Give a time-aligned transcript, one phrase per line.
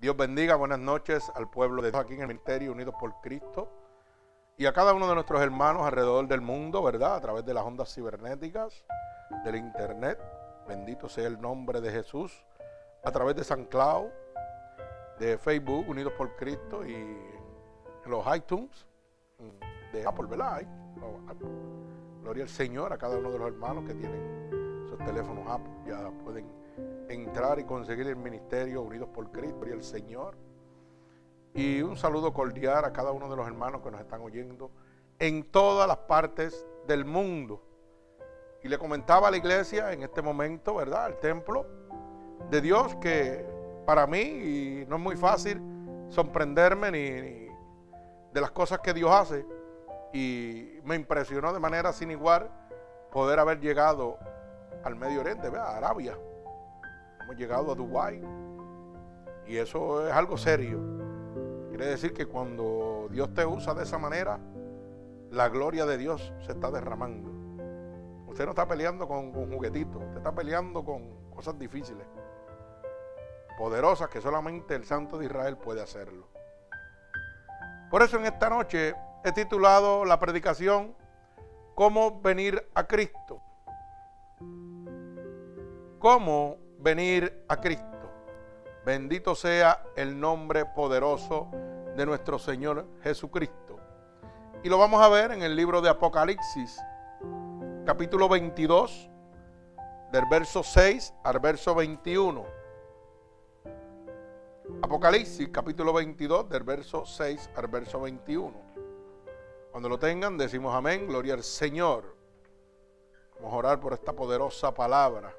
[0.00, 3.68] Dios bendiga, buenas noches al pueblo de Dios aquí en el Ministerio Unidos por Cristo
[4.56, 7.16] y a cada uno de nuestros hermanos alrededor del mundo, ¿verdad?
[7.16, 8.82] A través de las ondas cibernéticas,
[9.44, 10.18] del Internet.
[10.66, 12.46] Bendito sea el nombre de Jesús.
[13.04, 14.08] A través de San Cloud,
[15.18, 17.18] de Facebook Unidos por Cristo y
[18.06, 18.86] los iTunes
[19.92, 20.62] de Apple, ¿verdad?
[22.22, 25.74] Gloria al Señor a cada uno de los hermanos que tienen sus teléfonos Apple.
[25.86, 26.59] Ya pueden
[27.10, 30.36] entrar y conseguir el ministerio Unidos por Cristo y el Señor.
[31.54, 34.70] Y un saludo cordial a cada uno de los hermanos que nos están oyendo
[35.18, 37.62] en todas las partes del mundo.
[38.62, 41.06] Y le comentaba a la iglesia en este momento, ¿verdad?
[41.06, 41.66] Al templo
[42.50, 43.44] de Dios que
[43.84, 45.60] para mí, no es muy fácil
[46.08, 47.00] sorprenderme ni,
[48.32, 49.44] de las cosas que Dios hace,
[50.12, 52.50] y me impresionó de manera sin igual
[53.10, 54.18] poder haber llegado
[54.84, 56.16] al Medio Oriente, a Arabia
[57.36, 58.22] llegado a Dubái.
[59.46, 60.78] Y eso es algo serio.
[61.68, 64.38] Quiere decir que cuando Dios te usa de esa manera,
[65.30, 67.30] la gloria de Dios se está derramando.
[68.26, 72.06] Usted no está peleando con, con juguetitos, usted está peleando con cosas difíciles,
[73.58, 76.28] poderosas que solamente el Santo de Israel puede hacerlo.
[77.90, 80.94] Por eso en esta noche he titulado la predicación
[81.74, 83.40] Cómo venir a Cristo.
[85.98, 87.86] Cómo venir a Cristo.
[88.84, 91.48] Bendito sea el nombre poderoso
[91.96, 93.78] de nuestro Señor Jesucristo.
[94.62, 96.80] Y lo vamos a ver en el libro de Apocalipsis,
[97.84, 99.10] capítulo 22,
[100.12, 102.46] del verso 6 al verso 21.
[104.82, 108.54] Apocalipsis, capítulo 22, del verso 6 al verso 21.
[109.70, 112.16] Cuando lo tengan, decimos amén, gloria al Señor.
[113.36, 115.34] Vamos a orar por esta poderosa palabra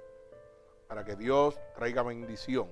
[0.91, 2.67] para que Dios traiga bendición.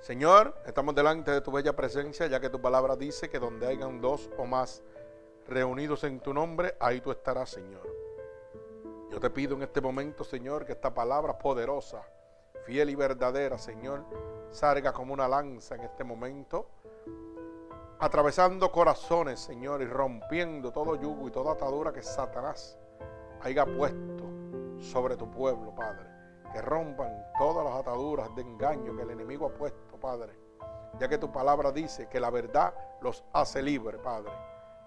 [0.00, 4.00] Señor, estamos delante de tu bella presencia, ya que tu palabra dice que donde hayan
[4.00, 4.82] dos o más
[5.46, 7.86] reunidos en tu nombre, ahí tú estarás, Señor.
[9.10, 12.02] Yo te pido en este momento, Señor, que esta palabra poderosa,
[12.64, 14.02] fiel y verdadera, Señor,
[14.50, 16.68] salga como una lanza en este momento,
[17.98, 22.78] atravesando corazones, Señor, y rompiendo todo yugo y toda atadura que Satanás
[23.42, 24.31] haya puesto
[24.82, 26.06] sobre tu pueblo, Padre.
[26.52, 30.38] Que rompan todas las ataduras de engaño que el enemigo ha puesto, Padre.
[30.98, 34.32] Ya que tu palabra dice que la verdad los hace libres, Padre.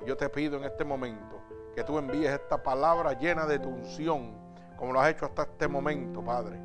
[0.05, 1.41] Yo te pido en este momento
[1.73, 4.35] que tú envíes esta palabra llena de tu unción,
[4.77, 6.59] como lo has hecho hasta este momento, Padre.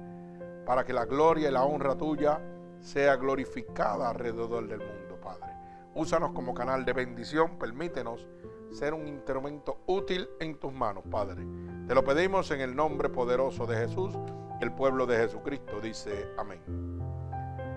[0.66, 2.41] Para que la gloria y la honra tuya
[2.80, 5.50] sea glorificada alrededor del mundo, Padre.
[5.94, 8.28] Úsanos como canal de bendición, permítenos
[8.72, 11.44] ser un instrumento útil en tus manos, Padre.
[11.86, 14.14] Te lo pedimos en el nombre poderoso de Jesús.
[14.60, 16.60] El pueblo de Jesucristo dice amén.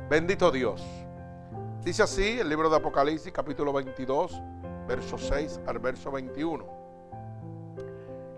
[0.09, 0.83] Bendito Dios.
[1.83, 4.41] Dice así el libro de Apocalipsis capítulo 22,
[4.87, 6.65] verso 6 al verso 21.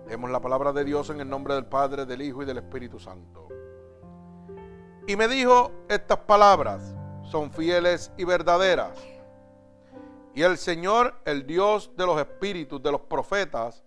[0.07, 2.99] Leemos la palabra de Dios en el nombre del Padre, del Hijo y del Espíritu
[2.99, 3.47] Santo.
[5.07, 8.97] Y me dijo, estas palabras son fieles y verdaderas
[10.35, 13.83] y el Señor, el Dios de los espíritus de los profetas,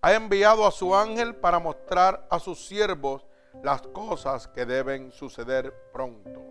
[0.00, 3.26] ha enviado a su ángel para mostrar a sus siervos
[3.62, 6.42] las cosas que deben suceder pronto.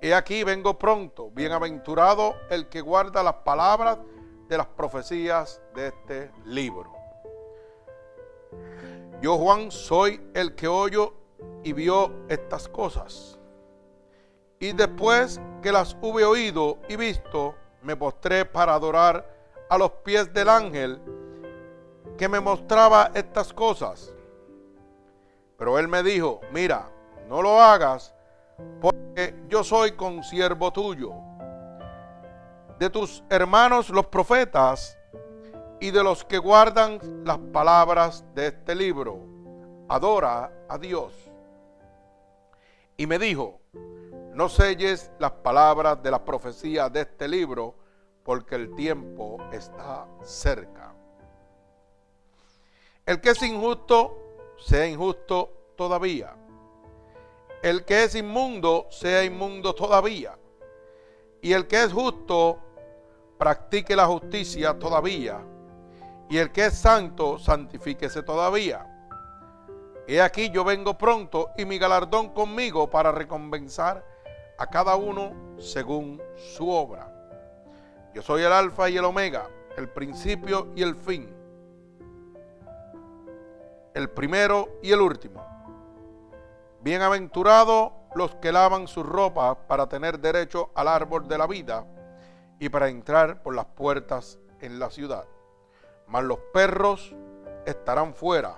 [0.00, 3.98] He aquí vengo pronto, bienaventurado el que guarda las palabras
[4.48, 6.92] de las profecías de este libro.
[9.20, 11.12] Yo, Juan, soy el que oyó
[11.62, 13.38] y vio estas cosas.
[14.58, 17.54] Y después que las hube oído y visto,
[17.84, 19.24] me postré para adorar
[19.68, 21.00] a los pies del ángel
[22.16, 24.12] que me mostraba estas cosas.
[25.56, 26.88] Pero él me dijo, mira,
[27.28, 28.14] no lo hagas
[28.80, 31.12] porque yo soy consiervo tuyo,
[32.78, 34.98] de tus hermanos los profetas
[35.80, 39.20] y de los que guardan las palabras de este libro.
[39.88, 41.12] Adora a Dios.
[42.96, 43.60] Y me dijo,
[44.34, 47.74] no selles las palabras de la profecía de este libro,
[48.24, 50.92] porque el tiempo está cerca.
[53.06, 54.18] El que es injusto,
[54.58, 56.34] sea injusto todavía.
[57.62, 60.36] El que es inmundo, sea inmundo todavía.
[61.40, 62.58] Y el que es justo,
[63.38, 65.40] practique la justicia todavía.
[66.28, 68.90] Y el que es santo, santifíquese todavía.
[70.08, 74.13] He aquí yo vengo pronto y mi galardón conmigo para recompensar
[74.58, 77.10] a cada uno según su obra.
[78.14, 81.34] Yo soy el alfa y el omega, el principio y el fin,
[83.94, 85.44] el primero y el último.
[86.80, 91.84] Bienaventurado los que lavan sus ropas para tener derecho al árbol de la vida
[92.58, 95.24] y para entrar por las puertas en la ciudad.
[96.06, 97.14] Mas los perros
[97.66, 98.56] estarán fuera,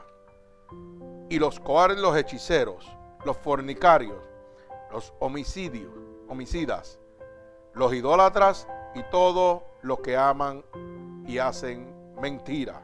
[1.28, 2.86] y los cobardes, los hechiceros,
[3.24, 4.25] los fornicarios,
[4.96, 5.92] los homicidios,
[6.26, 6.98] homicidas,
[7.74, 10.64] los idólatras y todos los que aman
[11.26, 12.82] y hacen mentira.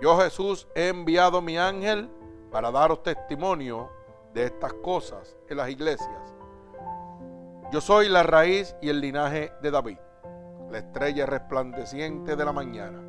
[0.00, 2.10] Yo Jesús he enviado mi ángel
[2.50, 3.90] para daros testimonio
[4.34, 6.34] de estas cosas en las iglesias.
[7.70, 9.98] Yo soy la raíz y el linaje de David,
[10.68, 13.00] la estrella resplandeciente de la mañana.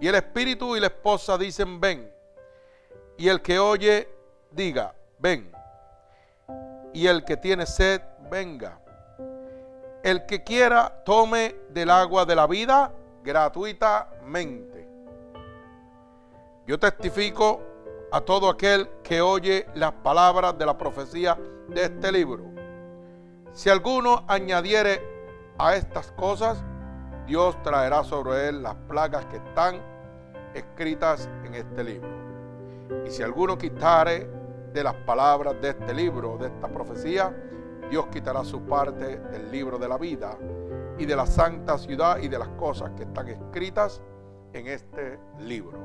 [0.00, 2.10] Y el espíritu y la esposa dicen, ven.
[3.18, 4.08] Y el que oye,
[4.52, 5.59] diga, ven.
[6.92, 8.80] Y el que tiene sed, venga.
[10.02, 12.92] El que quiera, tome del agua de la vida
[13.22, 14.88] gratuitamente.
[16.66, 17.60] Yo testifico
[18.12, 21.38] a todo aquel que oye las palabras de la profecía
[21.68, 22.44] de este libro.
[23.52, 25.02] Si alguno añadiere
[25.58, 26.62] a estas cosas,
[27.26, 29.80] Dios traerá sobre él las plagas que están
[30.54, 32.08] escritas en este libro.
[33.06, 34.28] Y si alguno quitare
[34.72, 37.34] de las palabras de este libro, de esta profecía,
[37.90, 40.38] Dios quitará su parte del libro de la vida
[40.98, 44.00] y de la santa ciudad y de las cosas que están escritas
[44.52, 45.78] en este libro.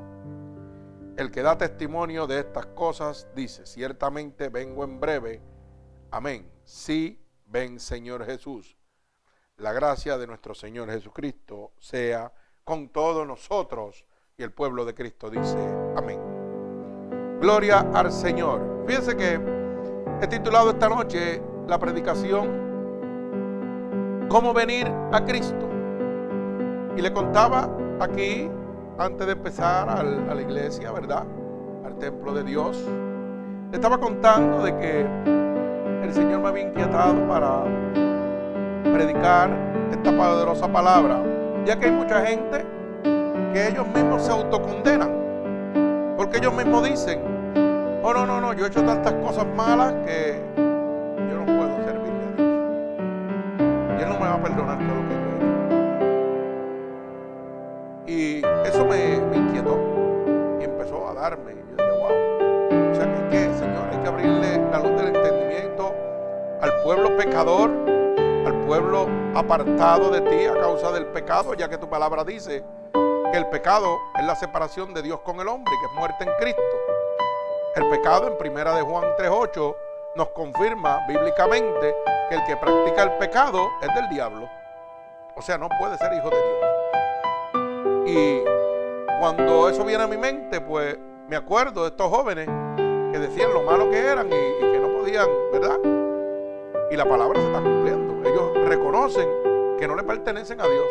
[1.16, 5.42] El que da testimonio de estas cosas dice, ciertamente vengo en breve.
[6.10, 6.50] Amén.
[6.62, 8.76] Sí, ven Señor Jesús.
[9.56, 14.04] La gracia de nuestro Señor Jesucristo sea con todos nosotros.
[14.36, 15.56] Y el pueblo de Cristo dice,
[15.96, 16.35] amén.
[17.40, 18.84] Gloria al Señor.
[18.86, 19.40] Fíjense que
[20.20, 22.66] he titulado esta noche la predicación
[24.28, 25.68] cómo venir a Cristo.
[26.96, 27.68] Y le contaba
[28.00, 28.50] aquí,
[28.98, 31.24] antes de empezar a la iglesia, ¿verdad?
[31.84, 32.82] Al templo de Dios.
[33.70, 35.06] Le estaba contando de que
[36.02, 37.64] el Señor me había inquietado para
[38.92, 39.50] predicar
[39.90, 41.20] esta poderosa palabra,
[41.64, 42.64] ya que hay mucha gente
[43.52, 45.10] que ellos mismos se autocondenan,
[46.26, 47.20] porque ellos mismos dicen,
[48.02, 52.24] oh no, no, no, yo he hecho tantas cosas malas que yo no puedo servirle
[52.24, 52.50] a Dios.
[53.96, 55.36] Y Él no me va a perdonar todo lo que yo he
[58.06, 58.42] hecho.
[58.42, 59.78] Y eso me, inquietó
[60.60, 61.54] y empezó a darme.
[61.54, 62.90] Yo dije, wow.
[62.90, 63.88] O sea que, ¿qué, Señor?
[63.92, 65.94] Hay que abrirle la luz del entendimiento
[66.60, 67.70] al pueblo pecador,
[68.46, 72.64] al pueblo apartado de ti a causa del pecado, ya que tu palabra dice
[73.36, 76.62] el pecado es la separación de Dios con el hombre, que es muerte en Cristo.
[77.74, 79.76] El pecado en primera de Juan 3:8
[80.14, 81.94] nos confirma bíblicamente
[82.28, 84.48] que el que practica el pecado es del diablo.
[85.34, 86.66] O sea, no puede ser hijo de Dios.
[88.06, 88.44] Y
[89.20, 90.96] cuando eso viene a mi mente, pues
[91.28, 92.46] me acuerdo de estos jóvenes
[93.12, 95.78] que decían lo malo que eran y, y que no podían, ¿verdad?
[96.90, 98.26] Y la palabra se está cumpliendo.
[98.26, 99.28] Ellos reconocen
[99.78, 100.86] que no le pertenecen a Dios,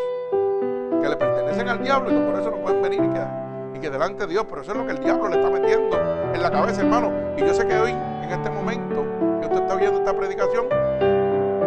[1.02, 3.80] que le pertenecen al diablo y que por eso no pueden venir y que, y
[3.82, 4.46] que delante de Dios.
[4.50, 5.98] Pero eso es lo que el diablo le está metiendo
[6.34, 7.12] en la cabeza, hermano.
[7.38, 9.04] Y yo sé que hoy, en este momento,
[9.40, 10.68] que usted está viendo esta predicación,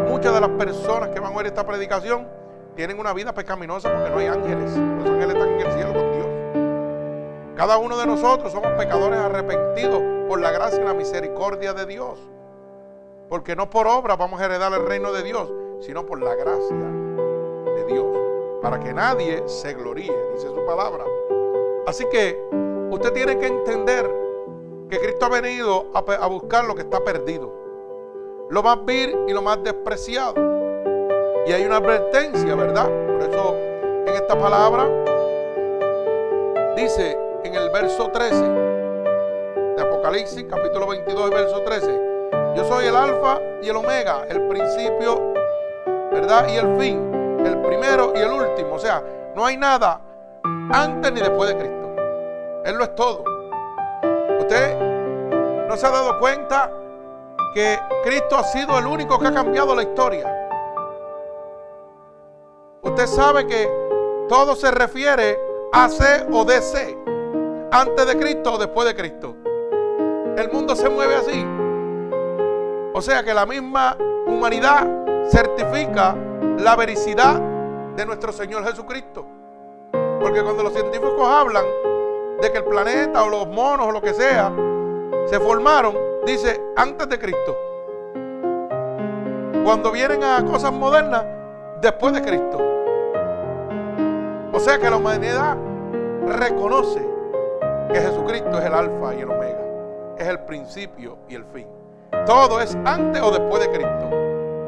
[0.08, 2.26] muchas de las personas que van a oír esta predicación
[2.74, 4.76] tienen una vida pecaminosa porque no hay ángeles.
[4.76, 6.26] Los ángeles están en el cielo con Dios.
[7.56, 12.20] Cada uno de nosotros somos pecadores arrepentidos por la gracia y la misericordia de Dios.
[13.28, 16.76] Porque no por obra vamos a heredar el reino de Dios, sino por la gracia
[17.74, 18.27] de Dios.
[18.62, 21.04] Para que nadie se gloríe, dice su palabra.
[21.86, 22.38] Así que
[22.90, 24.08] usted tiene que entender
[24.90, 27.52] que Cristo ha venido a, buscar lo que está perdido.
[28.50, 30.34] Lo más vil y lo más despreciado.
[31.46, 32.88] Y hay una advertencia, ¿verdad?
[33.06, 33.54] Por eso
[34.06, 34.88] en esta palabra
[36.76, 38.42] dice en el verso 13
[39.76, 41.86] de Apocalipsis, capítulo 22, verso 13.
[42.56, 45.32] Yo soy el alfa y el omega, el principio,
[46.10, 46.48] ¿verdad?
[46.48, 48.74] Y el fin, el primero y el último.
[48.74, 49.02] O sea,
[49.34, 50.00] no hay nada
[50.72, 51.96] antes ni después de Cristo.
[52.64, 53.24] Él lo es todo.
[54.40, 54.78] Usted
[55.68, 56.70] no se ha dado cuenta
[57.54, 60.34] que Cristo ha sido el único que ha cambiado la historia.
[62.82, 63.68] Usted sabe que
[64.28, 65.38] todo se refiere
[65.72, 66.96] a C o DC,
[67.70, 69.34] antes de Cristo o después de Cristo.
[70.36, 71.44] El mundo se mueve así.
[72.94, 74.86] O sea que la misma humanidad
[75.30, 76.14] certifica
[76.58, 77.40] la vericidad
[77.96, 79.24] de nuestro Señor Jesucristo.
[80.20, 81.64] Porque cuando los científicos hablan
[82.40, 84.52] de que el planeta o los monos o lo que sea
[85.26, 85.96] se formaron,
[86.26, 87.56] dice antes de Cristo.
[89.64, 91.24] Cuando vienen a cosas modernas,
[91.80, 92.58] después de Cristo.
[94.52, 95.56] O sea que la humanidad
[96.26, 97.06] reconoce
[97.92, 99.64] que Jesucristo es el alfa y el omega,
[100.18, 101.68] es el principio y el fin.
[102.26, 104.10] Todo es antes o después de Cristo.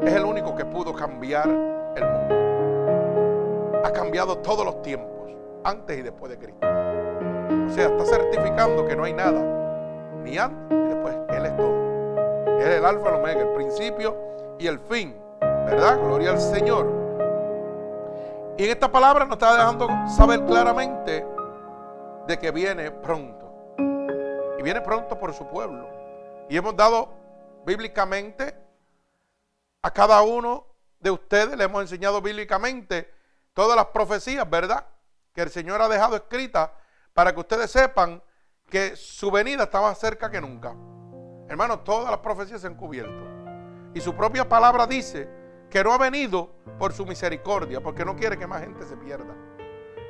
[0.03, 3.81] Es el único que pudo cambiar el mundo.
[3.83, 5.31] Ha cambiado todos los tiempos,
[5.63, 6.67] antes y después de Cristo.
[6.67, 9.41] O sea, está certificando que no hay nada,
[10.23, 11.15] ni antes ni después.
[11.29, 11.91] Él es todo.
[12.59, 14.15] Él es el alfa y el omega, el principio
[14.59, 15.15] y el fin.
[15.39, 15.99] ¿Verdad?
[15.99, 16.87] Gloria al Señor.
[18.57, 21.25] Y en esta palabra nos está dejando saber claramente
[22.27, 23.73] de que viene pronto.
[24.59, 25.87] Y viene pronto por su pueblo.
[26.49, 27.09] Y hemos dado
[27.65, 28.53] bíblicamente
[29.81, 30.65] a cada uno
[31.01, 33.11] de ustedes, le hemos enseñado bíblicamente
[33.53, 34.85] todas las profecías, ¿verdad?
[35.33, 36.69] Que el Señor ha dejado escritas
[37.13, 38.21] para que ustedes sepan
[38.69, 40.73] que su venida está más cerca que nunca.
[41.49, 43.27] Hermanos, todas las profecías se han cubierto.
[43.93, 45.27] Y su propia palabra dice
[45.69, 49.35] que no ha venido por su misericordia, porque no quiere que más gente se pierda.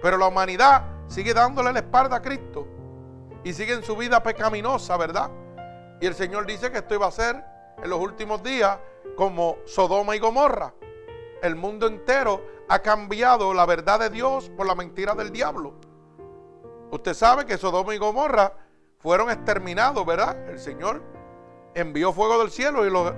[0.02, 2.68] Pero la humanidad sigue dándole la espalda a Cristo
[3.44, 5.32] y sigue en su vida pecaminosa, ¿verdad?
[6.00, 7.44] Y el Señor dice que esto iba a ser
[7.82, 8.78] en los últimos días
[9.16, 10.74] como Sodoma y Gomorra.
[11.42, 15.74] El mundo entero ha cambiado la verdad de Dios por la mentira del diablo.
[16.92, 18.54] Usted sabe que Sodoma y Gomorra
[19.00, 20.50] fueron exterminados, ¿verdad?
[20.50, 21.02] El Señor
[21.74, 23.14] envió fuego del cielo y los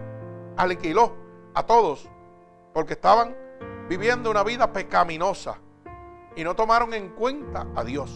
[0.57, 1.13] aniquiló
[1.53, 2.09] a todos
[2.73, 3.35] porque estaban
[3.89, 5.57] viviendo una vida pecaminosa
[6.35, 8.11] y no tomaron en cuenta a Dios.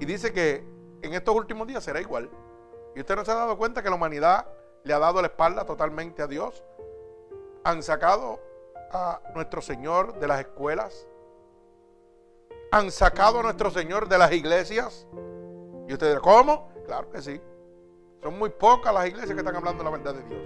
[0.00, 0.66] Y dice que
[1.02, 2.30] en estos últimos días será igual.
[2.94, 4.46] Y usted no se ha dado cuenta que la humanidad
[4.84, 6.62] le ha dado la espalda totalmente a Dios.
[7.64, 8.38] Han sacado
[8.92, 11.08] a nuestro Señor de las escuelas.
[12.70, 15.06] Han sacado a nuestro Señor de las iglesias.
[15.88, 16.68] Y usted dirá, ¿cómo?
[16.84, 17.40] Claro que sí.
[18.22, 20.42] Son muy pocas las iglesias que están hablando la verdad de Dios.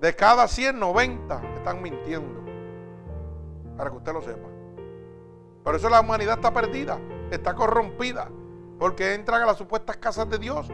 [0.00, 2.44] De cada 190 están mintiendo.
[3.76, 4.48] Para que usted lo sepa.
[5.64, 6.98] Por eso la humanidad está perdida,
[7.30, 8.28] está corrompida.
[8.78, 10.70] Porque entran a las supuestas casas de Dios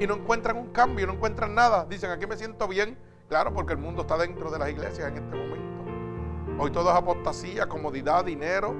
[0.00, 1.84] y no encuentran un cambio, no encuentran nada.
[1.84, 2.98] Dicen, aquí me siento bien.
[3.28, 6.62] Claro, porque el mundo está dentro de las iglesias en este momento.
[6.62, 8.74] Hoy todo es apostasía, comodidad, dinero,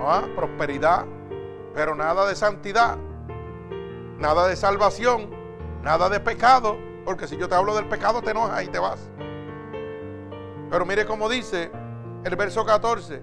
[0.00, 0.26] ¿ah?
[0.34, 1.04] prosperidad,
[1.74, 2.96] pero nada de santidad,
[4.18, 5.30] nada de salvación,
[5.82, 9.10] nada de pecado, porque si yo te hablo del pecado te enojas y te vas.
[10.70, 11.70] Pero mire cómo dice
[12.24, 13.22] el verso 14,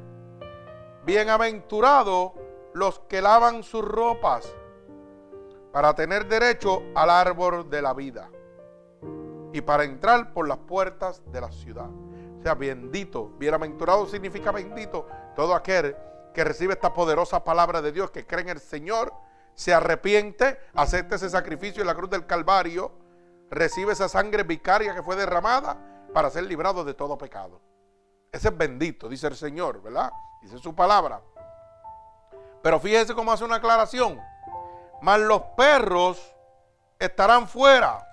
[1.05, 2.33] bienaventurados
[2.73, 4.55] los que lavan sus ropas
[5.75, 8.29] para tener derecho al árbol de la vida
[9.51, 11.89] y para entrar por las puertas de la ciudad.
[12.39, 15.05] O sea, bendito, bienaventurado significa bendito
[15.35, 15.93] todo aquel
[16.33, 19.13] que recibe esta poderosa palabra de Dios, que cree en el Señor,
[19.53, 22.93] se arrepiente, acepta ese sacrificio en la cruz del Calvario,
[23.51, 27.59] recibe esa sangre vicaria que fue derramada para ser librado de todo pecado.
[28.31, 30.09] Ese es bendito, dice el Señor, ¿verdad?
[30.41, 31.19] Dice su palabra.
[32.63, 34.21] Pero fíjese cómo hace una aclaración.
[35.05, 36.19] Mas los perros
[36.97, 38.07] estarán fuera.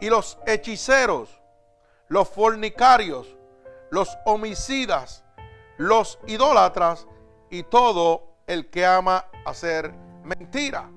[0.00, 1.40] Y los hechiceros,
[2.08, 3.36] los fornicarios,
[3.90, 5.22] los homicidas,
[5.76, 7.06] los idólatras
[7.50, 10.90] y todo el que ama hacer mentira.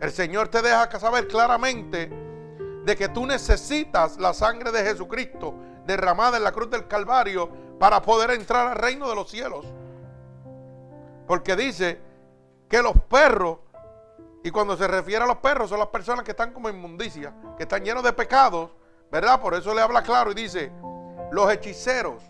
[0.00, 2.08] El Señor te deja saber claramente
[2.84, 5.52] de que tú necesitas la sangre de Jesucristo
[5.84, 7.50] derramada en la cruz del Calvario
[7.80, 9.66] para poder entrar al reino de los cielos.
[11.26, 11.98] Porque dice
[12.68, 13.58] que los perros,
[14.44, 17.62] y cuando se refiere a los perros, son las personas que están como inmundicia, que
[17.62, 18.70] están llenos de pecados,
[19.10, 19.40] ¿verdad?
[19.40, 20.72] Por eso le habla claro y dice,
[21.30, 22.22] los hechiceros.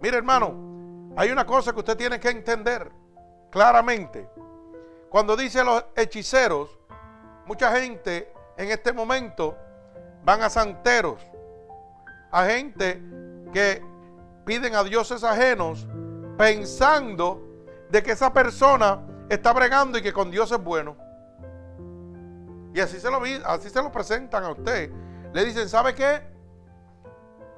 [0.00, 2.92] Mire hermano, hay una cosa que usted tiene que entender
[3.50, 4.28] claramente.
[5.08, 6.78] Cuando dice los hechiceros,
[7.46, 9.56] mucha gente en este momento
[10.22, 11.20] van a santeros,
[12.30, 13.02] a gente
[13.52, 13.82] que
[14.44, 15.88] piden a dioses ajenos
[16.36, 17.42] pensando
[17.90, 21.07] de que esa persona está bregando y que con Dios es bueno.
[22.78, 24.92] Y así se lo, así se lo presentan a usted.
[25.32, 26.22] Le dicen, ¿sabe qué?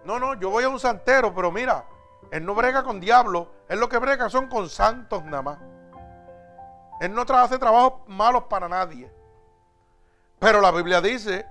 [0.03, 1.85] No, no, yo voy a un santero, pero mira,
[2.31, 5.59] él no brega con diablo, él lo que brega son con santos nada más.
[7.03, 9.12] Él no hace trabajos malos para nadie.
[10.39, 11.45] Pero la Biblia dice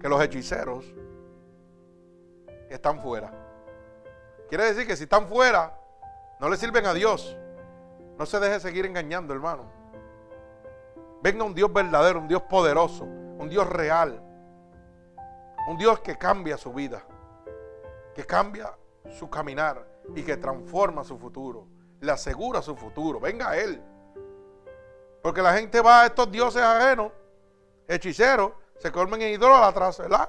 [0.00, 0.84] que los hechiceros
[2.70, 3.32] están fuera.
[4.48, 5.76] Quiere decir que si están fuera,
[6.38, 7.36] no le sirven a Dios.
[8.16, 9.73] No se deje seguir engañando, hermano.
[11.24, 14.22] Venga un Dios verdadero, un Dios poderoso, un Dios real.
[15.66, 17.02] Un Dios que cambia su vida,
[18.14, 18.76] que cambia
[19.18, 21.66] su caminar y que transforma su futuro,
[22.00, 23.20] le asegura su futuro.
[23.20, 23.82] Venga a Él.
[25.22, 27.10] Porque la gente va a estos dioses ajenos,
[27.88, 30.28] hechiceros, se colmen en idólatras, ¿verdad?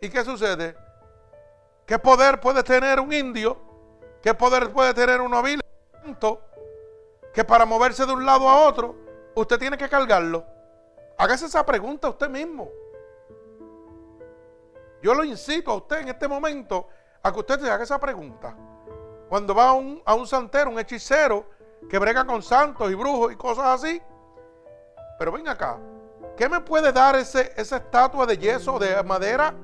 [0.00, 0.76] ¿Y qué sucede?
[1.84, 3.56] ¿Qué poder puede tener un indio?
[4.22, 5.60] ¿Qué poder puede tener un vil
[7.34, 9.01] que para moverse de un lado a otro,
[9.34, 10.44] usted tiene que cargarlo.
[11.18, 12.68] Hágase esa pregunta usted mismo.
[15.02, 16.88] Yo lo incito a usted en este momento
[17.22, 18.56] a que usted se haga esa pregunta.
[19.28, 21.46] Cuando va a un, a un santero, un hechicero,
[21.88, 24.00] que brega con santos y brujos y cosas así.
[25.18, 25.78] Pero ven acá,
[26.36, 29.54] ¿qué me puede dar ese, esa estatua de yeso, de madera,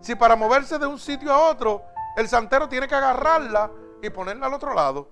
[0.00, 1.82] si para moverse de un sitio a otro,
[2.16, 3.70] el santero tiene que agarrarla
[4.02, 5.08] y ponerla al otro lado?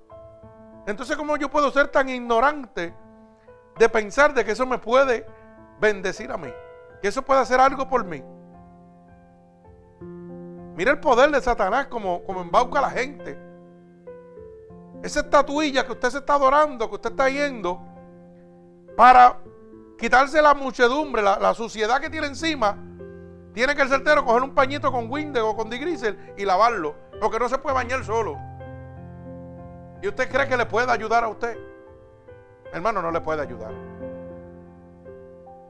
[0.86, 2.94] Entonces, ¿cómo yo puedo ser tan ignorante
[3.78, 5.26] de pensar de que eso me puede
[5.80, 6.52] bendecir a mí?
[7.00, 8.22] Que eso puede hacer algo por mí.
[10.76, 13.38] Mira el poder de Satanás como, como embauca a la gente.
[15.02, 17.80] Esa estatuilla que usted se está adorando, que usted está yendo,
[18.96, 19.38] para
[19.98, 22.76] quitarse la muchedumbre, la, suciedad que tiene encima,
[23.52, 27.38] tiene que el certero coger un pañito con Windex o con Digrisel y lavarlo, porque
[27.38, 28.38] no se puede bañar solo.
[30.02, 31.56] ¿Y usted cree que le puede ayudar a usted?
[32.72, 33.72] Hermano, no le puede ayudar.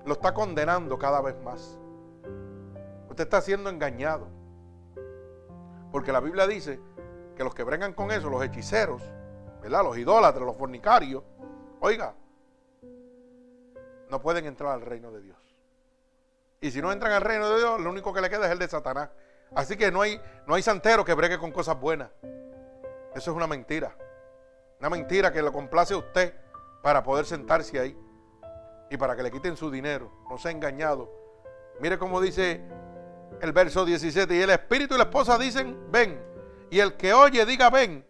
[0.05, 1.79] Lo está condenando cada vez más.
[3.09, 4.29] Usted está siendo engañado.
[5.91, 6.81] Porque la Biblia dice
[7.37, 9.03] que los que brengan con eso, los hechiceros,
[9.63, 9.83] ¿verdad?
[9.83, 11.23] Los idólatras, los fornicarios,
[11.81, 12.15] oiga,
[14.11, 15.37] no pueden entrar al reino de Dios.
[16.61, 18.59] Y si no entran al reino de Dios, lo único que le queda es el
[18.59, 19.11] de Satanás.
[19.55, 22.11] Así que no hay, no hay santero que bregue con cosas buenas.
[23.15, 23.97] Eso es una mentira.
[24.81, 26.35] Una mentira que lo complace a usted
[26.87, 27.99] para poder sentarse ahí
[28.89, 30.09] y para que le quiten su dinero.
[30.31, 31.11] No sea engañado.
[31.81, 32.63] Mire cómo dice
[33.41, 34.37] el verso 17.
[34.37, 36.23] Y el espíritu y la esposa dicen, ven.
[36.71, 38.07] Y el que oye diga, ven.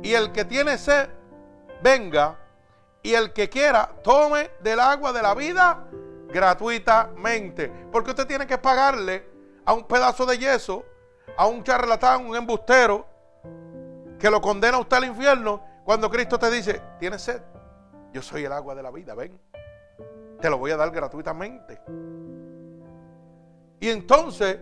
[0.00, 1.08] Y el que tiene sed,
[1.82, 2.38] venga.
[3.02, 5.84] Y el que quiera, tome del agua de la vida
[6.28, 7.66] gratuitamente.
[7.90, 9.26] Porque usted tiene que pagarle
[9.64, 10.84] a un pedazo de yeso,
[11.36, 13.08] a un charlatán, un embustero,
[14.20, 17.42] que lo condena a usted al infierno cuando Cristo te dice, ¿tienes sed?
[18.14, 19.38] Yo soy el agua de la vida, ven.
[20.40, 21.80] Te lo voy a dar gratuitamente.
[23.80, 24.60] Y entonces,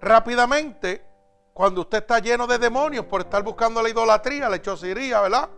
[0.00, 1.04] rápidamente,
[1.52, 5.50] cuando usted está lleno de demonios por estar buscando la idolatría, la hechicería, ¿verdad?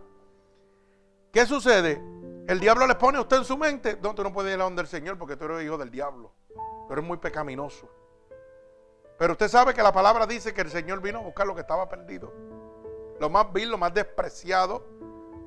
[1.31, 2.01] ¿Qué sucede?
[2.47, 4.63] El diablo le pone a usted en su mente, no, tú no puedes ir a
[4.63, 6.33] donde el Señor porque tú eres hijo del diablo.
[6.87, 7.87] Tú eres muy pecaminoso.
[9.19, 11.61] Pero usted sabe que la palabra dice que el Señor vino a buscar lo que
[11.61, 12.33] estaba perdido
[13.19, 14.85] lo más vil, lo más despreciado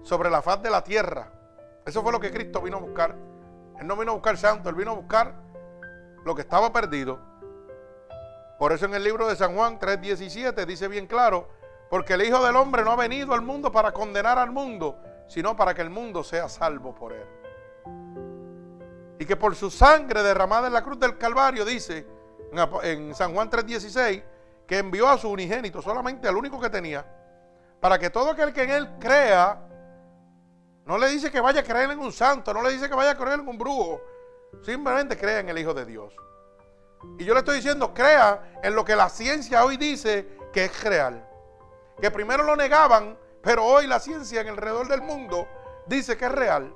[0.03, 1.31] sobre la faz de la tierra.
[1.85, 3.17] Eso fue lo que Cristo vino a buscar.
[3.79, 5.35] Él no vino a buscar santo, él vino a buscar
[6.25, 7.19] lo que estaba perdido.
[8.59, 11.49] Por eso en el libro de San Juan 3:17 dice bien claro,
[11.91, 15.57] porque el Hijo del Hombre no ha venido al mundo para condenar al mundo, sino
[15.57, 17.27] para que el mundo sea salvo por él.
[19.19, 22.07] Y que por su sangre derramada en la cruz del Calvario, dice
[22.83, 24.23] en San Juan 3:16,
[24.67, 27.05] que envió a su unigénito, solamente al único que tenía,
[27.81, 29.61] para que todo aquel que en él crea,
[30.85, 33.12] no le dice que vaya a creer en un santo, no le dice que vaya
[33.12, 34.01] a creer en un brujo,
[34.62, 36.14] simplemente crea en el Hijo de Dios.
[37.18, 40.85] Y yo le estoy diciendo, crea en lo que la ciencia hoy dice que es
[40.85, 41.29] real.
[42.01, 45.47] Que primero lo negaban, pero hoy la ciencia en alrededor del mundo
[45.87, 46.75] dice que es real.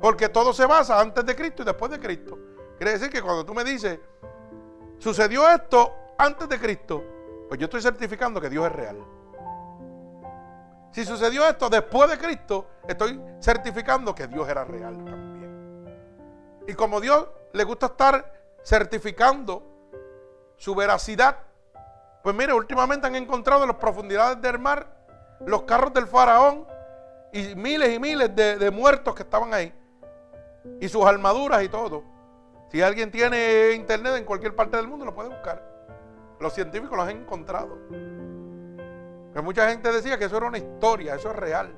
[0.00, 2.38] Porque todo se basa antes de Cristo y después de Cristo.
[2.76, 3.98] Quiere decir que cuando tú me dices,
[4.98, 7.02] sucedió esto antes de Cristo,
[7.48, 9.15] pues yo estoy certificando que Dios es real.
[10.90, 15.86] Si sucedió esto después de Cristo, estoy certificando que Dios era real también.
[16.66, 18.32] Y como Dios le gusta estar
[18.64, 19.62] certificando
[20.56, 21.36] su veracidad,
[22.22, 24.86] pues mire, últimamente han encontrado en las profundidades del mar
[25.44, 26.66] los carros del faraón
[27.32, 29.72] y miles y miles de, de muertos que estaban ahí.
[30.80, 32.02] Y sus armaduras y todo.
[32.70, 35.62] Si alguien tiene internet en cualquier parte del mundo, lo puede buscar.
[36.40, 37.78] Los científicos los han encontrado
[39.42, 41.74] mucha gente decía que eso era una historia, eso es real.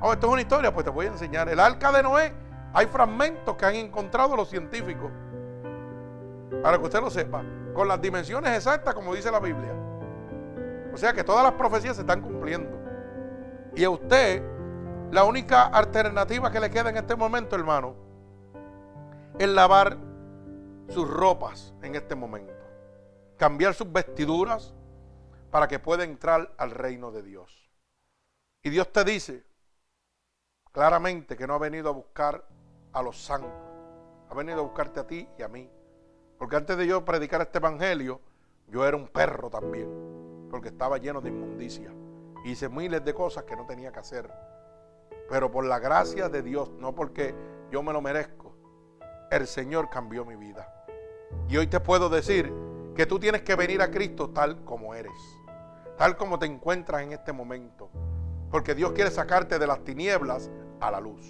[0.00, 1.48] Oh, esto es una historia, pues te voy a enseñar.
[1.48, 2.32] El arca de Noé,
[2.74, 5.10] hay fragmentos que han encontrado los científicos.
[6.62, 7.42] Para que usted lo sepa,
[7.74, 9.72] con las dimensiones exactas como dice la Biblia.
[10.92, 12.70] O sea que todas las profecías se están cumpliendo.
[13.74, 14.42] Y a usted,
[15.10, 17.94] la única alternativa que le queda en este momento, hermano,
[19.38, 19.96] es lavar
[20.88, 22.52] sus ropas en este momento.
[23.36, 24.74] Cambiar sus vestiduras,
[25.56, 27.70] para que pueda entrar al reino de Dios.
[28.62, 29.42] Y Dios te dice
[30.70, 32.46] claramente que no ha venido a buscar
[32.92, 33.50] a los santos,
[34.28, 35.70] ha venido a buscarte a ti y a mí.
[36.38, 38.20] Porque antes de yo predicar este evangelio,
[38.68, 41.90] yo era un perro también, porque estaba lleno de inmundicia.
[42.44, 44.30] Hice miles de cosas que no tenía que hacer.
[45.30, 47.34] Pero por la gracia de Dios, no porque
[47.70, 48.54] yo me lo merezco,
[49.30, 50.84] el Señor cambió mi vida.
[51.48, 52.52] Y hoy te puedo decir
[52.94, 55.35] que tú tienes que venir a Cristo tal como eres
[55.96, 57.90] tal como te encuentras en este momento.
[58.50, 61.26] Porque Dios quiere sacarte de las tinieblas a la luz.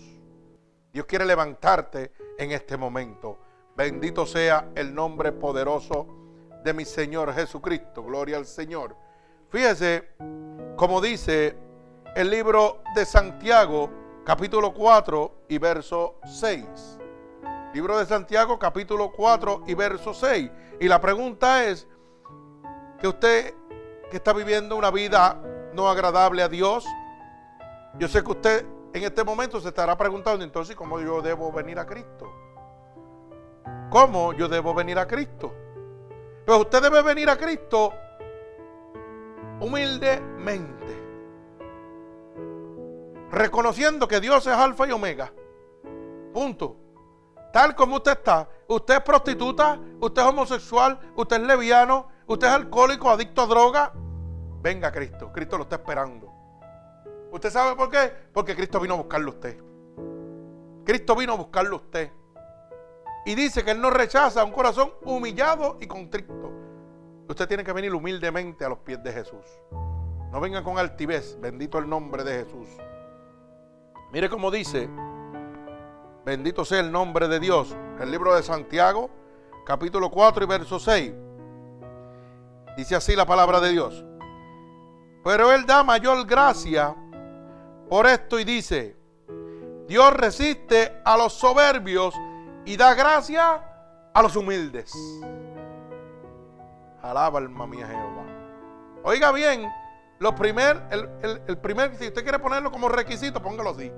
[0.92, 3.38] Dios quiere levantarte en este momento.
[3.76, 6.06] Bendito sea el nombre poderoso
[6.64, 8.02] de mi Señor Jesucristo.
[8.02, 8.96] Gloria al Señor.
[9.50, 10.14] Fíjese
[10.76, 11.56] como dice
[12.14, 13.90] el libro de Santiago,
[14.24, 16.64] capítulo 4 y verso 6.
[17.72, 20.50] Libro de Santiago, capítulo 4 y verso 6.
[20.80, 21.86] Y la pregunta es,
[22.98, 23.54] que usted
[24.10, 25.40] que está viviendo una vida
[25.72, 26.86] no agradable a Dios,
[27.98, 31.78] yo sé que usted en este momento se estará preguntando entonces cómo yo debo venir
[31.78, 32.32] a Cristo.
[33.90, 35.52] ¿Cómo yo debo venir a Cristo?
[36.44, 37.92] Pues usted debe venir a Cristo
[39.60, 41.02] humildemente.
[43.30, 45.32] Reconociendo que Dios es alfa y omega.
[46.32, 46.76] Punto.
[47.52, 48.48] Tal como usted está.
[48.68, 53.92] Usted es prostituta, usted es homosexual, usted es leviano, usted es alcohólico, adicto a droga.
[54.62, 55.30] Venga Cristo.
[55.32, 56.32] Cristo lo está esperando.
[57.30, 58.12] ¿Usted sabe por qué?
[58.32, 59.58] Porque Cristo vino a buscarlo a usted.
[60.84, 62.10] Cristo vino a buscarlo a usted.
[63.24, 66.52] Y dice que Él no rechaza un corazón humillado y contrito.
[67.28, 69.44] Usted tiene que venir humildemente a los pies de Jesús.
[70.30, 71.36] No venga con altivez.
[71.40, 72.68] Bendito el nombre de Jesús.
[74.12, 74.88] Mire cómo dice.
[76.24, 77.76] Bendito sea el nombre de Dios.
[78.00, 79.10] El libro de Santiago,
[79.64, 81.12] capítulo 4 y verso 6.
[82.76, 84.04] Dice así la palabra de Dios.
[85.24, 86.94] Pero Él da mayor gracia
[87.88, 88.96] por esto y dice,
[89.88, 92.14] Dios resiste a los soberbios
[92.64, 93.62] y da gracia
[94.12, 94.92] a los humildes.
[97.02, 98.26] Alaba alma mía Jehová.
[99.04, 99.70] Oiga bien,
[100.18, 103.92] lo primer, el, primer, si usted quiere ponerlo como requisito, póngalo así.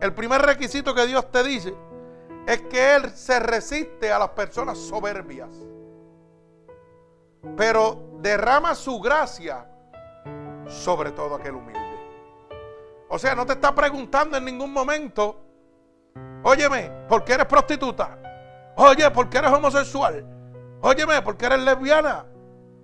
[0.00, 1.74] El primer requisito que Dios te dice
[2.46, 5.50] es que Él se resiste a las personas soberbias.
[7.56, 9.68] Pero derrama su gracia
[10.66, 11.80] sobre todo aquel humilde.
[13.08, 15.44] O sea, no te está preguntando en ningún momento,
[16.42, 18.18] óyeme, ¿por qué eres prostituta?
[18.76, 20.24] Oye, ¿por qué eres homosexual?
[20.80, 22.24] Óyeme, ¿por qué eres lesbiana?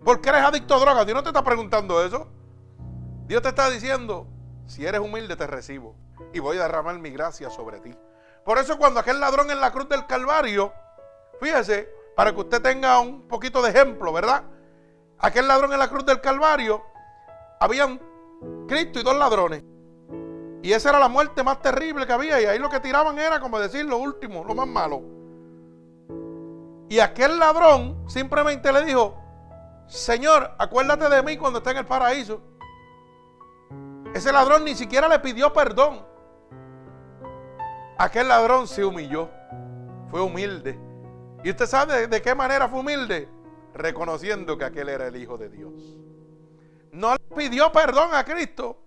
[0.04, 1.06] ¿Por qué eres adicto a drogas?
[1.06, 2.28] Dios no te está preguntando eso.
[3.26, 4.26] Dios te está diciendo,
[4.66, 5.96] si eres humilde te recibo
[6.32, 7.96] y voy a derramar mi gracia sobre ti.
[8.44, 10.72] Por eso cuando aquel ladrón en la cruz del Calvario,
[11.40, 14.42] fíjese, para que usted tenga un poquito de ejemplo, ¿verdad?
[15.20, 16.82] Aquel ladrón en la cruz del Calvario,
[17.60, 18.00] habían
[18.66, 19.62] Cristo y dos ladrones.
[20.60, 22.40] Y esa era la muerte más terrible que había.
[22.40, 25.00] Y ahí lo que tiraban era como decir lo último, lo más malo.
[26.88, 29.16] Y aquel ladrón simplemente le dijo,
[29.86, 32.40] Señor, acuérdate de mí cuando esté en el paraíso.
[34.12, 36.04] Ese ladrón ni siquiera le pidió perdón.
[37.96, 39.30] Aquel ladrón se humilló.
[40.10, 40.87] Fue humilde.
[41.42, 43.28] ¿Y usted sabe de qué manera fue humilde?
[43.74, 45.98] Reconociendo que aquel era el Hijo de Dios.
[46.92, 48.78] No le pidió perdón a Cristo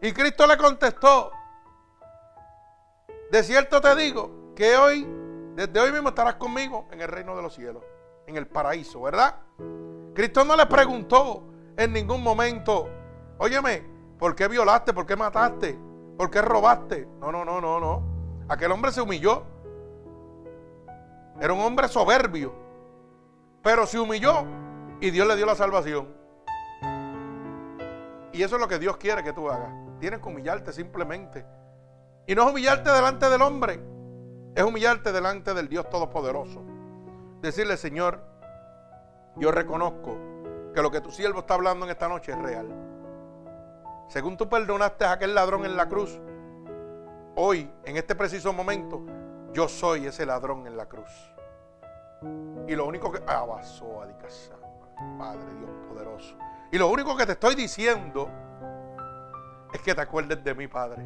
[0.00, 1.32] y Cristo le contestó,
[3.30, 5.06] de cierto te digo que hoy,
[5.54, 7.82] desde hoy mismo estarás conmigo en el reino de los cielos,
[8.26, 9.36] en el paraíso, ¿verdad?
[10.14, 11.42] Cristo no le preguntó
[11.76, 12.88] en ningún momento,
[13.38, 13.84] óyeme,
[14.18, 14.92] ¿por qué violaste?
[14.92, 15.78] ¿Por qué mataste?
[16.16, 17.08] ¿Por qué robaste?
[17.20, 18.02] No, no, no, no, no.
[18.48, 19.44] Aquel hombre se humilló.
[21.40, 22.52] Era un hombre soberbio,
[23.62, 24.44] pero se humilló
[25.00, 26.08] y Dios le dio la salvación.
[28.32, 29.72] Y eso es lo que Dios quiere que tú hagas.
[30.00, 31.44] Tienes que humillarte simplemente.
[32.26, 33.80] Y no es humillarte delante del hombre,
[34.54, 36.62] es humillarte delante del Dios Todopoderoso.
[37.40, 38.20] Decirle, Señor,
[39.36, 40.16] yo reconozco
[40.74, 42.68] que lo que tu siervo está hablando en esta noche es real.
[44.08, 46.20] Según tú perdonaste a aquel ladrón en la cruz,
[47.36, 49.02] hoy, en este preciso momento,
[49.58, 51.10] yo soy ese ladrón en la cruz.
[52.68, 53.18] Y lo único que...
[53.26, 54.06] Abasó a
[55.18, 56.36] Padre Dios poderoso.
[56.70, 58.30] Y lo único que te estoy diciendo
[59.72, 61.04] es que te acuerdes de mi Padre.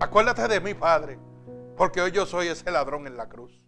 [0.00, 1.18] Acuérdate de mi Padre,
[1.76, 3.62] porque hoy yo soy ese ladrón en la cruz.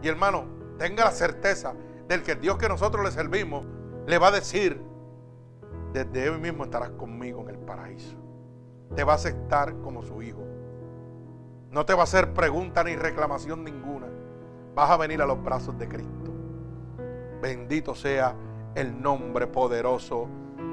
[0.00, 0.46] Y hermano,
[0.78, 1.74] tenga la certeza
[2.06, 3.66] del que el Dios que nosotros le servimos
[4.06, 4.80] le va a decir,
[5.92, 8.16] desde hoy mismo estarás conmigo en el paraíso.
[8.94, 10.55] Te va a aceptar como su hijo.
[11.76, 14.06] No te va a hacer pregunta ni reclamación ninguna.
[14.74, 16.32] Vas a venir a los brazos de Cristo.
[17.42, 18.34] Bendito sea
[18.74, 20.26] el nombre poderoso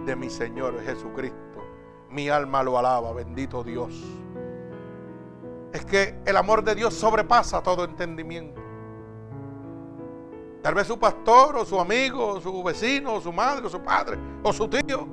[0.05, 1.61] de mi Señor Jesucristo.
[2.09, 4.01] Mi alma lo alaba, bendito Dios.
[5.73, 8.61] Es que el amor de Dios sobrepasa todo entendimiento.
[10.61, 13.81] Tal vez su pastor o su amigo, o su vecino, o su madre, o su
[13.81, 15.05] padre, o su tío.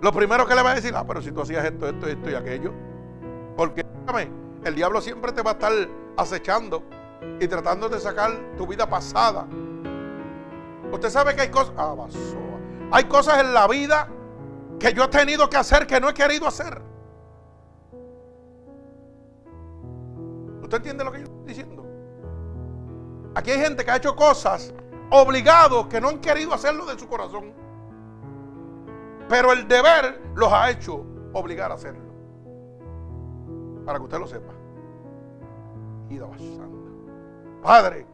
[0.00, 2.28] Lo primero que le va a decir, ah, pero si tú hacías esto, esto, esto
[2.28, 2.72] y aquello.
[3.56, 3.84] Porque,
[4.64, 5.72] el diablo siempre te va a estar
[6.16, 6.82] acechando
[7.40, 9.46] y tratando de sacar tu vida pasada.
[10.90, 11.94] Usted sabe que hay cosas, ah,
[12.92, 14.08] hay cosas en la vida
[14.78, 16.80] que yo he tenido que hacer que no he querido hacer.
[20.62, 21.84] ¿Usted entiende lo que yo estoy diciendo?
[23.34, 24.72] Aquí hay gente que ha hecho cosas
[25.10, 27.52] obligados que no han querido hacerlo de su corazón.
[29.28, 32.04] Pero el deber los ha hecho obligar a hacerlo.
[33.84, 34.53] Para que usted lo sepa.
[37.62, 38.06] Padre,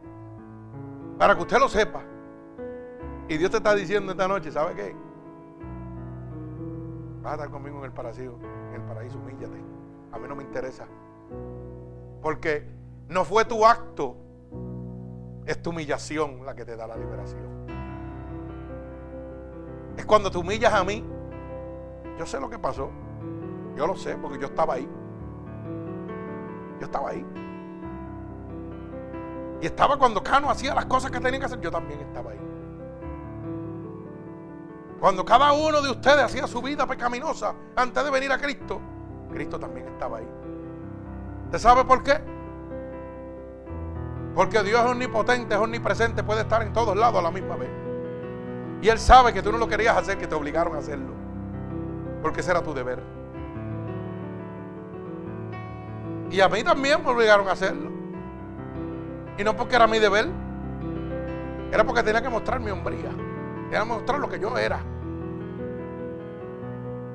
[1.17, 2.01] para que usted lo sepa.
[3.27, 4.95] Y Dios te está diciendo esta noche, ¿sabe qué?
[7.21, 8.37] Vas a estar conmigo en el paraíso,
[8.69, 9.57] en el paraíso, humíllate.
[10.11, 10.85] A mí no me interesa.
[12.21, 12.67] Porque
[13.09, 14.15] no fue tu acto,
[15.45, 17.51] es tu humillación la que te da la liberación.
[19.97, 21.03] Es cuando te humillas a mí.
[22.17, 22.89] Yo sé lo que pasó.
[23.75, 24.89] Yo lo sé porque yo estaba ahí.
[26.79, 27.25] Yo estaba ahí.
[29.61, 31.61] Y estaba cuando Cano hacía las cosas que tenía que hacer.
[31.61, 32.39] Yo también estaba ahí.
[34.99, 38.79] Cuando cada uno de ustedes hacía su vida pecaminosa antes de venir a Cristo,
[39.31, 40.27] Cristo también estaba ahí.
[41.45, 42.19] ¿Usted sabe por qué?
[44.35, 47.69] Porque Dios es omnipotente, es omnipresente, puede estar en todos lados a la misma vez.
[48.81, 51.13] Y Él sabe que tú no lo querías hacer, que te obligaron a hacerlo.
[52.21, 53.01] Porque ese era tu deber.
[56.31, 58.00] Y a mí también me obligaron a hacerlo.
[59.41, 60.27] Y no porque era mi deber.
[61.71, 63.09] Era porque tenía que mostrar mi hombría.
[63.71, 64.79] Que mostrar lo que yo era.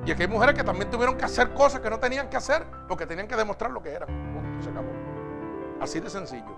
[0.05, 2.65] Y aquí hay mujeres que también tuvieron que hacer cosas que no tenían que hacer
[2.85, 4.09] porque tenían que demostrar lo que eran.
[4.09, 4.89] Punto, se acabó.
[5.79, 6.53] Así de sencillo.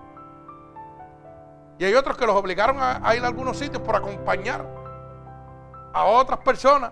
[1.78, 4.66] Y hay otros que los obligaron a, ir a algunos sitios por acompañar
[5.92, 6.90] a otras personas.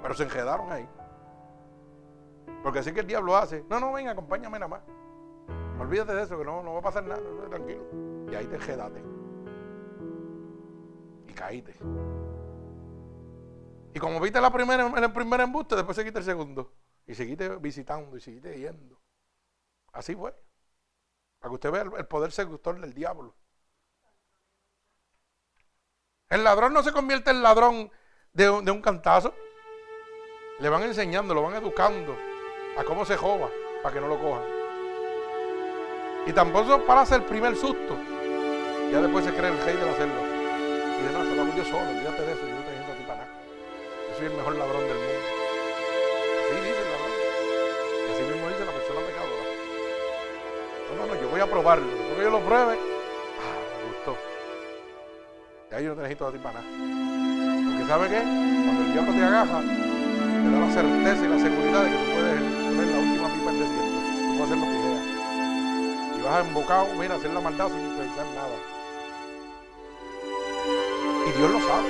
[0.00, 0.88] Pero se enredaron ahí.
[2.62, 3.62] Porque así que el diablo hace.
[3.68, 5.03] No, no, ven, acompáñame nada más.
[5.78, 7.22] Olvídate de eso, que no, no va a pasar nada.
[7.48, 7.84] Tranquilo.
[8.30, 9.02] Y ahí te enredaste.
[11.28, 11.74] Y caíste.
[13.94, 16.72] Y como viste la primera, en el primer embuste, después seguiste el segundo.
[17.06, 19.00] Y seguiste visitando y seguiste yendo.
[19.92, 20.34] Así fue.
[21.38, 23.34] Para que usted vea el poder seductor del diablo.
[26.28, 27.90] El ladrón no se convierte en ladrón
[28.32, 29.34] de, un cantazo.
[30.58, 32.16] Le van enseñando, lo van educando
[32.76, 33.50] a cómo se joba
[33.82, 34.53] para que no lo cojan.
[36.26, 37.96] Y tampoco para hacer el primer susto.
[38.90, 40.20] Ya después se cree el rey de la selva.
[40.20, 42.92] Y dice, no, eso lo hago yo solo, olvídate de eso, yo no te diciendo
[42.92, 43.30] a ti para nada.
[44.08, 45.24] Yo soy el mejor ladrón del mundo.
[46.44, 47.12] Así dice el ladrón.
[48.04, 49.44] Y así mismo dice la persona pecadora.
[50.84, 51.86] No, no, no, yo voy a probarlo.
[51.86, 54.16] Después que yo lo pruebe, ah, me gustó.
[55.70, 56.70] Ya yo no te necesito a ti para nada.
[56.70, 58.20] Porque ¿sabe qué?
[58.22, 62.06] Cuando el diablo te agaja, te da la certeza y la seguridad de que tú
[62.14, 63.98] puedes poner la última pipa en desierto.
[63.98, 64.73] Tú puedes hacer
[66.24, 68.56] lo embocado, mira, hacer la maldad sin pensar nada.
[71.26, 71.88] Y Dios lo sabe.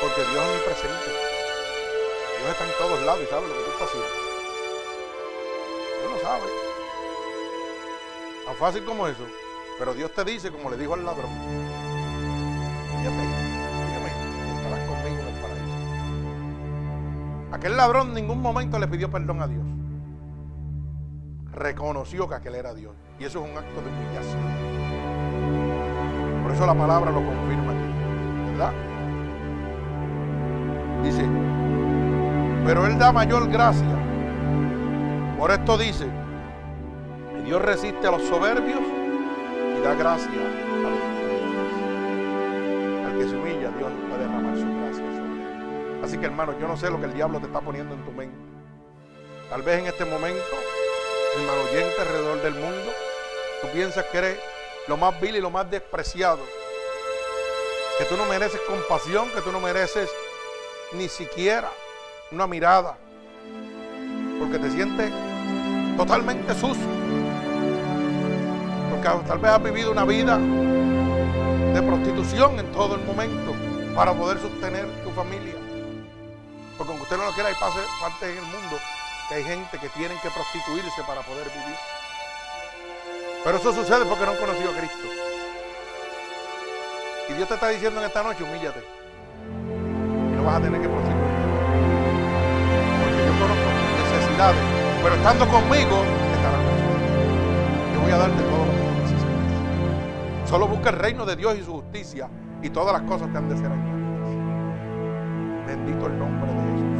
[0.00, 1.10] Porque Dios es omnipresente.
[2.38, 4.08] Dios está en todos lados y sabe lo que tú estás haciendo.
[6.00, 6.46] Dios lo sabe.
[8.44, 9.24] Tan fácil como eso.
[9.78, 11.30] Pero Dios te dice, como le dijo al ladrón,
[13.00, 13.24] fíjate,
[14.56, 15.74] estarás conmigo en el paraíso.
[17.52, 19.64] Aquel ladrón en ningún momento le pidió perdón a Dios.
[21.54, 22.94] Reconoció que aquel era Dios.
[23.18, 24.42] Y eso es un acto de humillación.
[26.42, 27.92] Por eso la palabra lo confirma aquí.
[28.50, 28.72] ¿Verdad?
[31.02, 31.28] Dice,
[32.64, 33.98] pero Él da mayor gracia.
[35.38, 36.08] Por esto dice,
[37.44, 41.72] Dios resiste a los soberbios y da gracia a los humildes.
[43.04, 46.00] Al que se humilla, Dios puede derramar su gracia sobre él.
[46.02, 48.12] Así que hermano, yo no sé lo que el diablo te está poniendo en tu
[48.12, 48.36] mente.
[49.50, 50.40] Tal vez en este momento,
[51.34, 52.92] hermano oyente alrededor del mundo,
[53.60, 54.38] tú piensas que eres
[54.86, 56.40] lo más vil y lo más despreciado.
[57.98, 60.10] Que tú no mereces compasión, que tú no mereces
[60.92, 61.70] ni siquiera
[62.30, 62.96] una mirada.
[64.38, 65.12] Porque te sientes
[65.96, 66.86] totalmente sucio.
[68.90, 73.52] Porque tal vez has vivido una vida de prostitución en todo el momento
[73.94, 75.54] para poder sostener tu familia.
[76.76, 78.78] Porque aunque usted no lo quiera, hay parte en el mundo
[79.28, 81.76] que hay gente que tienen que prostituirse para poder vivir.
[83.44, 85.08] Pero eso sucede porque no han conocido a Cristo.
[87.28, 88.80] Y Dios te está diciendo en esta noche, humíllate.
[88.80, 91.24] Y no vas a tener que prostituir.
[93.00, 94.62] Porque yo conozco tus necesidades.
[95.02, 96.94] Pero estando conmigo, estarás conmigo.
[97.94, 100.48] Yo voy a darte todo lo que tú necesitas.
[100.50, 102.28] Solo busca el reino de Dios y su justicia.
[102.62, 103.94] Y todas las cosas te han de ser añadidas.
[105.66, 106.93] Bendito el nombre de Jesús.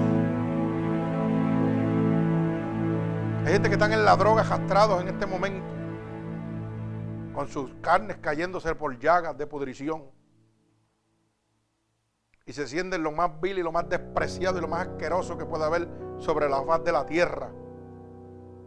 [3.45, 5.67] Hay gente que están en la droga arrastrados en este momento
[7.35, 10.05] con sus carnes cayéndose por llagas de pudrición.
[12.47, 15.45] Y se sienten lo más vil y lo más despreciado y lo más asqueroso que
[15.45, 15.87] pueda haber
[16.19, 17.51] sobre la faz de la tierra.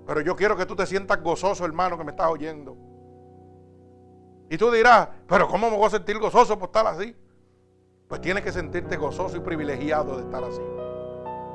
[0.06, 2.78] Pero yo quiero que tú te sientas gozoso, hermano, que me estás oyendo.
[4.48, 7.16] Y tú dirás, pero ¿cómo me voy a sentir gozoso por estar así?
[8.08, 10.62] Pues tienes que sentirte gozoso y privilegiado de estar así.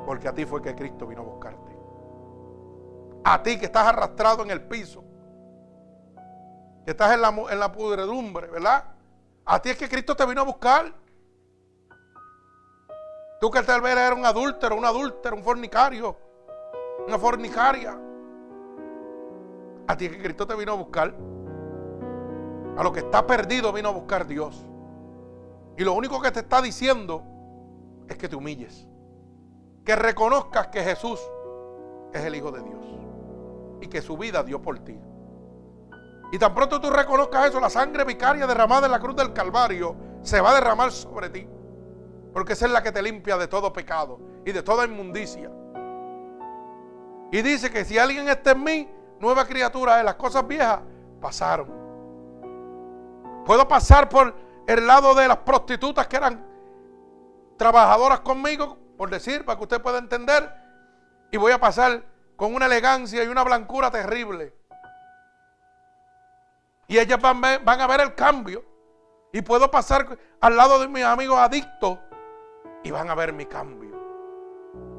[0.05, 1.72] Porque a ti fue que Cristo vino a buscarte.
[3.23, 5.03] A ti que estás arrastrado en el piso.
[6.85, 8.85] Que estás en la, en la pudredumbre, ¿verdad?
[9.45, 10.93] A ti es que Cristo te vino a buscar.
[13.39, 16.17] Tú que tal vez eres un adúltero, un adúltero, un fornicario,
[17.07, 17.97] una fornicaria.
[19.87, 21.13] A ti es que Cristo te vino a buscar.
[22.77, 24.65] A lo que está perdido vino a buscar Dios.
[25.77, 27.23] Y lo único que te está diciendo
[28.07, 28.87] es que te humilles.
[29.83, 31.19] Que reconozcas que Jesús
[32.13, 33.02] es el Hijo de Dios.
[33.83, 34.97] Y que su vida dio por ti.
[36.31, 39.95] Y tan pronto tú reconozcas eso, la sangre vicaria derramada en la cruz del Calvario
[40.21, 41.47] se va a derramar sobre ti.
[42.33, 45.51] Porque esa es la que te limpia de todo pecado y de toda inmundicia.
[47.31, 50.05] Y dice que si alguien está en mí, nueva criatura es.
[50.05, 50.79] Las cosas viejas
[51.21, 51.67] pasaron.
[53.45, 54.33] Puedo pasar por
[54.65, 56.45] el lado de las prostitutas que eran
[57.57, 60.51] trabajadoras conmigo, por decir, para que usted pueda entender.
[61.31, 62.03] Y voy a pasar
[62.35, 64.53] con una elegancia y una blancura terrible.
[66.87, 68.63] Y ellas van, van a ver el cambio.
[69.31, 71.97] Y puedo pasar al lado de mis amigos adictos
[72.83, 73.91] y van a ver mi cambio.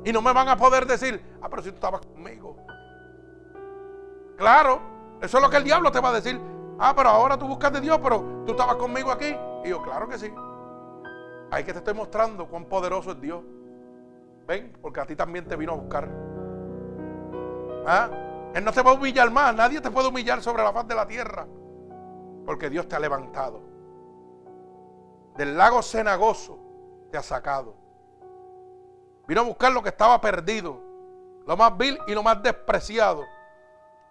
[0.05, 2.57] Y no me van a poder decir, ah, pero si tú estabas conmigo.
[4.37, 4.81] Claro,
[5.21, 6.41] eso es lo que el diablo te va a decir.
[6.79, 9.37] Ah, pero ahora tú buscas de Dios, pero tú estabas conmigo aquí.
[9.65, 10.33] Y yo, claro que sí.
[11.51, 13.43] Ahí que te estoy mostrando cuán poderoso es Dios.
[14.47, 16.09] Ven, porque a ti también te vino a buscar.
[17.87, 18.09] ¿Ah?
[18.55, 19.55] Él no te va a humillar más.
[19.55, 21.47] Nadie te puede humillar sobre la faz de la tierra.
[22.47, 23.61] Porque Dios te ha levantado.
[25.37, 26.59] Del lago cenagoso
[27.11, 27.75] te ha sacado.
[29.27, 30.81] Vino a buscar lo que estaba perdido.
[31.47, 33.25] Lo más vil y lo más despreciado.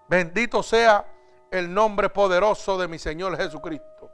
[0.07, 1.05] Bendito sea
[1.49, 4.11] el nombre poderoso de mi Señor Jesucristo.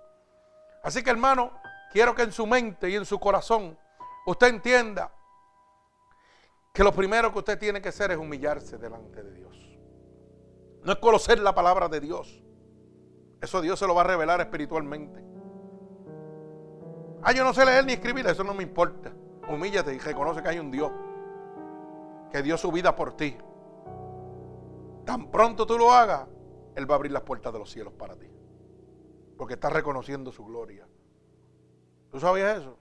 [0.84, 1.52] Así que hermano,
[1.92, 3.78] quiero que en su mente y en su corazón
[4.26, 5.12] usted entienda
[6.74, 9.80] que lo primero que usted tiene que hacer es humillarse delante de Dios.
[10.84, 12.44] No es conocer la palabra de Dios.
[13.42, 15.24] Eso Dios se lo va a revelar espiritualmente.
[17.22, 19.14] Ah, yo no sé leer ni escribir, eso no me importa.
[19.50, 20.92] Humíllate y reconoce que hay un Dios
[22.32, 23.38] que dio su vida por ti.
[25.06, 26.28] Tan pronto tú lo hagas,
[26.76, 28.28] él va a abrir las puertas de los cielos para ti.
[29.38, 30.88] Porque está reconociendo su gloria.
[32.12, 32.79] ¿Tú sabías eso?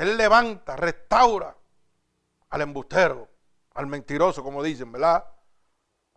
[0.00, 1.54] Él levanta, restaura
[2.48, 3.28] al embustero,
[3.74, 5.26] al mentiroso, como dicen, ¿verdad?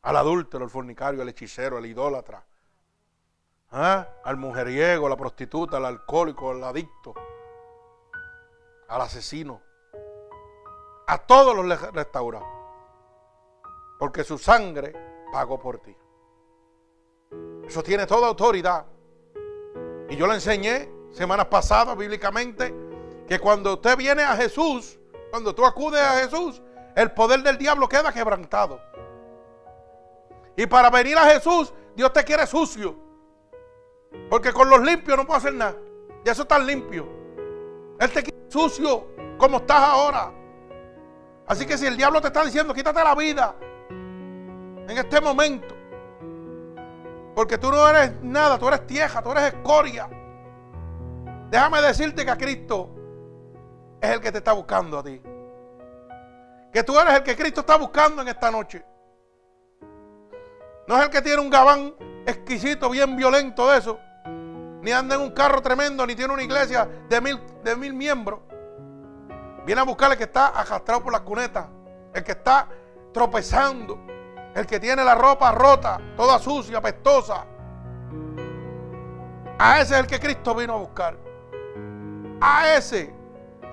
[0.03, 2.45] Al adúltero, al fornicario, al hechicero, al idólatra,
[3.71, 4.07] ¿ah?
[4.23, 7.13] al mujeriego, a la prostituta, al alcohólico, al adicto,
[8.87, 9.61] al asesino.
[11.05, 12.41] A todos los restaura.
[13.99, 14.93] Porque su sangre
[15.29, 15.93] pagó por ti.
[17.67, 18.85] Eso tiene toda autoridad.
[20.09, 22.82] Y yo le enseñé semanas pasadas bíblicamente
[23.27, 24.99] que cuando usted viene a Jesús,
[25.31, 26.61] cuando tú acudes a Jesús,
[26.95, 28.79] el poder del diablo queda quebrantado.
[30.55, 32.95] Y para venir a Jesús, Dios te quiere sucio.
[34.29, 35.75] Porque con los limpios no puedo hacer nada.
[36.23, 37.07] Y eso está limpio.
[37.99, 39.07] Él te quiere sucio
[39.37, 40.31] como estás ahora.
[41.47, 43.55] Así que si el diablo te está diciendo, quítate la vida,
[44.87, 45.75] en este momento.
[47.35, 50.07] Porque tú no eres nada, tú eres tierra, tú eres escoria.
[51.49, 52.89] Déjame decirte que a Cristo
[54.03, 55.21] es el que te está buscando a ti.
[56.73, 58.83] Que tú eres el que Cristo está buscando en esta noche.
[60.87, 63.99] No es el que tiene un gabán exquisito, bien violento de eso.
[64.81, 68.41] Ni anda en un carro tremendo, ni tiene una iglesia de mil, miembros.
[69.65, 71.67] Viene a buscar el que está arrastrado por las cunetas.
[72.13, 72.67] El que está
[73.13, 73.97] tropezando
[74.53, 77.45] el que tiene la ropa rota, toda sucia, apestosa.
[79.57, 81.17] A ese es el que Cristo vino a buscar.
[82.41, 83.22] A ese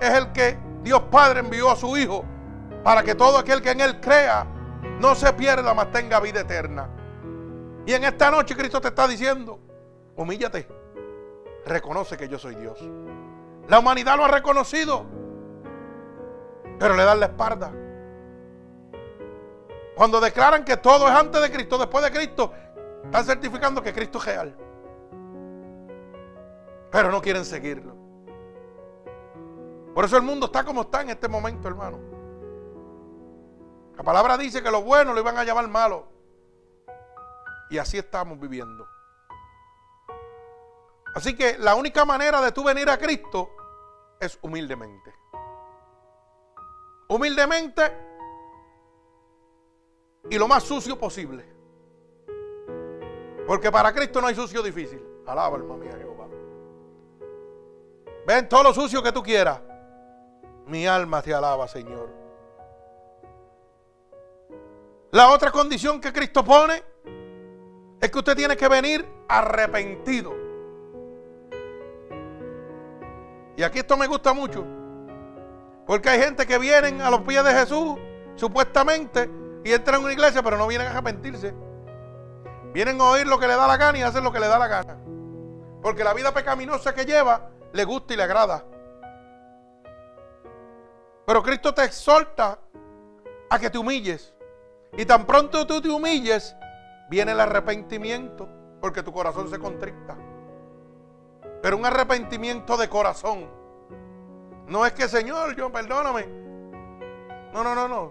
[0.01, 2.25] es el que Dios Padre envió a su Hijo
[2.83, 4.47] para que todo aquel que en Él crea
[4.99, 6.89] no se pierda, mas tenga vida eterna.
[7.85, 9.59] Y en esta noche Cristo te está diciendo,
[10.15, 10.67] humíllate,
[11.65, 12.79] reconoce que yo soy Dios.
[13.67, 15.05] La humanidad lo ha reconocido,
[16.79, 17.71] pero le dan la espalda.
[19.95, 22.51] Cuando declaran que todo es antes de Cristo, después de Cristo,
[23.03, 24.55] están certificando que Cristo es real.
[26.89, 28.00] Pero no quieren seguirlo.
[29.93, 31.99] Por eso el mundo está como está en este momento, hermano.
[33.97, 36.07] La palabra dice que lo bueno lo iban a llamar malo.
[37.69, 38.87] Y así estamos viviendo.
[41.13, 43.49] Así que la única manera de tú venir a Cristo
[44.19, 45.13] es humildemente.
[47.09, 48.11] Humildemente
[50.29, 51.45] y lo más sucio posible.
[53.45, 55.03] Porque para Cristo no hay sucio difícil.
[55.27, 56.27] Alaba, alma mía, Jehová.
[58.25, 59.61] Ven todo lo sucio que tú quieras.
[60.71, 62.07] Mi alma te alaba, Señor.
[65.11, 66.81] La otra condición que Cristo pone
[67.99, 70.33] es que usted tiene que venir arrepentido.
[73.57, 74.65] Y aquí esto me gusta mucho.
[75.85, 77.99] Porque hay gente que vienen a los pies de Jesús,
[78.37, 79.29] supuestamente,
[79.65, 81.53] y entran en una iglesia, pero no vienen a arrepentirse.
[82.73, 84.57] Vienen a oír lo que le da la gana y hacen lo que le da
[84.57, 84.97] la gana.
[85.81, 88.70] Porque la vida pecaminosa que lleva le gusta y le agrada.
[91.25, 92.59] Pero Cristo te exhorta
[93.49, 94.33] a que te humilles.
[94.97, 96.55] Y tan pronto tú te humilles,
[97.09, 98.47] viene el arrepentimiento,
[98.81, 100.17] porque tu corazón se contricta.
[101.61, 103.47] Pero un arrepentimiento de corazón.
[104.67, 106.27] No es que, Señor, yo perdóname.
[107.53, 108.09] No, no, no, no.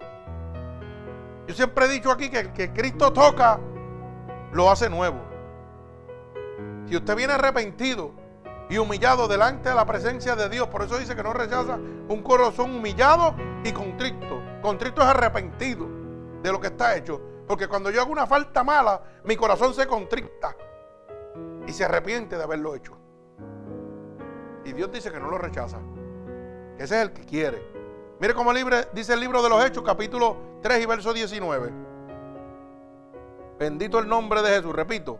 [1.47, 3.59] Yo siempre he dicho aquí que el que Cristo toca,
[4.53, 5.19] lo hace nuevo.
[6.87, 8.20] Si usted viene arrepentido
[8.71, 12.23] y humillado delante de la presencia de Dios, por eso dice que no rechaza un
[12.23, 14.41] corazón humillado y contrito.
[14.61, 15.89] Contrito es arrepentido
[16.41, 17.21] de lo que está hecho.
[17.45, 20.55] Porque cuando yo hago una falta mala, mi corazón se contricta
[21.67, 22.97] y se arrepiente de haberlo hecho.
[24.63, 25.79] Y Dios dice que no lo rechaza.
[26.77, 27.61] Que ese es el que quiere.
[28.21, 31.73] Mire cómo libre, dice el libro de los Hechos, capítulo 3 y verso 19.
[33.59, 34.73] Bendito el nombre de Jesús.
[34.73, 35.19] Repito,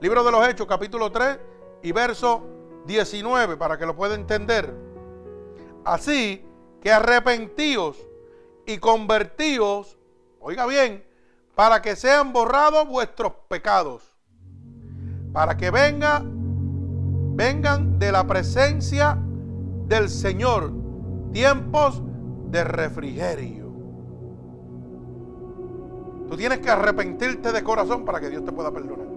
[0.00, 1.38] libro de los Hechos, capítulo 3
[1.82, 2.59] y verso 19,
[3.58, 4.74] para que lo pueda entender.
[5.84, 6.44] Así
[6.80, 7.96] que arrepentíos
[8.66, 9.98] y convertíos,
[10.40, 11.04] oiga bien,
[11.54, 14.14] para que sean borrados vuestros pecados,
[15.32, 19.18] para que venga, vengan de la presencia
[19.86, 20.72] del Señor
[21.32, 22.02] tiempos
[22.50, 23.70] de refrigerio.
[26.28, 29.09] Tú tienes que arrepentirte de corazón para que Dios te pueda perdonar.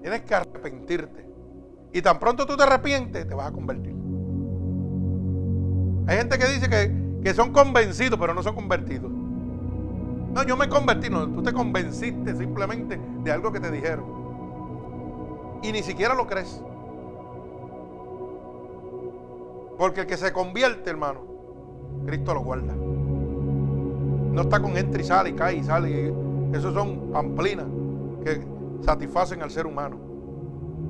[0.00, 1.26] Tienes que arrepentirte.
[1.92, 3.94] Y tan pronto tú te arrepientes, te vas a convertir.
[6.06, 9.10] Hay gente que dice que, que son convencidos, pero no son convertidos.
[9.10, 14.04] No, yo me convertí, no, tú te convenciste simplemente de algo que te dijeron.
[15.62, 16.62] Y ni siquiera lo crees.
[19.76, 21.20] Porque el que se convierte, hermano,
[22.06, 22.74] Cristo lo guarda.
[22.74, 26.14] No está con entra y sale y cae y sale.
[26.52, 27.66] Esos son pamplinas
[28.82, 29.98] satisfacen al ser humano.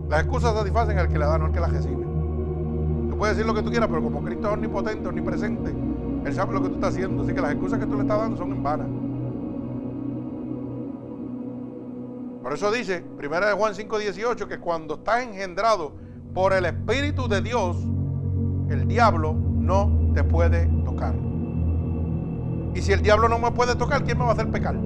[0.09, 2.05] Las excusas satisfacen al que la da, no al que la recibe.
[3.09, 5.75] Tú puedes decir lo que tú quieras, pero como Cristo es omnipotente, omnipresente,
[6.25, 7.23] Él sabe lo que tú estás haciendo.
[7.23, 8.85] Así que las excusas que tú le estás dando son en vano.
[12.43, 15.93] Por eso dice, 1 de Juan 5:18, que cuando estás engendrado
[16.35, 17.77] por el Espíritu de Dios,
[18.71, 21.15] el diablo no te puede tocar.
[22.75, 24.77] Y si el diablo no me puede tocar, ¿quién me va a hacer pecar?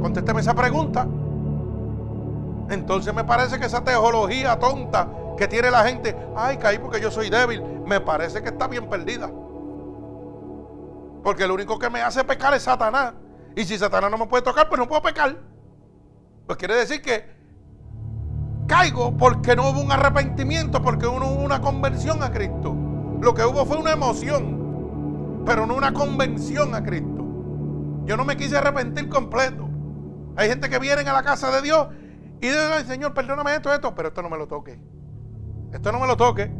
[0.00, 1.06] Contésteme esa pregunta.
[2.70, 7.10] Entonces me parece que esa teología tonta que tiene la gente, ay, caí porque yo
[7.10, 9.30] soy débil, me parece que está bien perdida.
[11.22, 13.14] Porque lo único que me hace pecar es Satanás.
[13.54, 15.36] Y si Satanás no me puede tocar, pues no puedo pecar.
[16.46, 17.30] Pues quiere decir que
[18.66, 22.74] caigo porque no hubo un arrepentimiento, porque no hubo una conversión a Cristo.
[23.20, 24.62] Lo que hubo fue una emoción
[25.44, 27.24] pero no una convención a Cristo.
[28.04, 29.68] Yo no me quise arrepentir completo.
[30.36, 31.88] Hay gente que viene a la casa de Dios
[32.42, 34.76] y dice, Señor, perdóname esto, esto, pero esto no me lo toque.
[35.72, 36.50] Esto no me lo toque.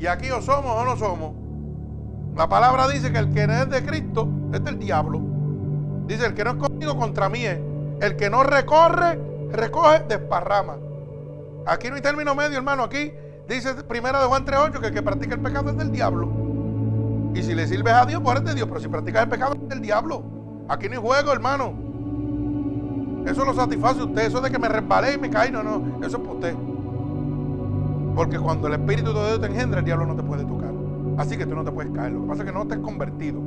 [0.00, 1.34] Y aquí o somos o no somos.
[2.36, 5.20] La palabra dice que el que no es de Cristo es del diablo.
[6.08, 7.60] Dice, el que no es conmigo contra mí es.
[8.00, 9.20] El que no recorre,
[9.52, 10.78] recoge, desparrama.
[11.64, 12.82] Aquí no hay término medio, hermano.
[12.82, 13.12] Aquí
[13.48, 16.28] dice primera de Juan 3.8 que el que practica el pecado es del diablo.
[17.34, 18.66] Y si le sirves a Dios, pues eres de Dios.
[18.66, 20.24] Pero si practicas el pecado, es del diablo.
[20.68, 21.91] Aquí no hay juego, hermano.
[23.26, 24.22] Eso lo satisface usted.
[24.22, 26.04] Eso de que me resbalé y me caí, no, no.
[26.04, 26.54] Eso es para usted.
[28.14, 30.72] Porque cuando el Espíritu de Dios te engendra, el diablo no te puede tocar.
[31.18, 32.12] Así que tú no te puedes caer.
[32.12, 33.40] Lo que pasa es que no te convertido.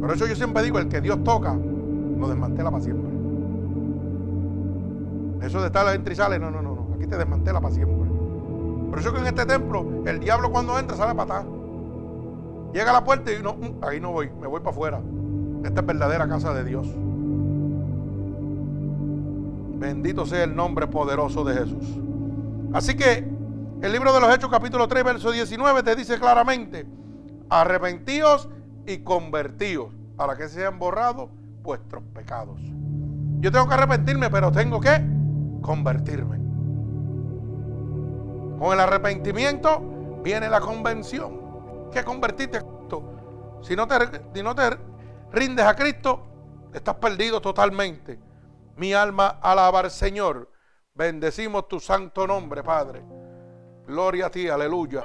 [0.00, 3.12] Por eso yo siempre digo, el que Dios toca, lo desmantela para siempre.
[5.46, 6.94] Eso de estar adentro y sale, no, no, no, no.
[6.94, 8.08] Aquí te desmantela para siempre.
[8.90, 11.52] Por eso que en este templo, el diablo cuando entra sale para atrás.
[12.72, 15.00] Llega a la puerta y no, mm, ahí no voy, me voy para afuera.
[15.64, 16.86] Esta es verdadera casa de Dios.
[19.82, 21.98] Bendito sea el nombre poderoso de Jesús.
[22.72, 23.28] Así que
[23.82, 26.86] el libro de los Hechos capítulo 3 verso 19 te dice claramente,
[27.50, 28.48] arrepentíos
[28.86, 31.30] y convertíos para que sean borrados
[31.64, 32.60] vuestros pecados.
[33.40, 35.04] Yo tengo que arrepentirme, pero tengo que
[35.60, 36.36] convertirme.
[38.60, 39.82] Con el arrepentimiento
[40.22, 43.58] viene la convención que convertirte a Cristo.
[43.62, 43.96] Si no te,
[44.32, 44.78] si no te
[45.32, 46.22] rindes a Cristo,
[46.72, 48.20] estás perdido totalmente,
[48.76, 50.50] mi alma alaba al Señor.
[50.94, 53.02] Bendecimos tu santo nombre, Padre.
[53.86, 55.02] Gloria a ti, aleluya.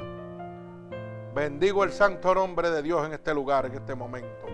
[1.34, 4.48] Bendigo el santo nombre de Dios en este lugar, en este momento.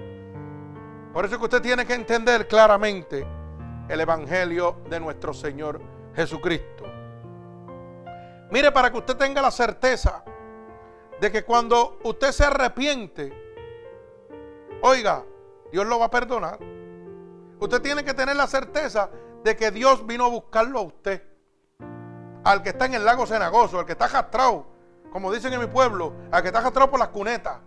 [1.14, 3.26] Por eso es que usted tiene que entender claramente
[3.88, 5.80] el Evangelio de nuestro Señor
[6.16, 6.86] Jesucristo.
[8.52, 10.24] Mire, para que usted tenga la certeza
[11.20, 13.32] de que cuando usted se arrepiente,
[14.82, 15.24] oiga,
[15.72, 16.60] Dios lo va a perdonar.
[17.64, 19.10] Usted tiene que tener la certeza
[19.42, 21.24] de que Dios vino a buscarlo a usted.
[22.44, 24.66] Al que está en el lago cenagoso, al que está castrado,
[25.14, 27.60] como dicen en mi pueblo, al que está castrado por las cunetas.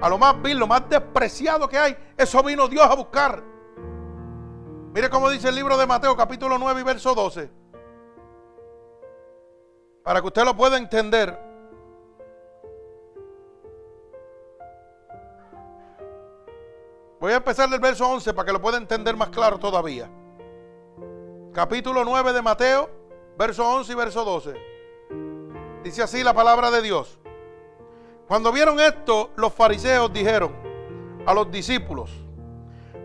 [0.00, 3.42] A lo más vil, lo más despreciado que hay, eso vino Dios a buscar.
[4.94, 7.50] Mire cómo dice el libro de Mateo capítulo 9 y verso 12.
[10.02, 11.51] Para que usted lo pueda entender.
[17.22, 20.10] Voy a empezar del verso 11 para que lo pueda entender más claro todavía.
[21.52, 22.90] Capítulo 9 de Mateo,
[23.38, 24.54] verso 11 y verso 12.
[25.84, 27.20] Dice así la palabra de Dios.
[28.26, 30.52] Cuando vieron esto, los fariseos dijeron
[31.24, 32.10] a los discípulos,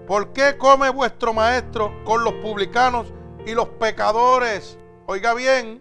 [0.07, 3.13] ¿Por qué come vuestro maestro con los publicanos
[3.45, 4.80] y los pecadores?
[5.05, 5.80] Oiga bien,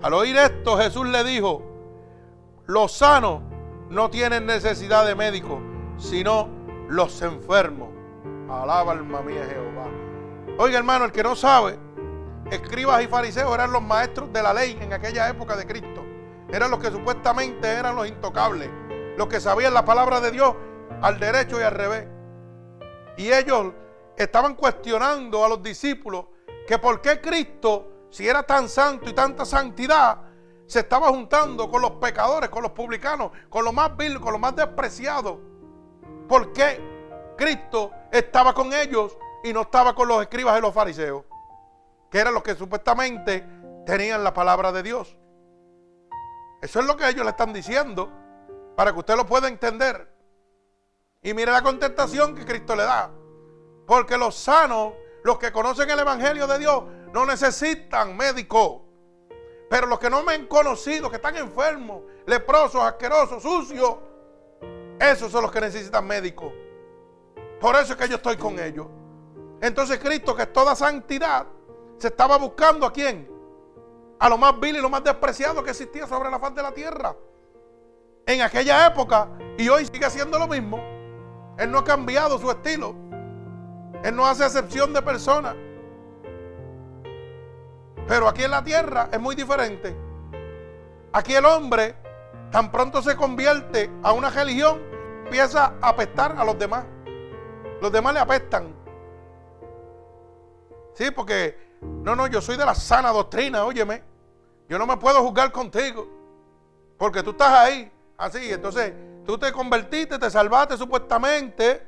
[0.00, 1.60] al oír esto Jesús le dijo,
[2.66, 3.42] los sanos
[3.90, 5.60] no tienen necesidad de médico,
[5.96, 6.56] sino
[6.88, 7.90] los enfermos.
[8.50, 9.88] Alaba alma mía Jehová.
[10.58, 11.78] Oiga hermano, el que no sabe,
[12.50, 16.04] escribas y fariseos eran los maestros de la ley en aquella época de Cristo.
[16.50, 18.70] Eran los que supuestamente eran los intocables,
[19.16, 20.54] los que sabían la palabra de Dios
[21.02, 22.08] al derecho y al revés.
[23.18, 23.72] Y ellos
[24.16, 26.26] estaban cuestionando a los discípulos
[26.66, 30.22] que por qué Cristo, si era tan santo y tanta santidad,
[30.66, 34.40] se estaba juntando con los pecadores, con los publicanos, con los más vil, con los
[34.40, 35.36] más despreciados.
[36.28, 41.24] ¿Por qué Cristo estaba con ellos y no estaba con los escribas y los fariseos?
[42.10, 43.46] Que eran los que supuestamente
[43.86, 45.16] tenían la palabra de Dios.
[46.60, 48.12] Eso es lo que ellos le están diciendo
[48.76, 50.14] para que usted lo pueda entender.
[51.22, 53.10] Y mire la contestación que Cristo le da.
[53.86, 54.92] Porque los sanos,
[55.24, 58.84] los que conocen el Evangelio de Dios, no necesitan médico.
[59.70, 63.96] Pero los que no me han conocido, que están enfermos, leprosos, asquerosos, sucios,
[65.00, 66.52] esos son los que necesitan médico.
[67.60, 68.86] Por eso es que yo estoy con ellos.
[69.60, 71.46] Entonces Cristo, que es toda santidad,
[71.98, 73.28] se estaba buscando a quién?
[74.18, 76.72] A lo más vil y lo más despreciado que existía sobre la faz de la
[76.72, 77.14] tierra.
[78.26, 80.78] En aquella época y hoy sigue haciendo lo mismo.
[81.56, 82.94] Él no ha cambiado su estilo.
[84.02, 85.56] Él no hace excepción de personas.
[88.06, 89.94] Pero aquí en la tierra es muy diferente.
[91.12, 91.96] Aquí el hombre
[92.50, 94.80] tan pronto se convierte a una religión,
[95.24, 96.84] empieza a apestar a los demás.
[97.80, 98.74] Los demás le apestan.
[100.94, 104.02] Sí, porque no, no, yo soy de la sana doctrina, óyeme.
[104.68, 106.08] Yo no me puedo juzgar contigo.
[106.96, 107.92] Porque tú estás ahí.
[108.16, 108.92] Así, entonces
[109.28, 111.86] Tú te convertiste, te salvaste supuestamente.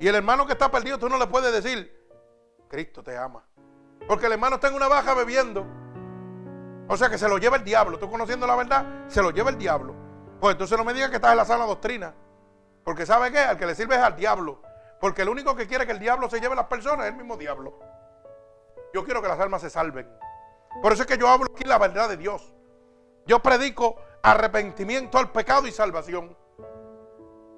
[0.00, 1.94] Y el hermano que está perdido, tú no le puedes decir,
[2.66, 3.44] Cristo te ama.
[4.08, 5.66] Porque el hermano está en una baja bebiendo.
[6.88, 7.98] O sea que se lo lleva el diablo.
[7.98, 9.94] Tú conociendo la verdad, se lo lleva el diablo.
[10.40, 12.14] Pues entonces no me digas que estás en la sana doctrina.
[12.84, 13.38] Porque ¿sabe qué?
[13.38, 14.62] Al que le sirve es al diablo.
[15.00, 17.18] Porque el único que quiere que el diablo se lleve a las personas es el
[17.18, 17.78] mismo diablo.
[18.94, 20.08] Yo quiero que las almas se salven.
[20.82, 22.54] Por eso es que yo hablo aquí la verdad de Dios.
[23.26, 26.36] Yo predico arrepentimiento al pecado y salvación.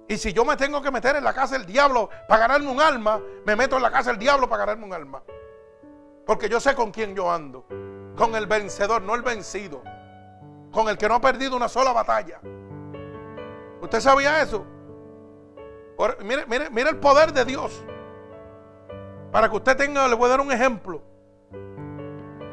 [0.09, 2.81] Y si yo me tengo que meter en la casa del diablo para ganarme un
[2.81, 5.22] alma, me meto en la casa del diablo para ganarme un alma.
[6.24, 7.66] Porque yo sé con quién yo ando.
[8.19, 9.81] Con el vencedor, no el vencido.
[10.73, 12.41] Con el que no ha perdido una sola batalla.
[13.81, 14.66] ¿Usted sabía eso?
[16.25, 17.85] mire, mire, mire el poder de Dios.
[19.31, 21.01] Para que usted tenga, le voy a dar un ejemplo.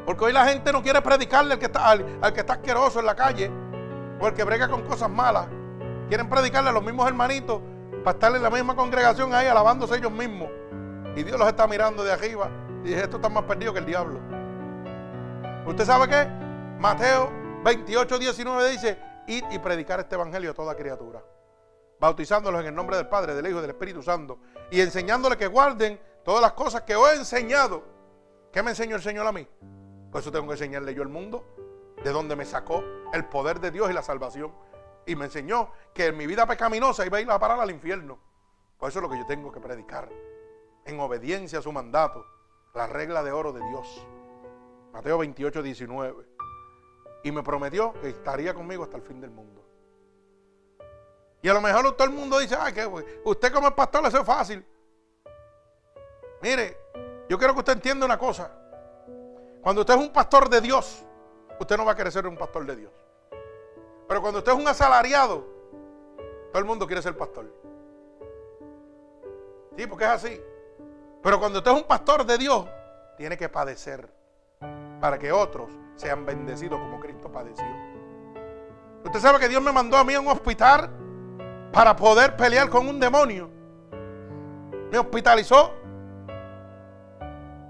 [0.06, 3.00] Porque hoy la gente no quiere predicarle al que está, al, al que está asqueroso
[3.00, 3.50] en la calle.
[4.20, 5.48] O al que brega con cosas malas.
[6.08, 7.60] Quieren predicarle a los mismos hermanitos
[8.04, 10.48] para estar en la misma congregación ahí alabándose ellos mismos.
[11.16, 12.50] Y Dios los está mirando de arriba
[12.84, 14.35] y dice, esto está más perdido que el diablo.
[15.66, 16.28] ¿Usted sabe qué?
[16.78, 17.28] Mateo
[17.64, 21.20] 28, 19 dice, id y predicar este evangelio a toda criatura.
[21.98, 24.38] Bautizándolos en el nombre del Padre, del Hijo y del Espíritu Santo.
[24.70, 27.82] Y enseñándoles que guarden todas las cosas que os he enseñado.
[28.52, 29.46] ¿Qué me enseñó el Señor a mí?
[30.12, 31.44] Por eso tengo que enseñarle yo al mundo
[32.04, 34.52] de dónde me sacó el poder de Dios y la salvación
[35.04, 38.18] y me enseñó que en mi vida pecaminosa iba a ir a parar al infierno.
[38.78, 40.08] Por eso es lo que yo tengo que predicar,
[40.84, 42.24] en obediencia a su mandato,
[42.74, 44.06] la regla de oro de Dios.
[44.96, 46.26] Mateo 28, 19.
[47.24, 49.62] Y me prometió que estaría conmigo hasta el fin del mundo.
[51.42, 52.86] Y a lo mejor todo el mundo dice, ay, que
[53.24, 54.64] usted como pastor, eso es fácil.
[56.40, 56.78] Mire,
[57.28, 58.50] yo quiero que usted entienda una cosa.
[59.60, 61.04] Cuando usted es un pastor de Dios,
[61.60, 62.92] usted no va a querer ser un pastor de Dios.
[64.08, 65.46] Pero cuando usted es un asalariado,
[66.52, 67.52] todo el mundo quiere ser pastor.
[69.76, 70.40] Sí, porque es así.
[71.22, 72.66] Pero cuando usted es un pastor de Dios,
[73.18, 74.15] tiene que padecer
[75.00, 77.66] para que otros sean bendecidos como Cristo padeció.
[79.04, 80.90] Usted sabe que Dios me mandó a mí a un hospital
[81.72, 83.48] para poder pelear con un demonio.
[84.90, 85.72] Me hospitalizó.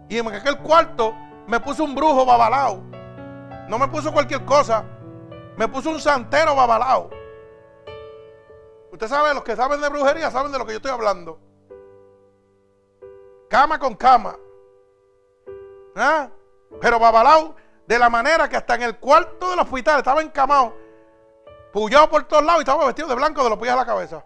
[0.09, 1.15] Y en aquel cuarto
[1.47, 2.83] me puso un brujo babalao.
[3.69, 4.85] No me puso cualquier cosa.
[5.57, 7.11] Me puso un santero babalao.
[8.93, 11.39] Usted sabe, los que saben de brujería saben de lo que yo estoy hablando.
[13.49, 14.37] Cama con cama.
[15.95, 16.31] ¿Ah?
[16.81, 17.55] Pero babalao
[17.87, 20.75] de la manera que hasta en el cuarto del hospital estaba encamado,
[21.73, 24.25] puyado por todos lados y estaba vestido de blanco de los pies a la cabeza.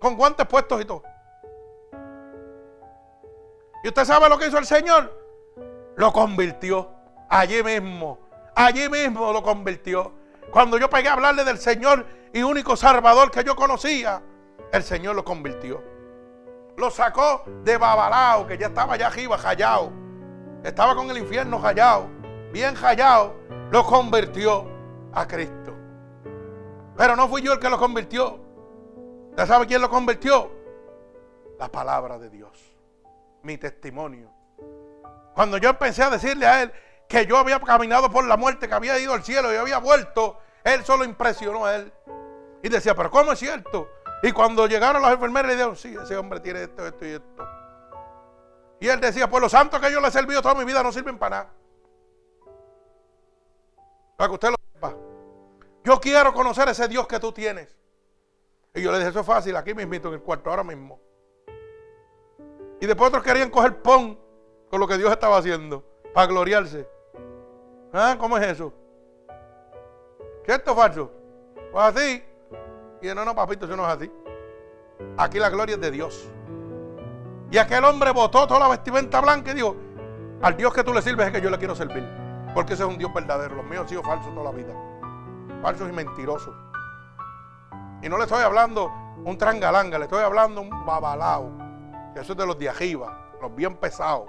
[0.00, 1.02] Con guantes puestos y todo.
[3.84, 5.12] ¿Y usted sabe lo que hizo el Señor?
[5.96, 6.90] Lo convirtió.
[7.28, 8.18] Allí mismo.
[8.54, 10.12] Allí mismo lo convirtió.
[10.50, 14.22] Cuando yo pegué a hablarle del Señor y único Salvador que yo conocía,
[14.72, 15.82] el Señor lo convirtió.
[16.76, 20.01] Lo sacó de Babalao, que ya estaba allá arriba, hallado.
[20.64, 22.08] Estaba con el infierno hallado.
[22.52, 23.34] Bien hallado.
[23.70, 24.66] Lo convirtió
[25.12, 25.74] a Cristo.
[26.96, 28.40] Pero no fui yo el que lo convirtió.
[29.30, 30.50] ¿Usted sabe quién lo convirtió?
[31.58, 32.72] La palabra de Dios
[33.42, 34.30] mi testimonio.
[35.34, 36.72] Cuando yo empecé a decirle a él
[37.08, 40.38] que yo había caminado por la muerte, que había ido al cielo y había vuelto,
[40.64, 41.92] él solo impresionó a él.
[42.62, 43.88] Y decía, pero ¿cómo es cierto?
[44.22, 47.48] Y cuando llegaron las enfermeras le dijeron, sí, ese hombre tiene esto, esto y esto.
[48.82, 50.90] Y él decía, pues los santos que yo le he servido toda mi vida no
[50.90, 51.50] sirven para nada.
[54.16, 54.96] Para que usted lo sepa.
[55.84, 57.72] Yo quiero conocer ese Dios que tú tienes.
[58.74, 60.98] Y yo le dije, eso es fácil, aquí mismito en el cuarto, ahora mismo.
[62.80, 64.18] Y después otros querían coger pon
[64.68, 66.88] con lo que Dios estaba haciendo para gloriarse.
[67.92, 68.16] ¿Ah?
[68.18, 68.72] ¿Cómo es eso?
[70.44, 71.12] ¿Cierto o falso?
[71.70, 72.24] Pues así.
[73.00, 74.10] Y no, no, papito, eso no es así.
[75.18, 76.28] Aquí la gloria es de Dios.
[77.52, 79.76] Y aquel hombre botó toda la vestimenta blanca y dijo,
[80.40, 82.02] al Dios que tú le sirves es que yo le quiero servir.
[82.54, 83.56] Porque ese es un Dios verdadero.
[83.56, 84.72] Los míos han sido falsos toda la vida.
[85.60, 86.54] Falsos y mentirosos.
[88.00, 88.90] Y no le estoy hablando
[89.22, 91.52] un trangalanga, le estoy hablando un babalao.
[92.16, 94.28] Eso es de los de arriba, los bien pesados.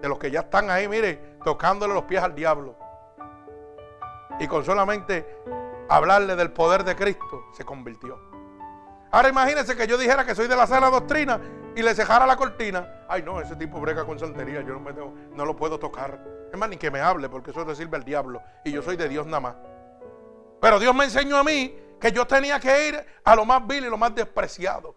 [0.00, 2.76] De los que ya están ahí, mire, tocándole los pies al diablo.
[4.40, 5.38] Y con solamente
[5.90, 8.18] hablarle del poder de Cristo, se convirtió.
[9.12, 11.38] Ahora imagínense que yo dijera que soy de la sana doctrina
[11.76, 13.04] y le cejara la cortina.
[13.08, 16.20] Ay, no, ese tipo brega con santería, yo no, me no lo puedo tocar.
[16.52, 18.42] Es más, ni que me hable, porque eso le sirve al diablo.
[18.64, 19.56] Y yo soy de Dios nada más.
[20.60, 23.84] Pero Dios me enseñó a mí que yo tenía que ir a lo más vil
[23.84, 24.94] y lo más despreciado.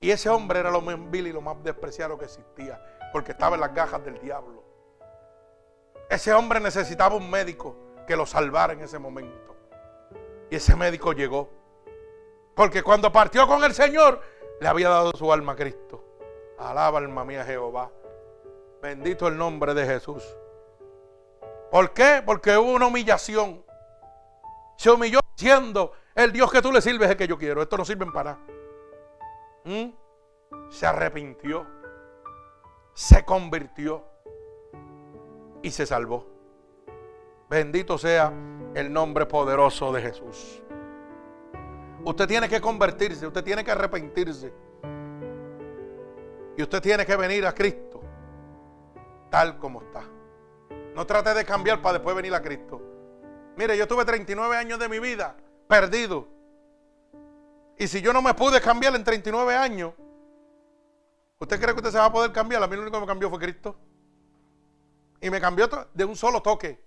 [0.00, 2.80] Y ese hombre era lo más vil y lo más despreciado que existía,
[3.12, 4.64] porque estaba en las gajas del diablo.
[6.08, 7.76] Ese hombre necesitaba un médico
[8.06, 9.56] que lo salvara en ese momento.
[10.50, 11.50] Y ese médico llegó.
[12.54, 14.20] Porque cuando partió con el Señor,
[14.60, 16.04] le había dado su alma a Cristo.
[16.58, 17.90] Alaba alma mía Jehová.
[18.82, 20.24] Bendito el nombre de Jesús.
[21.70, 22.22] ¿Por qué?
[22.24, 23.64] Porque hubo una humillación.
[24.76, 27.62] Se humilló diciendo, el Dios que tú le sirves es el que yo quiero.
[27.62, 28.46] Esto no sirve para nada.
[29.64, 30.08] ¿Mm?
[30.68, 31.66] se arrepintió,
[32.94, 34.04] se convirtió
[35.62, 36.26] y se salvó.
[37.48, 38.32] Bendito sea
[38.74, 40.62] el nombre poderoso de Jesús.
[42.04, 44.52] Usted tiene que convertirse, usted tiene que arrepentirse.
[46.56, 48.00] Y usted tiene que venir a Cristo
[49.30, 50.02] tal como está.
[50.94, 52.80] No trate de cambiar para después venir a Cristo.
[53.56, 55.36] Mire, yo tuve 39 años de mi vida
[55.68, 56.38] perdido
[57.78, 59.94] y si yo no me pude cambiar en 39 años,
[61.38, 62.60] ¿usted cree que usted se va a poder cambiar?
[62.62, 63.76] A mí lo único que me cambió fue Cristo.
[65.20, 66.84] Y me cambió de un solo toque.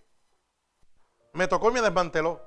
[1.34, 2.42] Me tocó y me desmanteló.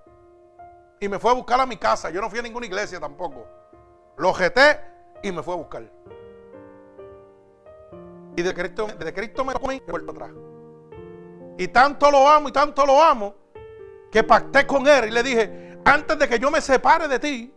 [1.05, 2.09] Y me fue a buscar a mi casa.
[2.09, 3.47] Yo no fui a ninguna iglesia tampoco.
[4.17, 4.81] Lo jeté
[5.23, 5.83] y me fue a buscar.
[8.35, 10.31] Y de Cristo, de Cristo me y vuelto atrás.
[11.59, 13.35] Y tanto lo amo y tanto lo amo
[14.11, 17.55] que pacté con él y le dije, antes de que yo me separe de ti,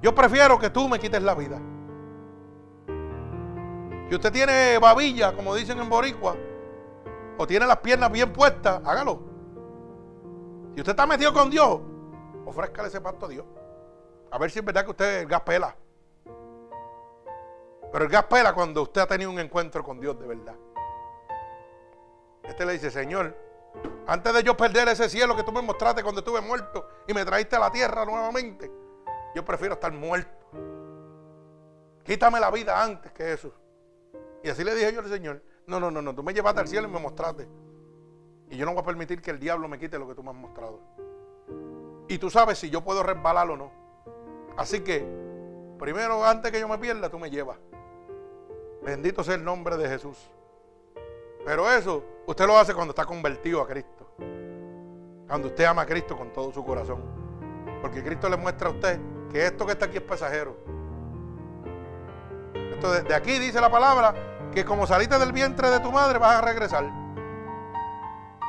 [0.00, 1.60] yo prefiero que tú me quites la vida.
[4.08, 6.36] Si usted tiene babilla, como dicen en Boricua,
[7.36, 9.20] o tiene las piernas bien puestas, hágalo.
[10.74, 11.80] Si usted está metido con Dios,
[12.52, 13.44] ofrézcale ese pacto a Dios.
[14.30, 15.76] A ver si es verdad que usted el gas pela.
[17.90, 20.54] Pero el gas pela cuando usted ha tenido un encuentro con Dios de verdad.
[22.42, 23.36] Este le dice, Señor,
[24.06, 27.24] antes de yo perder ese cielo que tú me mostraste cuando estuve muerto y me
[27.24, 28.70] traíste a la tierra nuevamente,
[29.34, 30.46] Yo prefiero estar muerto.
[32.04, 33.52] Quítame la vida antes que eso.
[34.42, 36.68] Y así le dije yo al Señor, no, no, no, no, tú me llevaste al
[36.68, 37.48] cielo y me mostraste.
[38.50, 40.30] Y yo no voy a permitir que el diablo me quite lo que tú me
[40.30, 40.80] has mostrado.
[42.12, 43.70] Y tú sabes si yo puedo resbalar o no.
[44.58, 45.02] Así que,
[45.78, 47.56] primero, antes que yo me pierda, tú me llevas.
[48.82, 50.18] Bendito sea el nombre de Jesús.
[51.42, 54.12] Pero eso usted lo hace cuando está convertido a Cristo.
[55.26, 57.00] Cuando usted ama a Cristo con todo su corazón.
[57.80, 59.00] Porque Cristo le muestra a usted
[59.30, 60.54] que esto que está aquí es pasajero.
[62.74, 66.36] Esto de, aquí dice la palabra que como saliste del vientre de tu madre vas
[66.36, 66.84] a regresar.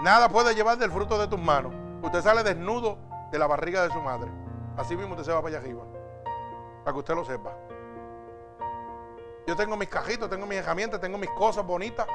[0.03, 1.71] Nada puede llevar del fruto de tus manos.
[2.01, 4.29] Usted sale desnudo de la barriga de su madre.
[4.77, 5.83] Así mismo usted se va para allá arriba.
[6.83, 7.51] Para que usted lo sepa.
[9.47, 12.05] Yo tengo mis cajitos, tengo mis herramientas, tengo mis cosas bonitas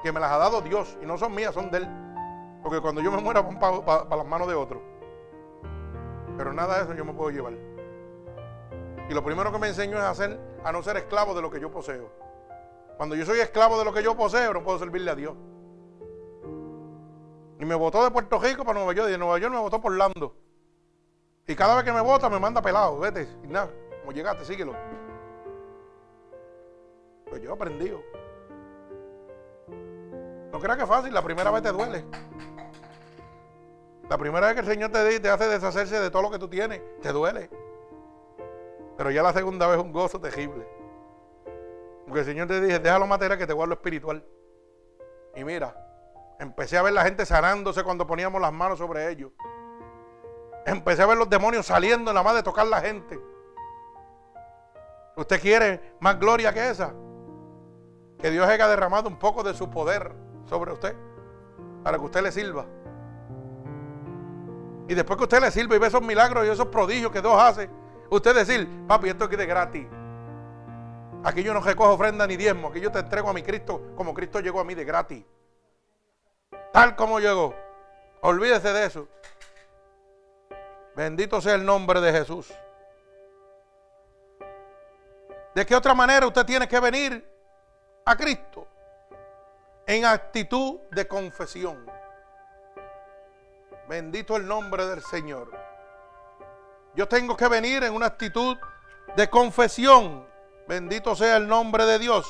[0.00, 1.88] que me las ha dado Dios y no son mías, son de Él.
[2.62, 4.80] Porque cuando yo me muera van para las manos de otro.
[6.36, 7.54] Pero nada de eso yo me puedo llevar.
[9.08, 11.58] Y lo primero que me enseñó es hacer, a no ser esclavo de lo que
[11.58, 12.08] yo poseo.
[12.96, 15.34] Cuando yo soy esclavo de lo que yo poseo, no puedo servirle a Dios.
[17.62, 19.08] Y me votó de Puerto Rico para Nueva York.
[19.08, 20.34] Y de Nueva York me votó por Lando.
[21.46, 22.98] Y cada vez que me vota me manda pelado.
[22.98, 23.28] Vete.
[23.44, 24.74] Y nada, como llegaste, síguelo.
[27.30, 28.02] Pues yo he aprendido.
[30.50, 32.04] No creas que es fácil, la primera vez te duele.
[34.10, 36.48] La primera vez que el Señor te, te hace deshacerse de todo lo que tú
[36.48, 37.48] tienes, te duele.
[38.96, 40.66] Pero ya la segunda vez es un gozo terrible.
[42.06, 44.24] Porque el Señor te dice, deja lo material que te guardo espiritual.
[45.36, 45.91] Y mira,
[46.42, 49.30] empecé a ver la gente sanándose cuando poníamos las manos sobre ellos.
[50.66, 53.18] Empecé a ver los demonios saliendo nada más de tocar la gente.
[55.16, 56.94] ¿Usted quiere más gloria que esa?
[58.18, 60.12] Que Dios haya derramado un poco de su poder
[60.46, 60.96] sobre usted
[61.82, 62.66] para que usted le sirva.
[64.88, 67.34] Y después que usted le sirva y ve esos milagros y esos prodigios que Dios
[67.40, 67.70] hace,
[68.10, 69.86] usted decir, papi, esto aquí de gratis.
[71.24, 74.12] Aquí yo no recojo ofrenda ni diezmo, aquí yo te entrego a mi Cristo como
[74.12, 75.24] Cristo llegó a mí de gratis.
[76.72, 77.54] Tal como llegó.
[78.20, 79.08] Olvídese de eso.
[80.94, 82.52] Bendito sea el nombre de Jesús.
[85.54, 87.28] ¿De qué otra manera usted tiene que venir
[88.04, 88.66] a Cristo?
[89.86, 91.90] en actitud de confesión.
[93.88, 95.50] Bendito el nombre del Señor.
[96.94, 98.56] Yo tengo que venir en una actitud
[99.16, 100.26] de confesión.
[100.68, 102.26] Bendito sea el nombre de Dios.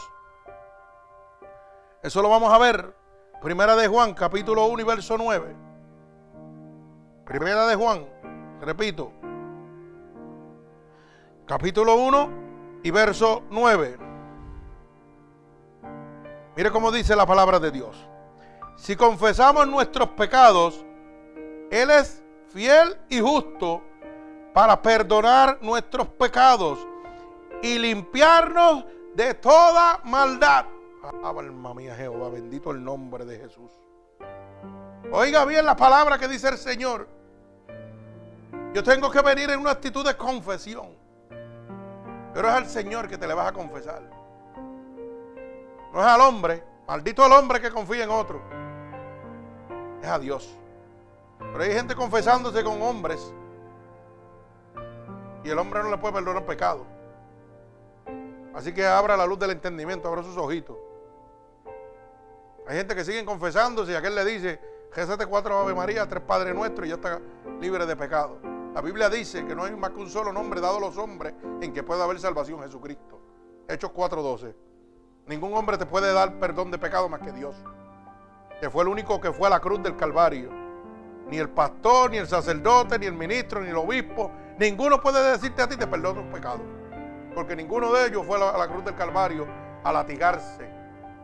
[2.03, 2.95] Eso lo vamos a ver.
[3.43, 5.57] Primera de Juan, capítulo 1 y verso 9.
[7.25, 8.07] Primera de Juan,
[8.61, 9.11] repito.
[11.45, 12.31] Capítulo 1
[12.85, 13.99] y verso 9.
[16.55, 17.97] Mire cómo dice la palabra de Dios.
[18.77, 20.85] Si confesamos nuestros pecados,
[21.73, 23.83] Él es fiel y justo
[24.55, 26.79] para perdonar nuestros pecados
[27.61, 28.85] y limpiarnos
[29.17, 30.67] de toda maldad.
[31.03, 33.73] Alma mía Jehová, bendito el nombre de Jesús.
[35.11, 37.09] Oiga bien la palabra que dice el Señor.
[38.73, 40.97] Yo tengo que venir en una actitud de confesión.
[42.33, 44.03] Pero es al Señor que te le vas a confesar.
[45.93, 46.65] No es al hombre.
[46.87, 48.41] Maldito el hombre que confía en otro.
[50.01, 50.57] Es a Dios.
[51.39, 53.35] Pero hay gente confesándose con hombres.
[55.45, 56.87] Y el hombre no le puede perdonar pecado.
[58.55, 60.77] Así que abra la luz del entendimiento, abra sus ojitos.
[62.73, 64.59] Hay gente que sigue confesándose y aquel le dice,
[64.95, 67.21] Jesús cuatro Ave María, tres Padres Nuestros y ya está
[67.61, 68.39] libre de pecado.
[68.75, 71.35] La Biblia dice que no hay más que un solo nombre dado a los hombres
[71.61, 73.21] en que pueda haber salvación, Jesucristo.
[73.69, 74.55] Hechos 4.12.
[75.27, 77.55] Ningún hombre te puede dar perdón de pecado más que Dios.
[78.59, 80.49] Que fue el único que fue a la cruz del Calvario.
[81.29, 84.31] Ni el pastor, ni el sacerdote, ni el ministro, ni el obispo.
[84.59, 86.63] Ninguno puede decirte a ti te perdono tus pecados.
[87.35, 89.47] Porque ninguno de ellos fue a la cruz del Calvario
[89.85, 90.67] a latigarse,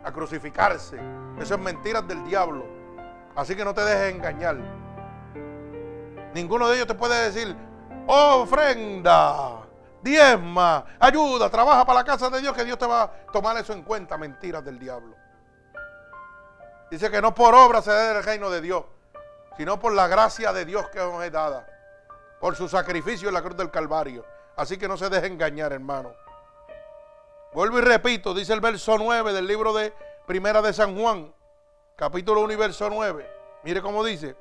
[0.05, 0.99] a crucificarse.
[1.41, 2.65] Eso es mentiras del diablo.
[3.35, 4.57] Así que no te dejes engañar.
[6.35, 7.57] Ninguno de ellos te puede decir,
[8.07, 9.69] ofrenda
[10.03, 13.73] diezma, ayuda, trabaja para la casa de Dios, que Dios te va a tomar eso
[13.73, 14.17] en cuenta.
[14.17, 15.17] Mentiras del diablo.
[16.91, 18.85] Dice que no por obra se debe el reino de Dios,
[19.57, 21.67] sino por la gracia de Dios que nos es dada,
[22.41, 24.25] por su sacrificio en la cruz del Calvario.
[24.57, 26.13] Así que no se deje engañar, hermano.
[27.53, 29.93] Vuelvo y repito, dice el verso 9 del libro de
[30.29, 31.33] Primera de San Juan,
[31.97, 33.27] capítulo 1 y verso 9.
[33.65, 34.37] Mire cómo dice,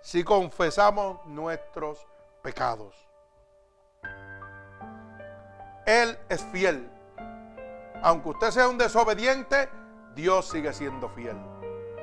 [0.00, 2.06] si confesamos nuestros
[2.42, 2.96] pecados.
[5.84, 6.90] Él es fiel.
[8.02, 9.68] Aunque usted sea un desobediente,
[10.14, 11.36] Dios sigue siendo fiel.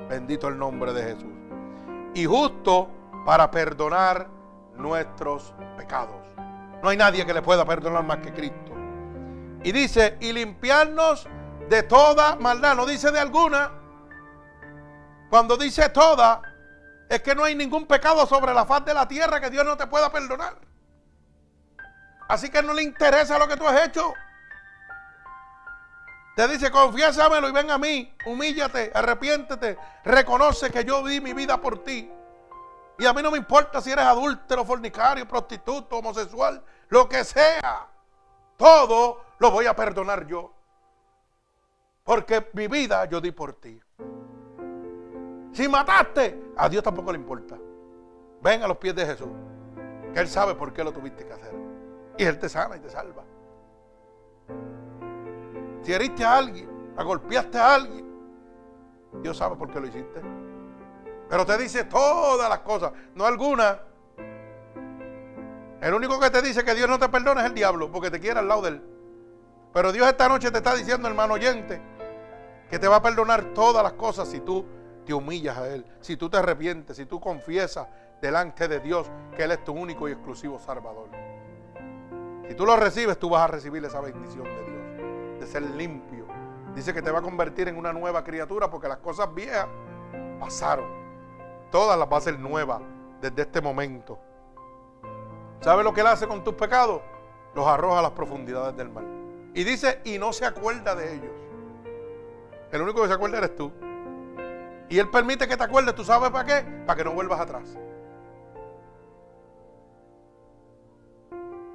[0.08, 1.34] Bendito el nombre de Jesús.
[2.14, 2.88] Y justo
[3.24, 4.28] para perdonar
[4.76, 6.24] nuestros pecados.
[6.80, 8.70] No hay nadie que le pueda perdonar más que Cristo.
[9.64, 11.28] Y dice, y limpiarnos
[11.68, 12.76] de toda maldad.
[12.76, 13.72] No dice de alguna.
[15.30, 16.42] Cuando dice toda,
[17.08, 19.76] es que no hay ningún pecado sobre la faz de la tierra que Dios no
[19.76, 20.56] te pueda perdonar.
[22.28, 24.12] Así que no le interesa lo que tú has hecho.
[26.36, 31.58] Te dice, confiésamelo y ven a mí, humíllate, arrepiéntete, reconoce que yo di mi vida
[31.60, 32.12] por ti.
[32.98, 37.86] Y a mí no me importa si eres adúltero, fornicario, prostituto, homosexual, lo que sea.
[38.56, 40.55] Todo lo voy a perdonar yo.
[42.06, 43.80] Porque mi vida yo di por ti.
[45.52, 47.58] Si mataste, a Dios tampoco le importa.
[48.40, 49.28] Ven a los pies de Jesús.
[50.14, 51.52] Que Él sabe por qué lo tuviste que hacer.
[52.16, 53.24] Y Él te sana y te salva.
[55.82, 58.06] Si heriste a alguien, agolpeaste a alguien,
[59.20, 60.20] Dios sabe por qué lo hiciste.
[61.28, 63.78] Pero te dice todas las cosas, no algunas.
[65.80, 68.20] El único que te dice que Dios no te perdona es el diablo, porque te
[68.20, 68.82] quiere al lado de él.
[69.72, 71.82] Pero Dios esta noche te está diciendo, hermano oyente,
[72.70, 74.64] que te va a perdonar todas las cosas si tú
[75.04, 77.86] te humillas a Él, si tú te arrepientes, si tú confiesas
[78.20, 81.08] delante de Dios que Él es tu único y exclusivo Salvador.
[82.48, 86.26] Si tú lo recibes, tú vas a recibir esa bendición de Dios de ser limpio.
[86.74, 89.66] Dice que te va a convertir en una nueva criatura porque las cosas viejas
[90.38, 90.86] pasaron.
[91.70, 92.80] Todas las va a ser nuevas
[93.20, 94.18] desde este momento.
[95.60, 97.00] ¿Sabe lo que Él hace con tus pecados?
[97.54, 99.04] Los arroja a las profundidades del mar.
[99.54, 101.32] Y dice, y no se acuerda de ellos.
[102.76, 103.72] El único que se acuerda eres tú.
[104.88, 106.84] Y Él permite que te acuerdes, ¿tú sabes para qué?
[106.86, 107.76] Para que no vuelvas atrás.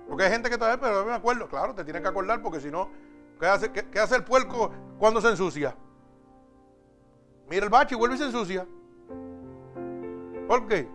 [0.08, 1.48] Porque hay gente que todavía, pero no me acuerdo.
[1.48, 2.90] Claro, te tienes que acordar porque si no,
[3.42, 3.48] ¿Qué
[4.00, 5.76] hace, el puerco cuando se ensucia?
[7.50, 8.68] Mira el bache y vuelve y se ensucia.
[10.48, 10.88] ¿Por qué?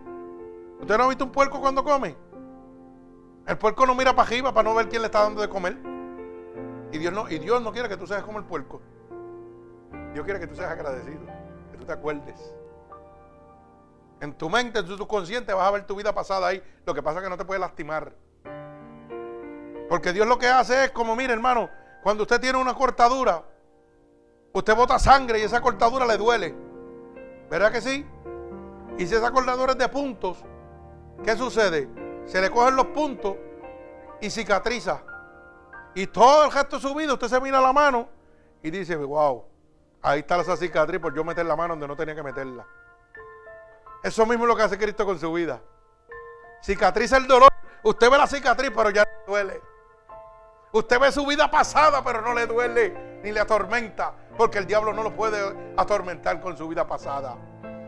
[0.79, 2.15] ¿Usted no ha visto un puerco cuando come?
[3.45, 5.77] El puerco no mira para arriba para no ver quién le está dando de comer.
[6.93, 8.81] Y Dios no, y Dios no quiere que tú seas como el puerco.
[10.17, 11.21] Dios quiere que tú seas agradecido,
[11.71, 12.51] que tú te acuerdes.
[14.19, 16.63] En tu mente, en tu subconsciente vas a ver tu vida pasada ahí.
[16.87, 18.15] Lo que pasa es que no te puede lastimar.
[19.87, 21.69] Porque Dios lo que hace es como, mire hermano,
[22.01, 23.43] cuando usted tiene una cortadura,
[24.53, 26.55] usted bota sangre y esa cortadura le duele.
[27.47, 28.03] ¿Verdad que sí?
[28.97, 30.43] Y si esa cortadura es de puntos,
[31.23, 31.87] ¿qué sucede?
[32.25, 33.35] Se le cogen los puntos
[34.19, 34.99] y cicatriza.
[35.93, 38.09] Y todo el gesto subido, usted se mira la mano
[38.63, 39.45] y dice, wow,
[40.07, 42.65] ahí está esa cicatriz por yo meter la mano donde no tenía que meterla.
[44.03, 45.59] Eso mismo es lo que hace Cristo con su vida.
[46.63, 47.49] Cicatriza el dolor.
[47.83, 49.61] Usted ve la cicatriz, pero ya no duele.
[50.71, 54.93] Usted ve su vida pasada, pero no le duele ni le atormenta, porque el diablo
[54.93, 57.35] no lo puede atormentar con su vida pasada.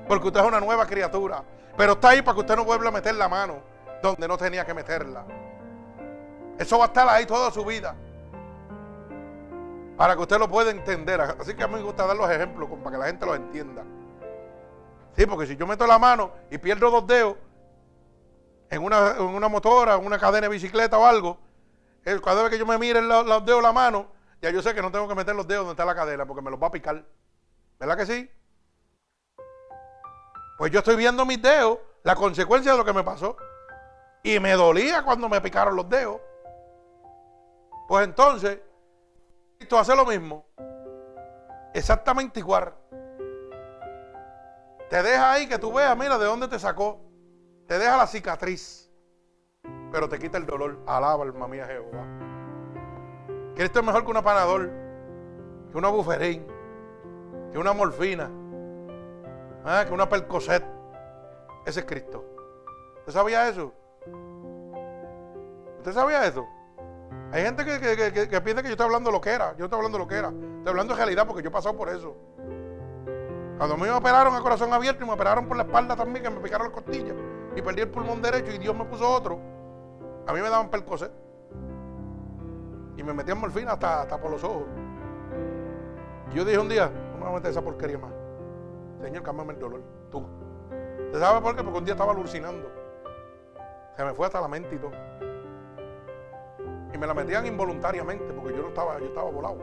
[0.08, 1.44] Porque usted es una nueva criatura.
[1.78, 3.62] Pero está ahí para que usted no vuelva a meter la mano
[4.02, 5.26] donde no tenía que meterla.
[6.58, 7.96] Eso va a estar ahí toda su vida.
[10.00, 11.20] Para que usted lo pueda entender.
[11.20, 13.84] Así que a mí me gusta dar los ejemplos para que la gente lo entienda.
[15.14, 17.36] Sí, porque si yo meto la mano y pierdo dos dedos
[18.70, 21.38] en una, en una motora, en una cadena de bicicleta o algo,
[22.24, 24.08] cada vez que yo me mire los, los dedos la mano,
[24.42, 26.44] ya yo sé que no tengo que meter los dedos donde está la cadena porque
[26.44, 27.04] me los va a picar.
[27.78, 28.32] ¿Verdad que sí?
[30.58, 33.36] Pues yo estoy viendo mis dedos, la consecuencia de lo que me pasó.
[34.24, 36.22] Y me dolía cuando me picaron los dedos.
[37.90, 38.60] Pues entonces,
[39.60, 40.46] esto hace lo mismo.
[41.74, 42.74] Exactamente igual.
[44.90, 47.00] Te deja ahí que tú veas, mira, de dónde te sacó.
[47.68, 48.90] Te deja la cicatriz
[49.92, 50.80] pero te quita el dolor.
[50.86, 52.06] Alaba, alma mía, Jehová.
[53.56, 54.70] Cristo es mejor que una panador,
[55.72, 56.46] que una buferín,
[57.52, 58.30] que una morfina,
[59.66, 59.84] ¿ah?
[59.86, 60.64] que una percocet.
[61.66, 62.24] Ese es Cristo.
[63.00, 63.74] ¿Usted sabía eso?
[65.78, 66.48] ¿Usted sabía eso?
[67.32, 69.56] Hay gente que, piensa que yo estoy hablando lo que era.
[69.56, 70.30] Yo estoy hablando lo que era.
[70.30, 72.16] Estoy hablando de realidad porque yo he pasado por eso.
[73.58, 76.40] Cuando me operaron a corazón abierto y me operaron por la espalda también, que me
[76.40, 77.16] picaron las costillas
[77.56, 79.40] y perdí el pulmón derecho y Dios me puso otro.
[80.26, 81.12] A mí me daban percocet.
[82.98, 84.64] Y me metían morfina hasta, hasta por los ojos.
[86.34, 88.12] Yo dije un día, no me voy a meter esa porquería más.
[89.02, 89.82] Señor, cámbiame el dolor.
[90.10, 90.26] Tú.
[91.06, 91.64] ¿Usted sabe por qué?
[91.64, 92.72] Porque un día estaba alucinando.
[93.96, 94.92] Se me fue hasta la mente y todo.
[96.94, 99.58] Y me la metían involuntariamente porque yo no estaba, yo estaba volado.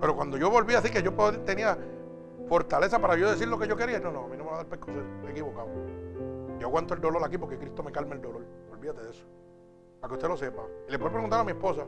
[0.00, 1.12] Pero cuando yo volví así que yo
[1.44, 1.78] tenía
[2.48, 4.56] fortaleza para yo decir lo que yo quería, no, no, a mí no me va
[4.56, 5.04] a dar percocet.
[5.26, 5.68] He equivocado.
[6.58, 8.44] Yo aguanto el dolor aquí porque Cristo me calma el dolor.
[8.72, 9.24] Olvídate de eso
[10.08, 10.62] que usted lo sepa.
[10.88, 11.84] Y le puedo preguntar a mi esposa.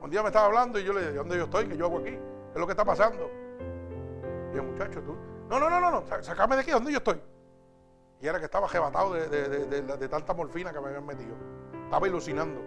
[0.00, 1.66] Un día me estaba hablando y yo le dije, ¿dónde yo estoy?
[1.66, 2.10] ¿Qué yo hago aquí?
[2.10, 3.30] ¿Qué es lo que está pasando?
[4.52, 5.16] Y el muchacho, tú.
[5.48, 7.20] No, no, no, no, no, sacame de aquí, ¿dónde yo estoy?
[8.20, 11.34] Y era que estaba jebatado de, de, tanta morfina que me habían metido.
[11.84, 12.60] Estaba ilusionando.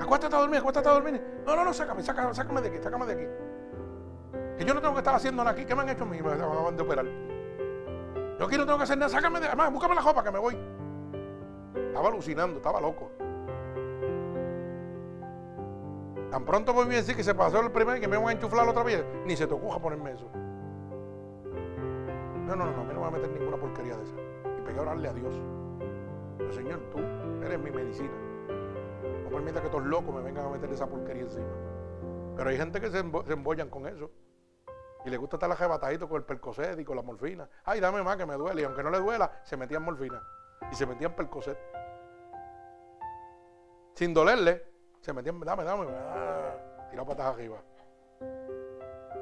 [0.00, 1.22] Acuéstate a dormir, acuéstate a dormir.
[1.46, 3.26] No, no, no, sácame, sácame, sácame de aquí, sácame de aquí.
[4.58, 5.64] Que yo no tengo que estar haciendo nada aquí.
[5.64, 6.22] ¿Qué me han hecho a mí?
[6.22, 7.06] Me van a operar.
[8.38, 9.10] Yo aquí no tengo que hacer nada.
[9.10, 9.46] Sácame de.
[9.46, 10.58] Además, búscame la ropa que me voy.
[11.74, 13.10] Estaba alucinando, estaba loco.
[16.30, 18.32] Tan pronto voy a decir que se pasó el primer y que me van a
[18.32, 20.28] enchuflar otra vez, ni se te ocurra ponerme eso.
[22.44, 24.16] No, no, no, a mí no me va a meter ninguna porquería de esa.
[24.58, 25.40] Y pegué a orarle a Dios.
[26.50, 26.98] Señor, tú
[27.44, 28.10] eres mi medicina.
[29.34, 31.52] Permita que estos locos me vengan a meter esa porquería encima.
[32.36, 34.08] Pero hay gente que se, embollan con eso.
[35.04, 37.48] Y le gusta estar arrebatadito con el percocet y con la morfina.
[37.64, 38.62] Ay, dame más que me duele.
[38.62, 40.22] Y aunque no le duela, se metían morfina.
[40.70, 41.58] Y se metían percocet.
[43.94, 44.64] Sin dolerle,
[45.00, 45.86] se metían, dame, dame.
[45.90, 47.58] Ah, tirado patas arriba.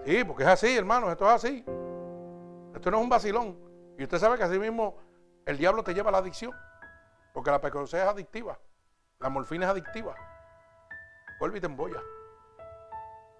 [0.05, 1.65] Sí, porque es así, hermano, esto es así.
[2.75, 3.59] Esto no es un vacilón.
[3.99, 4.99] Y usted sabe que así mismo
[5.47, 6.53] el diablo te lleva a la adicción.
[7.33, 8.59] Porque la percocet es adictiva.
[9.23, 10.16] La morfina es adictiva.
[11.39, 12.03] Vuelve y te embolla.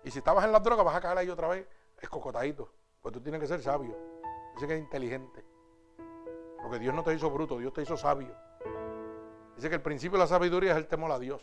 [0.05, 1.67] Y si estabas en la droga, vas a caer ahí otra vez
[2.01, 2.73] escocotadito.
[3.01, 3.97] Pues tú tienes que ser sabio.
[4.55, 5.45] Dice que es inteligente.
[6.63, 8.33] Porque Dios no te hizo bruto, Dios te hizo sabio.
[9.57, 11.43] Dice que el principio de la sabiduría es el temor a Dios.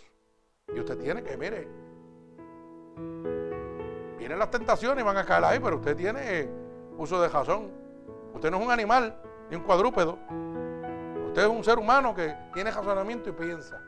[0.73, 1.67] Y usted tiene que, mire,
[4.17, 6.49] vienen las tentaciones y van a caer ahí, pero usted tiene
[6.97, 7.71] uso de razón.
[8.33, 10.17] Usted no es un animal ni un cuadrúpedo.
[11.27, 13.83] Usted es un ser humano que tiene razonamiento y piensa.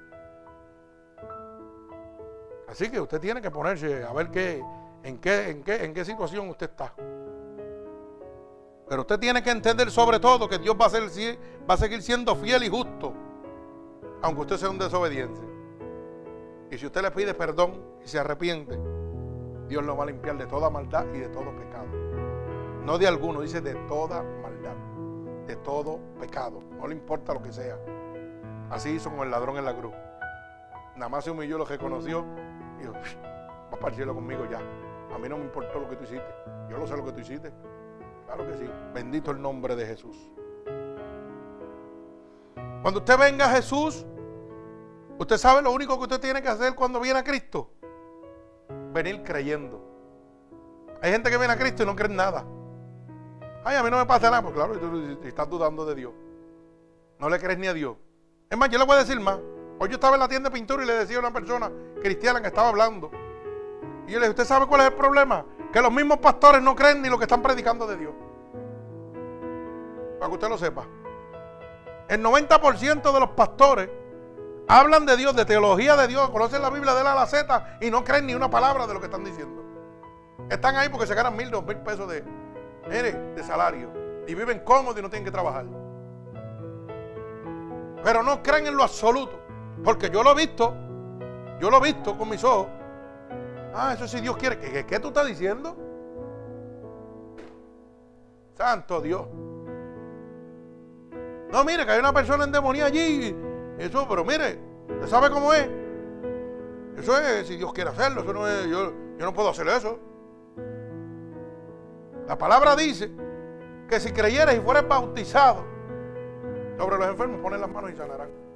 [2.72, 4.64] Así que usted tiene que ponerse a ver qué,
[5.04, 6.94] en, qué, en, qué, en qué situación usted está.
[8.88, 12.70] Pero usted tiene que entender sobre todo que Dios va a, seguir siendo fiel y
[12.70, 13.14] justo,
[14.22, 15.42] aunque usted sea un desobediente.
[16.72, 18.80] Y si usted le pide perdón y se arrepiente,
[19.68, 21.88] Dios lo va a limpiar de toda maldad y de todo pecado.
[22.86, 24.76] No de alguno, dice de toda maldad,
[25.46, 26.64] de todo pecado.
[26.80, 27.78] No le importa lo que sea.
[28.70, 29.94] Así hizo con el ladrón en la cruz.
[30.96, 32.26] Nada más se humilló, lo reconoció
[32.82, 34.60] dijo, va para el cielo conmigo ya.
[35.14, 36.34] A mí no me importó lo que tú hiciste.
[36.70, 37.52] Yo lo sé lo que tú hiciste.
[38.26, 38.70] Claro que sí.
[38.94, 40.32] Bendito el nombre de Jesús.
[42.82, 44.06] Cuando usted venga a Jesús,
[45.20, 47.72] usted sabe lo único que usted tiene que hacer cuando viene a Cristo.
[48.94, 49.82] Venir creyendo.
[51.02, 52.46] Hay gente que viene a Cristo y no cree en nada.
[53.64, 54.42] Ay, a mí no me pasa nada.
[54.42, 56.14] Pues claro, tú estás dudando de Dios.
[57.20, 57.98] No le crees ni a Dios.
[58.50, 59.40] Es más, yo le voy a decir más.
[59.82, 61.72] Hoy yo estaba en la tienda de pintura y le decía a una persona
[62.04, 63.10] cristiana que estaba hablando.
[64.06, 65.44] Y yo le dije, ¿usted sabe cuál es el problema?
[65.74, 68.14] Que los mismos pastores no creen ni lo que están predicando de Dios.
[70.20, 70.86] Para que usted lo sepa.
[72.08, 73.90] El 90% de los pastores
[74.68, 77.80] hablan de Dios, de teología de Dios, conocen la Biblia de la a la Z
[77.82, 79.64] y no creen ni una palabra de lo que están diciendo.
[80.48, 82.22] Están ahí porque se ganan mil, dos mil pesos de,
[82.88, 83.90] de salario.
[84.28, 85.66] Y viven cómodos y no tienen que trabajar.
[88.04, 89.41] Pero no creen en lo absoluto.
[89.84, 90.74] Porque yo lo he visto,
[91.60, 92.68] yo lo he visto con mis ojos.
[93.74, 94.86] Ah, eso sí Dios quiere.
[94.86, 95.76] ¿Qué, tú estás diciendo?
[98.56, 99.28] Santo Dios.
[101.52, 103.36] No, mire, que hay una persona endemoniada allí.
[103.78, 104.60] Eso, pero mire,
[104.90, 105.68] ¿usted sabe cómo es?
[106.98, 108.22] Eso es si Dios quiere hacerlo.
[108.22, 109.98] Eso no es, yo, no puedo hacer eso.
[112.28, 113.10] La palabra dice
[113.90, 115.66] que si creyeras y fueras bautizado
[116.78, 118.51] sobre los enfermos, ponen las manos y sanarán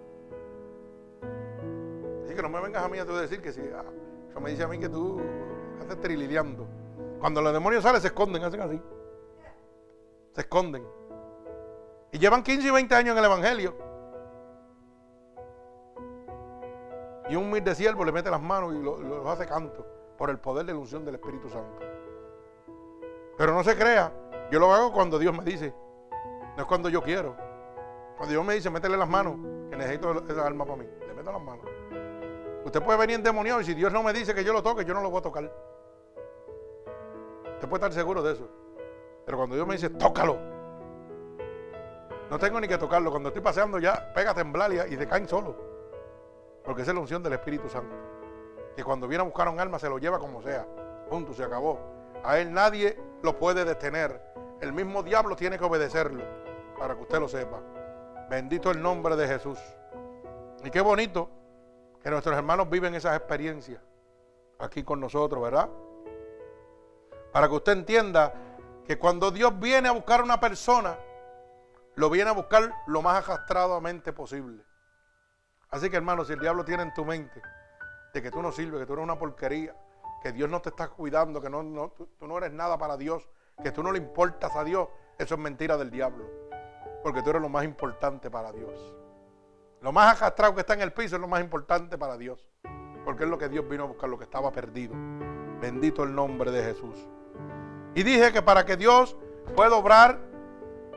[2.35, 3.61] que no me vengas a mí a decir que si.
[3.61, 5.21] Ah, me dice a mí que tú
[5.81, 6.67] haces trilileando.
[7.19, 8.81] Cuando los demonios salen, se esconden, hacen así.
[10.33, 10.85] Se esconden.
[12.11, 13.75] Y llevan 15 y 20 años en el Evangelio.
[17.29, 19.85] Y un mil de siervo le mete las manos y los hace canto
[20.17, 21.79] por el poder de la unción del Espíritu Santo.
[23.37, 24.11] Pero no se crea,
[24.51, 25.73] yo lo hago cuando Dios me dice,
[26.55, 27.35] no es cuando yo quiero.
[28.15, 29.35] Cuando Dios me dice, métele las manos,
[29.69, 31.65] que necesito esa alma para mí, le meto las manos.
[32.65, 34.95] Usted puede venir endemoniado y si Dios no me dice que yo lo toque, yo
[34.95, 35.43] no lo voy a tocar.
[37.53, 38.49] Usted puede estar seguro de eso.
[39.23, 40.37] Pero cuando Dios me dice, tócalo,
[42.29, 43.11] no tengo ni que tocarlo.
[43.11, 45.55] Cuando estoy paseando ya, pega a y, y se caen solo.
[46.63, 47.95] Porque esa es la unción del Espíritu Santo.
[48.75, 50.65] Que cuando viene a buscar un alma se lo lleva como sea.
[51.07, 51.79] Punto, se acabó.
[52.23, 54.19] A él nadie lo puede detener.
[54.59, 56.23] El mismo diablo tiene que obedecerlo.
[56.79, 57.59] Para que usted lo sepa.
[58.27, 59.59] Bendito el nombre de Jesús.
[60.63, 61.29] Y qué bonito
[62.05, 63.81] que nuestros hermanos viven esas experiencias
[64.59, 65.67] aquí con nosotros, ¿verdad?
[67.31, 68.31] Para que usted entienda
[68.85, 70.99] que cuando Dios viene a buscar a una persona,
[71.95, 74.63] lo viene a buscar lo más arrastradamente posible.
[75.71, 77.41] Así que hermano, si el diablo tiene en tu mente
[78.13, 79.75] de que tú no sirves, que tú eres una porquería,
[80.21, 83.27] que Dios no te está cuidando, que tú, tú no eres nada para Dios,
[83.63, 86.23] que tú no le importas a Dios, eso es mentira del diablo.
[87.01, 88.93] Porque tú eres lo más importante para Dios.
[89.85, 92.43] Lo más arrastrado que está en el piso es lo más importante para Dios.
[93.05, 94.95] Porque es lo que Dios vino a buscar, lo que estaba perdido.
[95.61, 97.07] Bendito el nombre de Jesús.
[97.93, 99.15] Y dije que para que Dios
[99.55, 100.19] pueda obrar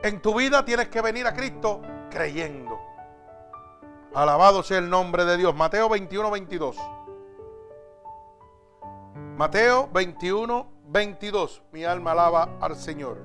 [0.01, 2.79] en tu vida tienes que venir a Cristo creyendo.
[4.15, 5.53] Alabado sea el nombre de Dios.
[5.53, 6.77] Mateo 21, 22.
[9.37, 11.61] Mateo 21, 22.
[11.73, 13.19] Mi alma alaba al Señor.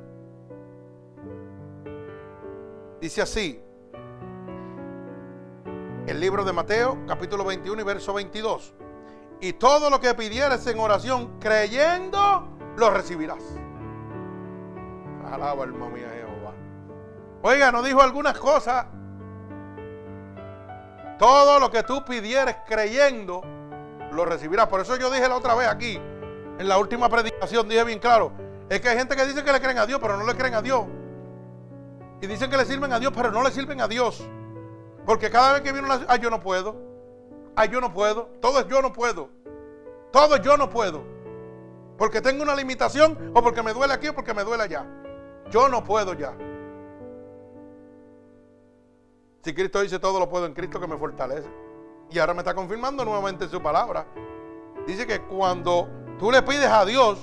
[3.01, 3.64] Dice así.
[6.07, 8.75] El libro de Mateo, capítulo 21 y verso 22.
[9.41, 12.47] Y todo lo que pidieres en oración, creyendo,
[12.77, 13.43] lo recibirás.
[15.33, 16.53] Alaba alma mía Jehová.
[17.41, 18.85] Oiga, nos dijo algunas cosas.
[21.19, 23.41] Todo lo que tú pidieres creyendo,
[24.13, 24.67] lo recibirás.
[24.67, 25.97] Por eso yo dije la otra vez aquí,
[26.59, 28.31] en la última predicación, dije bien claro,
[28.69, 30.55] es que hay gente que dice que le creen a Dios, pero no le creen
[30.55, 30.85] a Dios.
[32.21, 34.23] Y dicen que le sirven a Dios, pero no le sirven a Dios.
[35.05, 36.05] Porque cada vez que viene una...
[36.09, 36.77] Ay, yo no puedo.
[37.57, 38.27] Ay, yo no puedo.
[38.41, 39.29] Todo es yo no puedo.
[40.11, 41.03] Todo es yo no puedo.
[41.99, 44.85] Porque tengo una limitación o porque me duele aquí o porque me duele allá.
[45.51, 46.35] Yo no puedo ya.
[49.43, 51.49] Si Cristo dice todo lo puedo en Cristo que me fortalece.
[52.11, 54.07] Y ahora me está confirmando nuevamente su palabra.
[54.87, 55.89] Dice que cuando
[56.19, 57.21] tú le pides a Dios,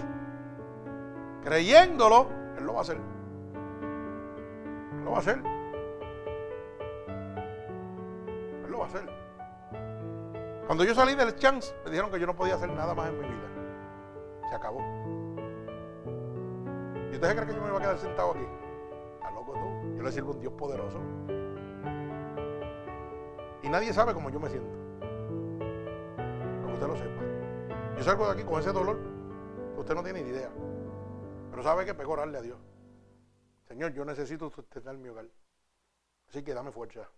[1.44, 2.28] creyéndolo,
[2.58, 2.98] Él lo va a hacer.
[5.04, 5.51] Lo va a hacer.
[8.86, 9.10] Hacer.
[10.66, 13.20] Cuando yo salí del chance, me dijeron que yo no podía hacer nada más en
[13.20, 13.48] mi vida.
[14.50, 14.80] Se acabó.
[17.12, 18.46] ¿Y usted cree que yo me iba a quedar sentado aquí?
[19.16, 19.96] Está loco tú.
[19.98, 20.98] Yo le sirvo a un Dios poderoso.
[23.64, 24.74] Y nadie sabe cómo yo me siento.
[26.18, 27.22] Para que usted lo sepa.
[27.98, 28.98] Yo salgo de aquí con ese dolor
[29.74, 30.50] que usted no tiene ni idea.
[31.50, 32.58] Pero sabe que pegó orarle a Dios.
[33.68, 35.26] Señor, yo necesito sustentar mi hogar.
[36.30, 37.10] Así que dame fuerza.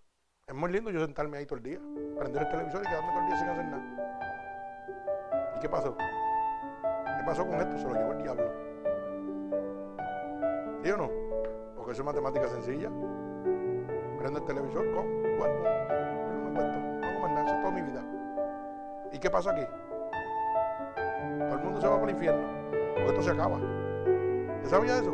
[0.45, 1.79] Es muy lindo yo sentarme ahí todo el día,
[2.19, 3.83] prender el televisor y quedarme todo el día sin hacer nada.
[5.55, 5.95] ¿Y qué pasó?
[5.95, 7.77] ¿Qué pasó con esto?
[7.77, 8.51] Se lo llevó el diablo.
[10.83, 11.09] ¿Sí o no?
[11.77, 12.89] Porque eso es matemática sencilla.
[14.19, 15.05] Prende el televisor, con,
[15.37, 18.03] bueno, no me cuento, no más nada, toda mi vida.
[19.13, 19.65] ¿Y qué pasa aquí?
[21.39, 22.45] Todo el mundo se va para el infierno,
[22.95, 23.55] porque esto se acaba.
[23.55, 25.11] ¿Usted sabía eso?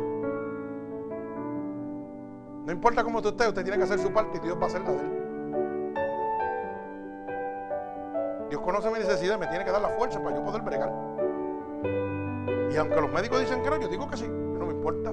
[2.66, 4.66] No importa cómo usted esté, usted tiene que hacer su parte y Dios va a
[4.66, 5.19] hacer la de él.
[8.50, 10.92] Dios conoce mi necesidad y me tiene que dar la fuerza para yo poder bregar.
[12.72, 15.12] Y aunque los médicos dicen que no, yo digo que sí, no me importa.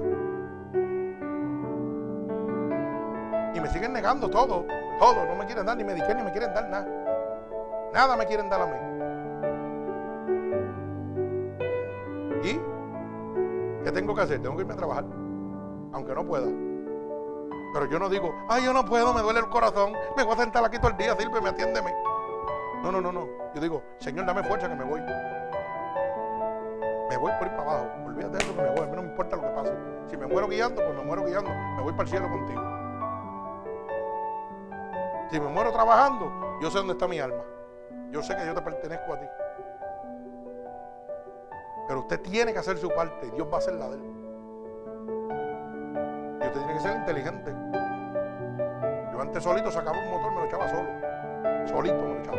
[3.54, 4.64] Y me siguen negando todo,
[4.98, 5.24] todo.
[5.24, 6.86] No me quieren dar ni Medicare ni me quieren dar nada.
[7.92, 8.76] Nada me quieren dar a mí.
[12.42, 12.60] ¿Y
[13.84, 14.42] qué tengo que hacer?
[14.42, 15.04] Tengo que irme a trabajar,
[15.92, 16.46] aunque no pueda.
[17.72, 20.38] Pero yo no digo, ay, yo no puedo, me duele el corazón, me voy a
[20.38, 21.94] sentar aquí todo el día, sírveme, atiéndeme.
[22.82, 23.28] No, no, no, no.
[23.54, 25.00] Yo digo, Señor, dame fuerza que me voy.
[27.10, 27.86] Me voy por ir para abajo.
[28.06, 28.80] Olvídate de eso que me voy.
[28.80, 29.72] A mí no me importa lo que pase.
[30.08, 31.50] Si me muero guiando, pues me muero guiando.
[31.50, 32.62] Me voy para el cielo contigo.
[35.30, 37.42] Si me muero trabajando, yo sé dónde está mi alma.
[38.10, 39.26] Yo sé que yo te pertenezco a ti.
[41.88, 44.02] Pero usted tiene que hacer su parte Dios va a hacer la de él.
[46.40, 47.54] Y usted tiene que ser inteligente.
[49.12, 51.07] Yo antes solito sacaba un motor, me lo echaba solo.
[51.66, 52.38] Solito me lo echaba.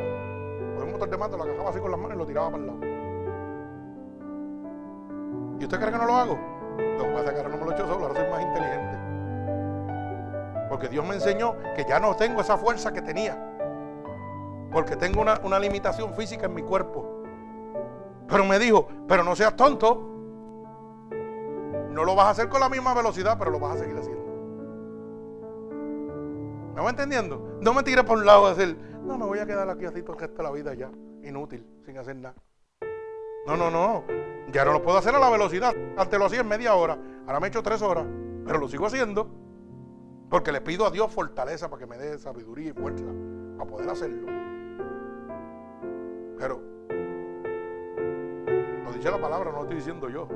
[0.76, 2.63] Con un motor de mando lo agarraba así con las manos y lo tiraba para
[2.63, 2.80] el lado.
[5.59, 6.39] ¿Y usted cree que no lo hago?
[6.97, 8.97] Lo que pasa es que ahora no me lo echo solo, ahora soy más inteligente.
[10.69, 13.38] Porque Dios me enseñó que ya no tengo esa fuerza que tenía.
[14.71, 17.23] Porque tengo una, una limitación física en mi cuerpo.
[18.27, 20.05] Pero me dijo, pero no seas tonto.
[21.89, 24.23] No lo vas a hacer con la misma velocidad, pero lo vas a seguir haciendo.
[26.76, 27.57] ¿Me va entendiendo?
[27.59, 30.01] No me tires por un lado a decir, no, me voy a quedar aquí así
[30.01, 30.89] todo el resto la vida ya.
[31.23, 32.35] Inútil, sin hacer nada.
[33.45, 34.03] No, no, no.
[34.51, 35.73] Ya no lo puedo hacer a la velocidad.
[35.97, 36.97] Antes lo hacía en media hora.
[37.26, 38.05] Ahora me he hecho tres horas.
[38.45, 39.30] Pero lo sigo haciendo.
[40.30, 43.05] Porque le pido a Dios fortaleza para que me dé sabiduría y fuerza
[43.57, 44.27] para poder hacerlo.
[46.38, 46.61] Pero,
[48.85, 50.27] lo dice la palabra, no lo estoy diciendo yo.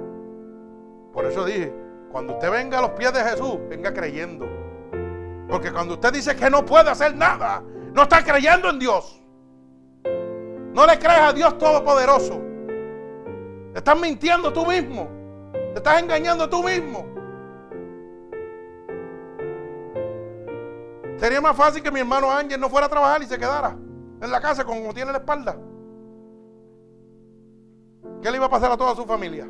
[1.13, 1.71] Por eso dije,
[2.11, 4.45] cuando usted venga a los pies de Jesús, venga creyendo.
[5.47, 7.63] Porque cuando usted dice que no puede hacer nada,
[7.93, 9.21] no está creyendo en Dios.
[10.73, 12.41] No le crees a Dios Todopoderoso.
[13.71, 15.07] Te estás mintiendo tú mismo.
[15.51, 17.05] Te estás engañando tú mismo.
[21.17, 23.77] Sería más fácil que mi hermano Ángel no fuera a trabajar y se quedara
[24.21, 25.55] en la casa como tiene la espalda.
[28.21, 29.47] ¿Qué le iba a pasar a toda su familia?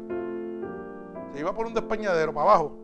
[1.31, 2.77] Se iba por un despeñadero para abajo.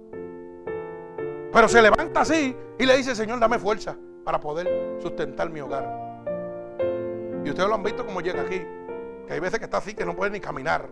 [1.51, 6.09] Pero se levanta así y le dice, Señor, dame fuerza para poder sustentar mi hogar.
[7.43, 8.61] Y ustedes lo han visto como llega aquí.
[9.27, 10.89] Que hay veces que está así que no puede ni caminar.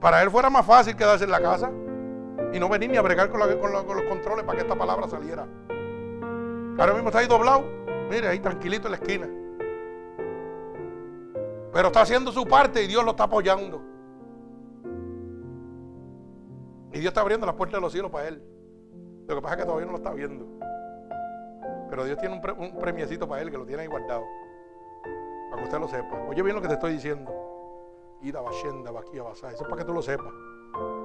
[0.00, 1.70] Para él fuera más fácil quedarse en la casa
[2.52, 5.46] y no venir ni a bregar con, los controles para que esta palabra saliera.
[6.78, 7.64] Ahora mismo está ahí doblado.
[8.10, 9.28] Mire, ahí tranquilito en la esquina.
[11.72, 13.82] Pero está haciendo su parte y Dios lo está apoyando.
[16.92, 18.42] Y Dios está abriendo las puertas de los cielos para él.
[19.26, 20.46] Lo que pasa es que todavía no lo está viendo.
[21.88, 24.24] Pero Dios tiene un, premiecito para él que lo tiene ahí guardado.
[25.50, 26.22] Para que usted lo sepa.
[26.28, 27.32] Oye bien lo que te estoy diciendo.
[28.22, 29.52] Ida Bashenda, Baquía Basá.
[29.52, 30.32] Eso es para que tú lo sepas.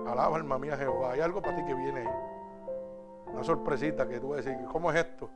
[0.08, 1.12] Alaba alma mía Jehová.
[1.12, 2.10] Hay algo para ti que viene ahí.
[3.28, 5.30] Una sorpresita que tú vas a decir, ¿cómo es esto?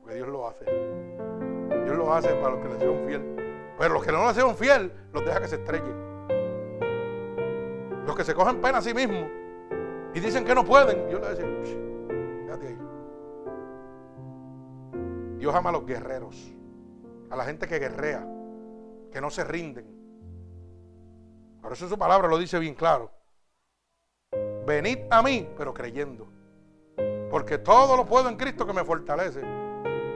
[0.00, 0.64] Porque Dios lo hace.
[0.64, 3.36] Dios lo hace para los que le sean fiel.
[3.78, 6.14] Pero los que no le sean fiel, los deja que se estrellen.
[8.06, 9.28] Los que se cogen pena a sí mismos
[10.14, 11.93] y dicen que no pueden, Dios le dice,
[15.44, 16.54] Dios ama a los guerreros,
[17.28, 18.26] a la gente que guerrea,
[19.12, 19.84] que no se rinden.
[21.60, 23.10] Por eso su palabra lo dice bien claro.
[24.66, 26.28] Venid a mí, pero creyendo.
[27.30, 29.42] Porque todo lo puedo en Cristo que me fortalece.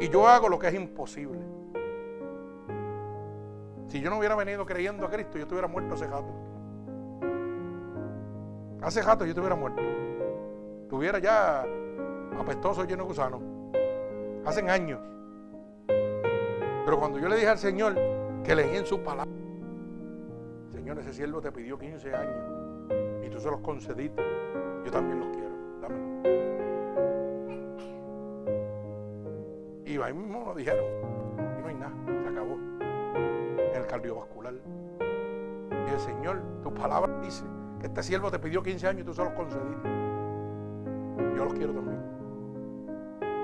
[0.00, 1.40] Y yo hago lo que es imposible.
[3.88, 6.32] Si yo no hubiera venido creyendo a Cristo, yo estuviera muerto hace rato.
[8.80, 9.82] Hace rato yo estuviera muerto.
[10.84, 11.66] Estuviera ya
[12.40, 13.42] apestoso, lleno de gusanos.
[14.46, 15.17] Hacen años.
[16.88, 17.94] Pero cuando yo le dije al Señor
[18.42, 19.30] que leí en su palabra,
[20.72, 22.34] Señor, ese siervo te pidió 15 años
[23.22, 24.22] y tú se los concediste.
[24.86, 25.50] Yo también los quiero.
[25.82, 26.22] Dámelo.
[29.84, 30.82] Y ahí mismo lo dijeron.
[31.58, 31.92] Y no hay nada.
[32.22, 32.56] Se acabó.
[33.74, 34.54] El cardiovascular.
[35.86, 37.44] Y el Señor, tu palabra dice
[37.80, 39.88] que este siervo te pidió 15 años y tú se los concediste.
[41.36, 42.00] Yo los quiero también.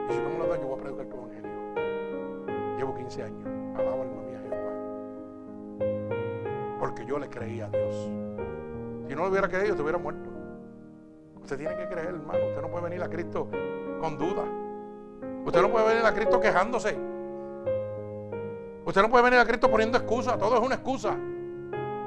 [0.09, 1.34] Y si no me lo dan, yo voy a predicar evangelio.
[2.85, 3.47] Llevo 15 años.
[3.79, 4.71] Alaba alma mía Jehová.
[6.79, 7.95] Porque yo le creí a Dios.
[9.09, 10.29] Si no lo hubiera creído, hubiera muerto.
[11.41, 12.47] Usted tiene que creer, hermano.
[12.47, 13.49] Usted no puede venir a Cristo
[13.99, 14.45] con duda.
[15.47, 16.95] Usted no puede venir a Cristo quejándose.
[18.85, 20.39] Usted no puede venir a Cristo poniendo excusas.
[20.39, 21.17] Todo es una excusa.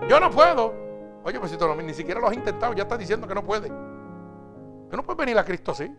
[0.08, 0.76] Yo no puedo.
[1.24, 3.70] Oye, pues si tú ni siquiera lo has intentado, ya estás diciendo que no puede.
[3.70, 5.92] Tú no puedes venir a Cristo así.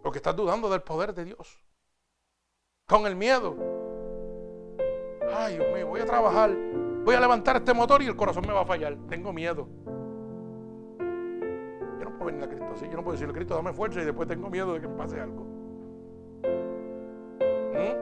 [0.00, 1.69] Porque estás dudando del poder de Dios.
[2.90, 3.56] Con el miedo.
[5.32, 6.50] Ay, Dios mío, voy a trabajar.
[7.04, 8.96] Voy a levantar este motor y el corazón me va a fallar.
[9.08, 9.68] Tengo miedo.
[10.98, 12.86] Yo no puedo venir a Cristo así.
[12.86, 15.20] Yo no puedo decirle, Cristo, dame fuerza y después tengo miedo de que me pase
[15.20, 15.44] algo.
[17.74, 17.94] ¿Mm?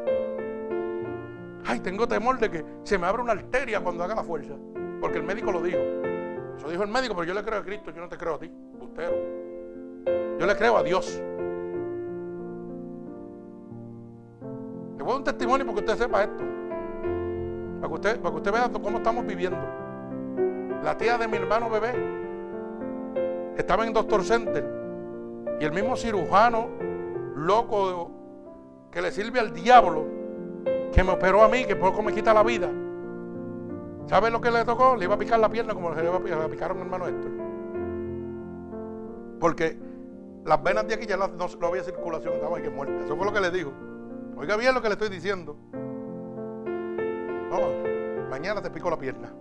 [1.67, 4.55] Ay, tengo temor de que se me abra una arteria cuando haga la fuerza.
[5.03, 5.81] Porque el médico lo dijo.
[6.57, 8.39] Eso dijo el médico, pero yo le creo a Cristo, yo no te creo a
[8.39, 9.13] ti, bustero.
[10.41, 11.23] Yo le creo a Dios.
[14.99, 16.45] Le voy a dar un testimonio para que usted sepa esto.
[17.81, 19.59] Para que usted, para que usted vea cómo estamos viviendo.
[20.83, 21.95] La tía de mi hermano bebé
[23.57, 24.69] estaba en Doctor Center
[25.61, 26.69] y el mismo cirujano
[27.35, 28.11] loco
[28.91, 30.05] que le sirve al diablo
[30.93, 32.69] que me operó a mí, que poco me quita la vida
[34.09, 34.97] ¿Sabe lo que le tocó?
[34.97, 37.31] Le iba a picar la pierna como le, iba a picar, le picaron hermano Héctor.
[39.39, 39.79] Porque
[40.47, 41.25] las venas de aquí ya no,
[41.67, 43.05] había circulación, estaba que muerta.
[43.05, 43.71] Eso fue lo que le dijo.
[44.39, 45.57] Oiga bien lo que le estoy diciendo.
[47.51, 49.35] No, mañana te pico la pierna.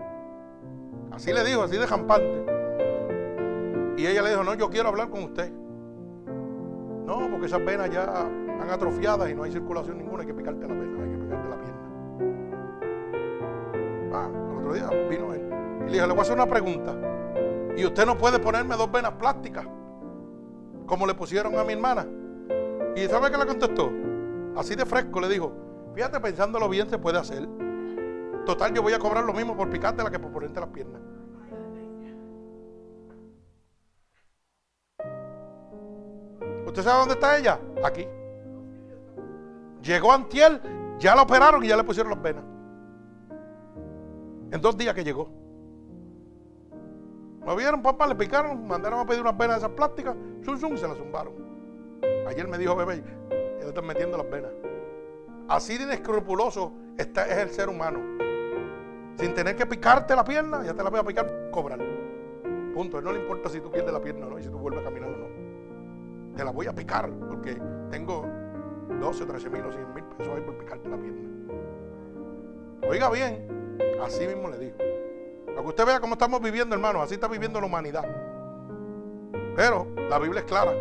[1.11, 2.45] Así le dijo, así de jampante.
[3.97, 5.51] Y ella le dijo, no, yo quiero hablar con usted.
[7.05, 10.67] No, porque esas venas ya están atrofiadas y no hay circulación ninguna, hay que picarte
[10.67, 11.87] la vena, hay que picarte la pierna.
[14.13, 14.29] Ah,
[14.73, 15.41] día vino él.
[15.81, 16.95] Y le dije, le voy a hacer una pregunta.
[17.75, 19.67] Y usted no puede ponerme dos venas plásticas,
[20.87, 22.07] como le pusieron a mi hermana.
[22.95, 23.91] Y ¿sabe qué le contestó?
[24.57, 25.53] Así de fresco le dijo,
[25.93, 27.47] fíjate, pensándolo bien se puede hacer.
[28.43, 31.01] Total, yo voy a cobrar lo mismo por picártela que por ponerte las piernas.
[36.65, 37.59] ¿Usted sabe dónde está ella?
[37.83, 38.07] Aquí.
[39.83, 40.59] Llegó Antiel,
[40.97, 42.43] ya la operaron y ya le pusieron las venas.
[44.51, 45.29] En dos días que llegó.
[47.45, 48.07] ¿Lo vieron, papá?
[48.07, 51.33] Le picaron, mandaron a pedir unas venas de esas plásticas, zum, zum, se las zumbaron.
[52.27, 53.03] Ayer me dijo, bebé,
[53.67, 54.51] le están metiendo las venas.
[55.47, 57.99] Así de inescrupuloso está, es el ser humano.
[59.17, 61.79] Sin tener que picarte la pierna, ya te la voy a picar, cobrar.
[62.73, 63.01] Punto.
[63.01, 64.83] No le importa si tú pierdes la pierna o no y si tú vuelves a
[64.85, 66.35] caminar o no.
[66.35, 68.25] Te la voy a picar porque tengo
[68.99, 71.21] 12, 13 mil o 100 mil pesos ahí por picarte la pierna.
[72.87, 73.47] Oiga bien,
[74.01, 74.77] Así mismo le dijo.
[75.47, 77.03] Para que usted vea cómo estamos viviendo, hermanos.
[77.03, 78.05] Así está viviendo la humanidad.
[79.55, 80.71] Pero la Biblia es clara.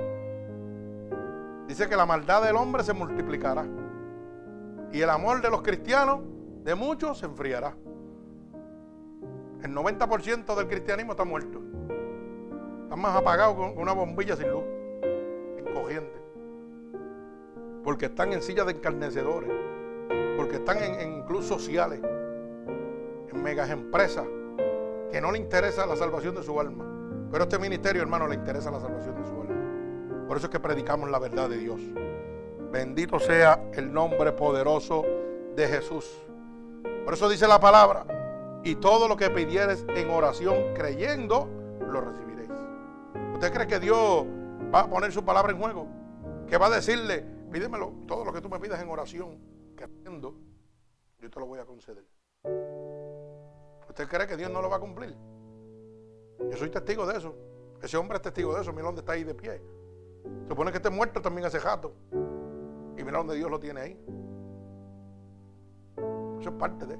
[1.66, 3.66] Dice que la maldad del hombre se multiplicará.
[4.92, 6.20] Y el amor de los cristianos,
[6.62, 7.76] de muchos, se enfriará.
[9.62, 11.60] El 90% del cristianismo está muerto.
[12.84, 14.64] Están más apagados con una bombilla sin luz,
[15.56, 16.22] en corriente.
[17.82, 19.50] Porque están en sillas de encarnecedores.
[20.36, 22.00] Porque están en, en clubes sociales.
[23.32, 24.26] En megas empresas.
[25.10, 26.84] Que no le interesa la salvación de su alma.
[27.30, 29.55] Pero este ministerio, hermano, le interesa la salvación de su alma.
[30.26, 31.80] Por eso es que predicamos la verdad de Dios.
[32.72, 35.04] Bendito sea el nombre poderoso
[35.54, 36.04] de Jesús.
[37.04, 38.04] Por eso dice la palabra.
[38.64, 41.48] Y todo lo que pidieres en oración creyendo,
[41.80, 42.50] lo recibiréis.
[43.34, 44.24] ¿Usted cree que Dios
[44.74, 45.86] va a poner su palabra en juego?
[46.48, 49.38] Que va a decirle, pídemelo, todo lo que tú me pidas en oración,
[49.76, 50.34] creyendo,
[51.20, 52.04] yo te lo voy a conceder.
[53.88, 55.16] ¿Usted cree que Dios no lo va a cumplir?
[56.50, 57.34] Yo soy testigo de eso.
[57.80, 58.72] Ese hombre es testigo de eso.
[58.72, 59.62] Mira dónde está ahí de pie.
[60.48, 61.94] Supone que esté muerto también hace jato.
[62.96, 64.00] Y mira dónde Dios lo tiene ahí.
[66.40, 66.96] Eso es parte de.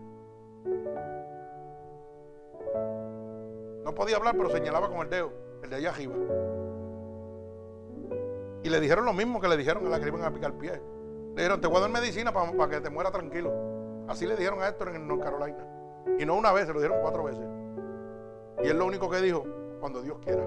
[3.85, 5.33] No podía hablar, pero señalaba con el dedo,
[5.63, 6.15] el de allá arriba.
[8.65, 10.57] Y le dijeron lo mismo que le dijeron a la que iban a picar el
[10.59, 10.73] pie.
[10.73, 13.53] Le dijeron, te voy a dar medicina para, que te muera tranquilo.
[14.09, 15.65] Así le dijeron a Héctor en North Carolina.
[16.19, 17.47] Y no una vez, se lo dijeron cuatro veces.
[18.65, 19.45] Y él lo único que dijo,
[19.81, 20.43] cuando Dios quiera.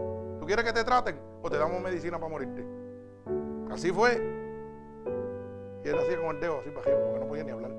[0.50, 2.66] ¿Tú quieres que te traten o te damos medicina para morirte?
[3.72, 4.20] Así fue.
[5.86, 7.72] Y él hacía con el dedo así para arriba porque no podía ni hablar.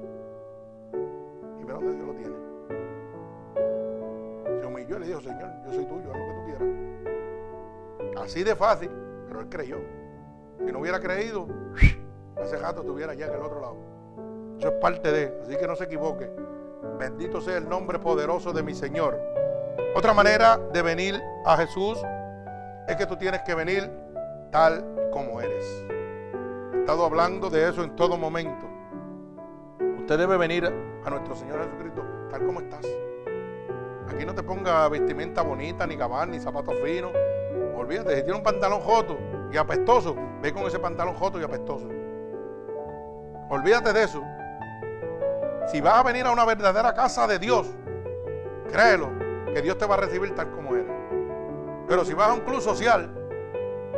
[1.59, 2.36] Y mira dónde Dios lo tiene.
[4.60, 8.24] Se humilló y le dijo, Señor, yo soy tuyo, haz lo que tú quieras.
[8.24, 8.90] Así de fácil,
[9.26, 9.78] pero él creyó.
[10.64, 11.48] Si no hubiera creído,
[12.40, 13.76] ese gato estuviera allá en el otro lado.
[14.60, 16.30] Eso es parte de, así que no se equivoque.
[17.01, 19.18] Bendito sea el nombre poderoso de mi Señor.
[19.97, 22.01] Otra manera de venir a Jesús
[22.90, 23.88] es que tú tienes que venir
[24.50, 25.86] tal como eres.
[26.74, 28.66] He estado hablando de eso en todo momento.
[29.98, 32.84] Usted debe venir a nuestro Señor Jesucristo tal como estás.
[34.08, 37.12] Aquí no te ponga vestimenta bonita, ni gabán, ni zapatos finos.
[37.76, 39.16] Olvídate, si tiene un pantalón joto
[39.52, 41.88] y apestoso, ve con ese pantalón joto y apestoso.
[43.50, 44.22] Olvídate de eso.
[45.68, 47.70] Si vas a venir a una verdadera casa de Dios,
[48.72, 49.10] créelo,
[49.54, 50.99] que Dios te va a recibir tal como eres.
[51.90, 53.10] Pero si vas a un club social,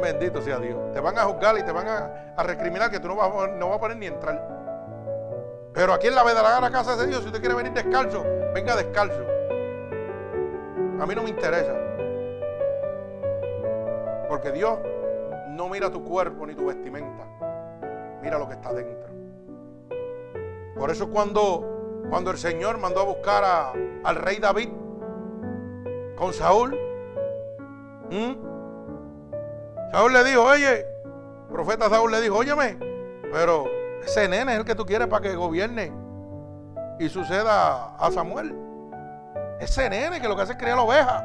[0.00, 3.16] bendito sea Dios, te van a juzgar y te van a, recriminar que tú no
[3.16, 5.68] vas, a, no vas a poner ni entrar.
[5.74, 8.24] Pero aquí en la verdadera casa de Dios, si usted quiere venir descalzo,
[8.54, 9.20] venga descalzo.
[11.00, 11.74] A mí no me interesa.
[14.26, 14.78] Porque Dios
[15.50, 17.26] no mira tu cuerpo ni tu vestimenta.
[18.22, 19.12] Mira lo que está dentro.
[20.76, 24.70] Por eso cuando, cuando el Señor mandó a buscar al rey David,
[26.16, 26.91] con Saúl.
[29.90, 30.86] Saúl le dijo, oye,
[31.50, 32.78] profeta Saúl le dijo, óyeme,
[33.30, 33.64] pero
[34.04, 35.92] ese nene es el que tú quieres para que gobierne
[36.98, 38.54] y suceda a Samuel.
[39.60, 41.24] Ese nene que lo que hace es criar la oveja.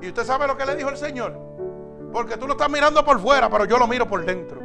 [0.00, 1.38] Y usted sabe lo que le dijo el Señor.
[2.12, 4.60] Porque tú lo estás mirando por fuera, pero yo lo miro por dentro.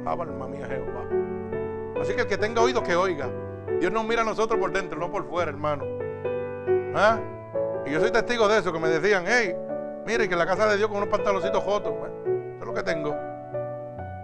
[0.00, 1.04] Alaba alma mía Jehová.
[2.00, 3.28] Así que el que tenga oído que oiga.
[3.80, 5.84] Dios nos mira a nosotros por dentro, no por fuera, hermano.
[6.94, 7.18] ¿Ah?
[7.86, 9.54] Y yo soy testigo de eso, que me decían, hey,
[10.08, 12.72] mire que en la casa de Dios con unos pantaloncitos jotos, bueno, eso es lo
[12.72, 13.14] que tengo.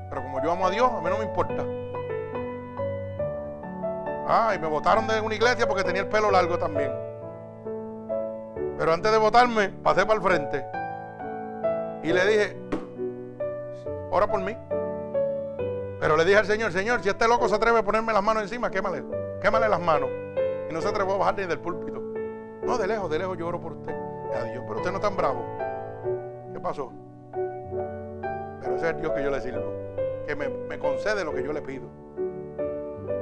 [0.09, 1.62] Pero como yo amo a Dios, a mí no me importa.
[4.27, 6.90] Ah, y me votaron de una iglesia porque tenía el pelo largo también.
[8.78, 10.65] Pero antes de votarme, pasé para el frente.
[12.02, 12.56] Y le dije,
[14.11, 14.56] ora por mí.
[16.01, 18.44] Pero le dije al Señor, Señor, si este loco se atreve a ponerme las manos
[18.44, 19.05] encima, quémale,
[19.43, 20.09] quémale las manos.
[20.70, 22.01] Y no se atrevió a bajar ni del púlpito.
[22.62, 23.94] No, de lejos, de lejos yo oro por usted.
[24.35, 25.44] A Dios, pero usted no es tan bravo.
[26.65, 26.91] ¿Qué pasó?
[28.62, 29.70] Pero ese es el Dios que yo le sirvo.
[30.27, 31.85] Que me, concede lo que yo le pido.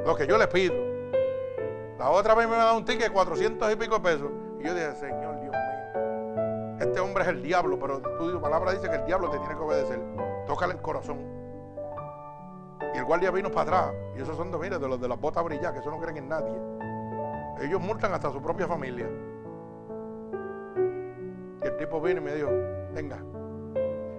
[0.07, 0.75] Lo que yo le pido.
[1.99, 4.31] La otra vez me dado un ticket de 400 y pico de pesos.
[4.61, 6.77] Y yo dije, Señor Dios mío.
[6.79, 9.61] Este hombre es el diablo, pero tu palabra dice que el diablo te tiene que
[9.61, 10.01] obedecer.
[10.47, 11.19] Tócale el corazón.
[12.95, 13.95] Y el guardia vino para atrás.
[14.17, 16.29] Y esos son, mire, de los de las botas brilladas, que eso no creen en
[16.29, 16.55] nadie.
[17.61, 19.09] Ellos multan hasta su propia familia.
[21.61, 22.49] Y el tipo vino y me dijo,
[22.95, 23.23] venga,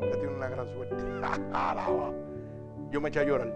[0.02, 0.95] usted tiene una gran suerte.
[2.91, 3.52] Yo me eché a llorar.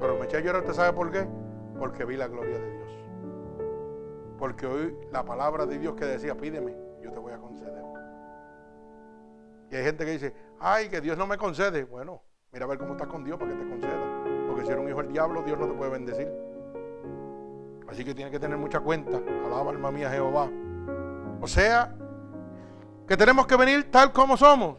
[0.00, 1.26] Pero me eché a llorar, ¿usted sabe por qué?
[1.78, 2.88] Porque vi la gloria de Dios.
[4.38, 7.84] Porque oí la palabra de Dios que decía, pídeme, yo te voy a conceder.
[9.70, 11.84] Y hay gente que dice, ay, que Dios no me concede.
[11.84, 12.22] Bueno,
[12.52, 14.24] mira a ver cómo estás con Dios para que te conceda.
[14.48, 16.28] Porque si eres un hijo del diablo, Dios no te puede bendecir.
[17.88, 19.20] Así que tiene que tener mucha cuenta.
[19.46, 20.48] Alaba alma mía Jehová.
[21.40, 21.94] O sea,
[23.08, 24.76] que tenemos que venir tal como somos.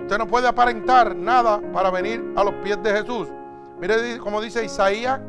[0.00, 3.28] Usted no puede aparentar nada para venir a los pies de Jesús.
[3.80, 5.20] Mire como dice Isaías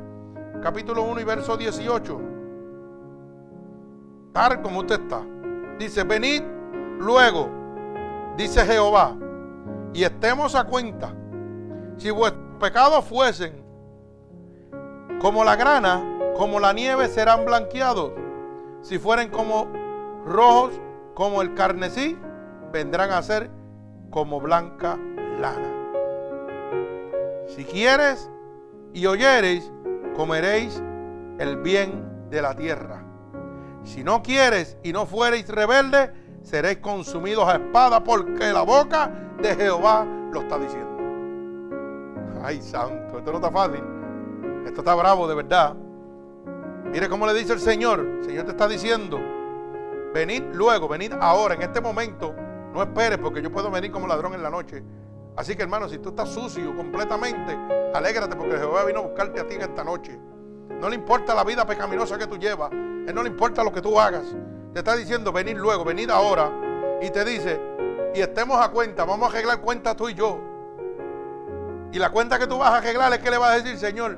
[0.62, 2.22] capítulo 1 y verso 18.
[4.34, 5.22] tal como usted está.
[5.80, 6.44] Dice, venid
[7.00, 7.50] luego,
[8.38, 9.16] dice Jehová,
[9.94, 11.14] y estemos a cuenta.
[11.98, 13.66] Si vuestros pecados fuesen
[15.20, 16.04] como la grana,
[16.38, 18.12] como la nieve serán blanqueados.
[18.82, 19.68] Si fueren como
[20.26, 20.80] rojos,
[21.14, 22.18] como el carnesí,
[22.72, 23.50] vendrán a ser
[24.10, 24.98] como blanca
[25.40, 25.82] lana.
[27.48, 28.30] Si quieres
[28.94, 29.72] y oyereis,
[30.16, 30.82] comeréis
[31.40, 33.04] el bien de la tierra.
[33.84, 36.14] Si no quieres y no fuereis rebelde,
[36.44, 39.12] seréis consumidos a espada, porque la boca
[39.42, 40.92] de Jehová lo está diciendo.
[42.44, 43.84] Ay, santo, esto no está fácil.
[44.66, 45.76] Esto está bravo de verdad.
[46.92, 48.00] Mire cómo le dice el Señor.
[48.00, 49.20] El Señor te está diciendo,
[50.14, 52.34] venid luego, venid ahora, en este momento.
[52.74, 54.84] No esperes porque yo puedo venir como ladrón en la noche.
[55.36, 57.58] Así que hermano, si tú estás sucio completamente,
[57.94, 60.18] alégrate porque Jehová vino a buscarte a ti en esta noche.
[60.80, 62.72] No le importa la vida pecaminosa que tú llevas.
[62.72, 64.36] Él no le importa lo que tú hagas.
[64.74, 66.50] Te está diciendo, venid luego, venid ahora.
[67.02, 67.60] Y te dice,
[68.14, 70.40] y estemos a cuenta, vamos a arreglar cuenta tú y yo.
[71.92, 74.18] Y la cuenta que tú vas a arreglar es que le vas a decir, Señor,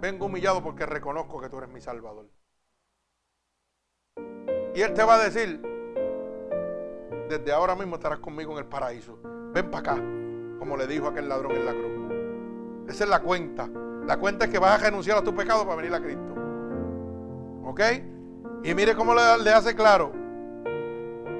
[0.00, 2.26] vengo humillado porque reconozco que tú eres mi Salvador.
[4.74, 5.60] Y Él te va a decir,
[7.28, 9.18] desde ahora mismo estarás conmigo en el paraíso.
[9.52, 10.02] Ven para acá,
[10.58, 11.92] como le dijo aquel ladrón en la cruz.
[12.88, 13.68] Esa es la cuenta.
[14.06, 16.34] La cuenta es que vas a renunciar a tu pecado para venir a Cristo.
[17.64, 17.80] ¿Ok?
[18.64, 20.12] Y mire cómo le, hace claro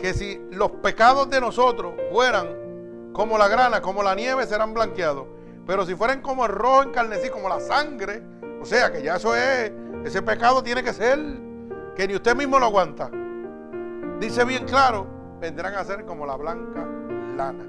[0.00, 5.26] que si los pecados de nosotros fueran como la grana, como la nieve, serán blanqueados.
[5.66, 8.22] Pero si fueran como el rojo encarnecí, como la sangre,
[8.60, 9.70] o sea que ya eso es,
[10.04, 11.18] ese pecado tiene que ser
[11.94, 13.10] que ni usted mismo lo aguanta.
[14.22, 15.04] Dice bien claro,
[15.40, 16.86] vendrán a ser como la blanca
[17.36, 17.66] lana.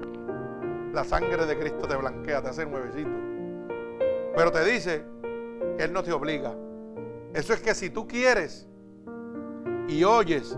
[0.92, 3.10] La sangre de Cristo te blanquea, te hace nuevecito.
[4.36, 5.04] Pero te dice
[5.76, 6.54] que Él no te obliga.
[7.32, 8.68] Eso es que si tú quieres
[9.88, 10.56] y oyes,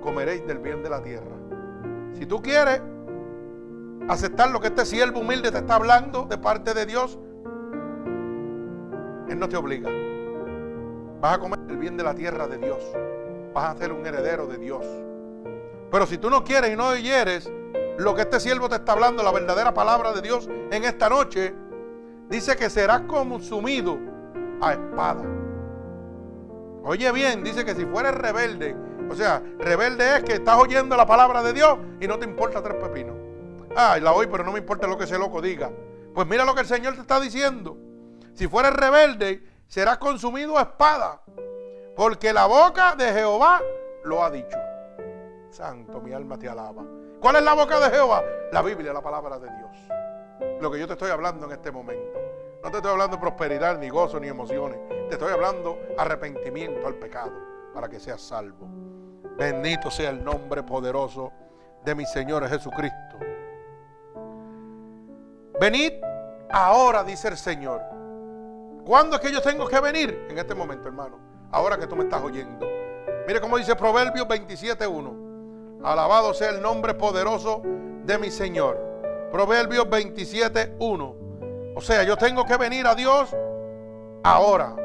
[0.00, 1.36] comeréis del bien de la tierra.
[2.14, 2.82] Si tú quieres
[4.08, 7.16] aceptar lo que este siervo humilde te está hablando de parte de Dios,
[9.28, 9.88] él no te obliga.
[11.20, 12.82] Vas a comer el bien de la tierra de Dios.
[13.54, 14.84] Vas a ser un heredero de Dios.
[15.92, 17.52] Pero si tú no quieres y no oyeres
[17.98, 21.54] lo que este siervo te está hablando, la verdadera palabra de Dios en esta noche,
[22.30, 23.98] dice que serás consumido
[24.62, 25.22] a espada.
[26.82, 28.74] Oye bien, dice que si fueres rebelde,
[29.10, 32.62] o sea, rebelde es que estás oyendo la palabra de Dios y no te importa
[32.62, 33.16] tres pepinos.
[33.76, 35.70] Ah, la oí, pero no me importa lo que ese loco diga.
[36.14, 37.76] Pues mira lo que el Señor te está diciendo.
[38.32, 41.20] Si fueres rebelde, serás consumido a espada.
[41.94, 43.60] Porque la boca de Jehová
[44.04, 44.56] lo ha dicho.
[45.52, 46.82] Santo, mi alma te alaba.
[47.20, 48.24] ¿Cuál es la boca de Jehová?
[48.52, 50.60] La Biblia, la palabra de Dios.
[50.60, 52.18] Lo que yo te estoy hablando en este momento.
[52.64, 54.80] No te estoy hablando de prosperidad, ni gozo, ni emociones.
[55.08, 57.32] Te estoy hablando arrepentimiento al pecado
[57.74, 58.66] para que seas salvo.
[59.36, 61.32] Bendito sea el nombre poderoso
[61.84, 63.18] de mi Señor Jesucristo.
[65.60, 65.92] Venid
[66.50, 67.82] ahora, dice el Señor.
[68.86, 70.26] ¿Cuándo es que yo tengo que venir?
[70.30, 71.18] En este momento, hermano.
[71.50, 72.66] Ahora que tú me estás oyendo.
[73.26, 75.31] Mire cómo dice Proverbios 27.1.
[75.84, 77.62] Alabado sea el nombre poderoso
[78.04, 78.78] de mi Señor.
[79.30, 81.74] Proverbios 27.1.
[81.74, 83.34] O sea, yo tengo que venir a Dios
[84.22, 84.76] ahora.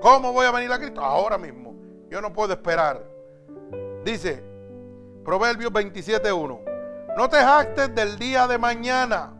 [0.00, 1.00] ¿Cómo voy a venir a Cristo?
[1.00, 1.74] Ahora mismo.
[2.08, 3.04] Yo no puedo esperar.
[4.04, 4.42] Dice
[5.24, 6.60] Proverbios 27.1.
[7.16, 9.32] No te jactes del día de mañana,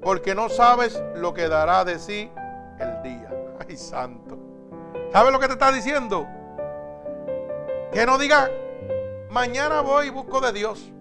[0.00, 2.30] porque no sabes lo que dará de sí
[2.80, 3.30] el día.
[3.66, 4.38] Ay, santo.
[5.12, 6.26] ¿Sabes lo que te está diciendo?
[7.92, 8.50] Que no diga,
[9.32, 10.92] mañana voy y busco de Dios.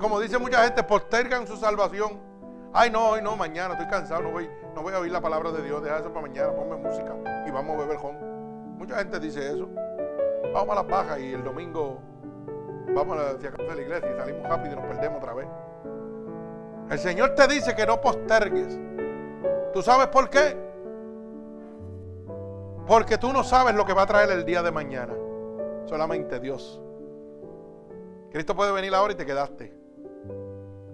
[0.00, 2.18] Como dice mucha gente, postergan su salvación.
[2.72, 5.52] Ay, no, hoy no, mañana estoy cansado, no voy, no voy a oír la palabra
[5.52, 7.14] de Dios, deja eso para mañana, ponme música
[7.46, 8.78] y vamos a beber con.
[8.78, 9.68] Mucha gente dice eso.
[10.54, 12.00] Vamos a las bajas y el domingo
[12.94, 15.46] vamos casa de la iglesia y salimos rápido y nos perdemos otra vez.
[16.90, 18.78] El Señor te dice que no postergues.
[19.74, 20.56] ¿Tú sabes por qué?
[22.86, 25.14] Porque tú no sabes lo que va a traer el día de mañana.
[25.86, 26.80] Solamente Dios.
[28.30, 29.72] Cristo puede venir ahora y te quedaste.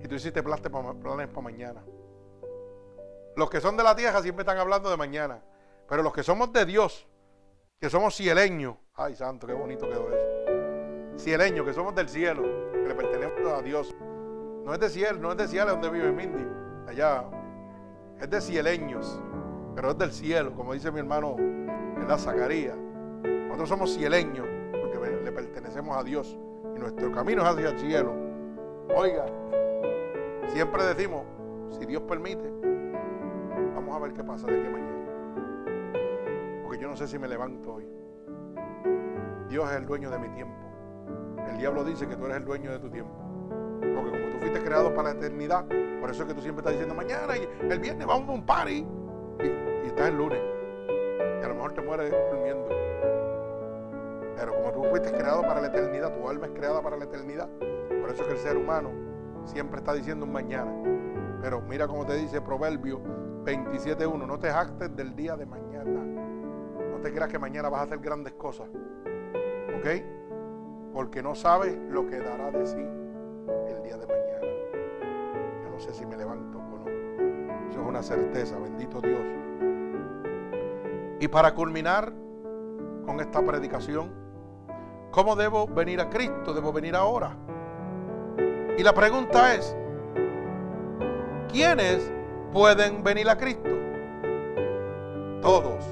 [0.02, 1.84] Y tú hiciste planes para mañana.
[3.36, 5.42] Los que son de la tierra siempre están hablando de mañana.
[5.88, 7.06] Pero los que somos de Dios,
[7.80, 8.76] que somos cieleños.
[8.94, 11.22] Ay, santo, qué bonito quedó eso.
[11.22, 12.42] Cieleños, que somos del cielo,
[12.72, 13.94] que le pertenecemos a Dios.
[14.64, 16.46] No es de cielo, no es de cielo donde vive Mindy.
[16.88, 17.24] Allá.
[18.20, 19.20] Es de cieleños.
[19.74, 21.36] Pero es del cielo, como dice mi hermano
[22.06, 22.76] la Zacarías.
[23.22, 26.36] Nosotros somos cieleños porque le pertenecemos a Dios
[26.74, 28.12] y nuestro camino es hacia el cielo.
[28.94, 29.26] Oiga,
[30.48, 31.24] siempre decimos,
[31.70, 32.50] si Dios permite,
[33.74, 35.02] vamos a ver qué pasa de aquí mañana.
[36.62, 37.86] Porque yo no sé si me levanto hoy.
[39.48, 40.54] Dios es el dueño de mi tiempo.
[41.48, 43.14] el diablo dice que tú eres el dueño de tu tiempo.
[43.94, 45.66] Porque como tú fuiste creado para la eternidad,
[46.00, 48.86] por eso es que tú siempre estás diciendo mañana el viernes vamos a un party.
[49.40, 50.40] Y, y estás el lunes.
[51.40, 52.83] Y a lo mejor te mueres durmiendo.
[54.90, 57.48] Fuiste creado para la eternidad, tu alma es creada para la eternidad.
[58.00, 58.90] Por eso es que el ser humano
[59.44, 60.72] siempre está diciendo un mañana.
[61.40, 63.00] Pero mira cómo te dice Proverbio
[63.44, 64.26] 27.1.
[64.26, 65.84] No te jactes del día de mañana.
[65.84, 68.68] No te creas que mañana vas a hacer grandes cosas.
[69.78, 69.88] ¿Ok?
[70.92, 74.46] Porque no sabes lo que dará de sí el día de mañana.
[75.64, 76.88] Yo no sé si me levanto o no.
[77.68, 78.58] Eso es una certeza.
[78.58, 79.20] Bendito Dios.
[81.20, 82.12] Y para culminar
[83.04, 84.23] con esta predicación,
[85.14, 86.52] ¿cómo debo venir a Cristo?
[86.52, 87.36] Debo venir ahora.
[88.76, 89.76] Y la pregunta es,
[91.52, 92.12] ¿quiénes
[92.52, 93.70] pueden venir a Cristo?
[95.40, 95.84] Todos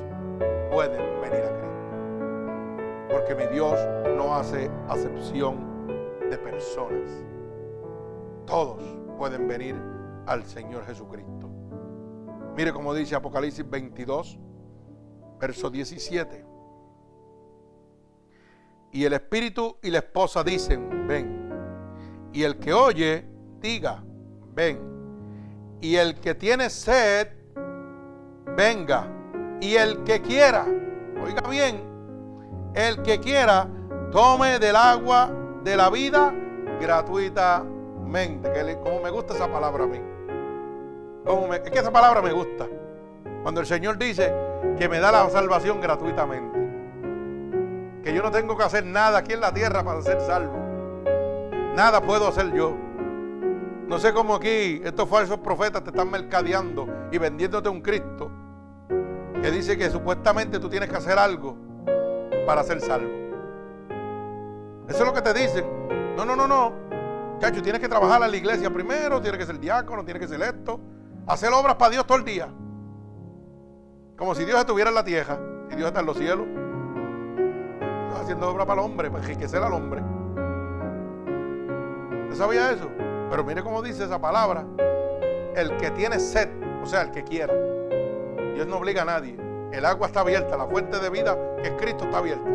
[0.72, 3.08] pueden venir a Cristo.
[3.10, 3.78] Porque mi Dios
[4.16, 5.86] no hace acepción
[6.28, 7.08] de personas.
[8.44, 8.82] Todos
[9.18, 9.76] pueden venir
[10.26, 11.48] al Señor Jesucristo.
[12.56, 14.38] Mire como dice Apocalipsis 22,
[15.38, 16.51] verso 17.
[18.92, 21.50] Y el espíritu y la esposa dicen, ven.
[22.32, 23.24] Y el que oye,
[23.58, 24.02] diga,
[24.52, 24.78] ven.
[25.80, 27.28] Y el que tiene sed,
[28.54, 29.08] venga.
[29.60, 30.66] Y el que quiera,
[31.24, 31.80] oiga bien,
[32.74, 33.66] el que quiera,
[34.10, 35.30] tome del agua
[35.64, 36.34] de la vida
[36.78, 38.52] gratuitamente.
[38.52, 40.00] Que como me gusta esa palabra a mí.
[41.24, 42.68] Como es que esa palabra me gusta.
[43.42, 44.34] Cuando el Señor dice
[44.78, 46.61] que me da la salvación gratuitamente.
[48.02, 50.54] Que yo no tengo que hacer nada aquí en la tierra para ser salvo.
[51.76, 52.76] Nada puedo hacer yo.
[53.86, 58.30] No sé cómo aquí estos falsos profetas te están mercadeando y vendiéndote un Cristo
[59.42, 61.56] que dice que supuestamente tú tienes que hacer algo
[62.46, 63.10] para ser salvo.
[64.88, 65.64] Eso es lo que te dicen.
[66.16, 66.72] No, no, no, no.
[67.38, 70.42] Chacho, tienes que trabajar en la iglesia primero, tienes que ser diácono, tienes que ser
[70.42, 70.80] esto.
[71.26, 72.48] Hacer obras para Dios todo el día.
[74.16, 75.38] Como si Dios estuviera en la tierra
[75.70, 76.46] y Dios está en los cielos.
[78.20, 80.02] Haciendo obra para el hombre, para enriquecer al hombre.
[82.24, 82.88] ¿Usted sabía eso?
[83.30, 84.64] Pero mire cómo dice esa palabra.
[85.54, 86.48] El que tiene sed,
[86.82, 87.52] o sea, el que quiera.
[88.54, 89.36] Dios no obliga a nadie.
[89.72, 92.48] El agua está abierta, la fuente de vida que es Cristo está abierta.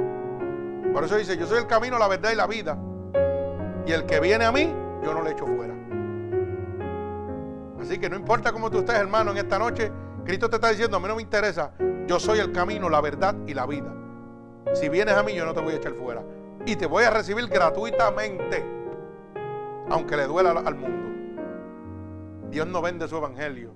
[0.93, 2.77] Por eso dice, yo soy el camino, la verdad y la vida.
[3.85, 4.73] Y el que viene a mí,
[5.03, 5.73] yo no le echo fuera.
[7.81, 9.91] Así que no importa cómo tú estés, hermano, en esta noche,
[10.25, 11.71] Cristo te está diciendo, a mí no me interesa,
[12.05, 13.96] yo soy el camino, la verdad y la vida.
[14.73, 16.23] Si vienes a mí, yo no te voy a echar fuera.
[16.65, 18.63] Y te voy a recibir gratuitamente,
[19.89, 21.07] aunque le duela al mundo.
[22.49, 23.73] Dios no vende su evangelio.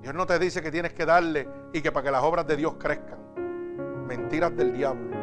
[0.00, 2.56] Dios no te dice que tienes que darle y que para que las obras de
[2.56, 3.18] Dios crezcan.
[4.06, 5.16] Mentiras del diablo.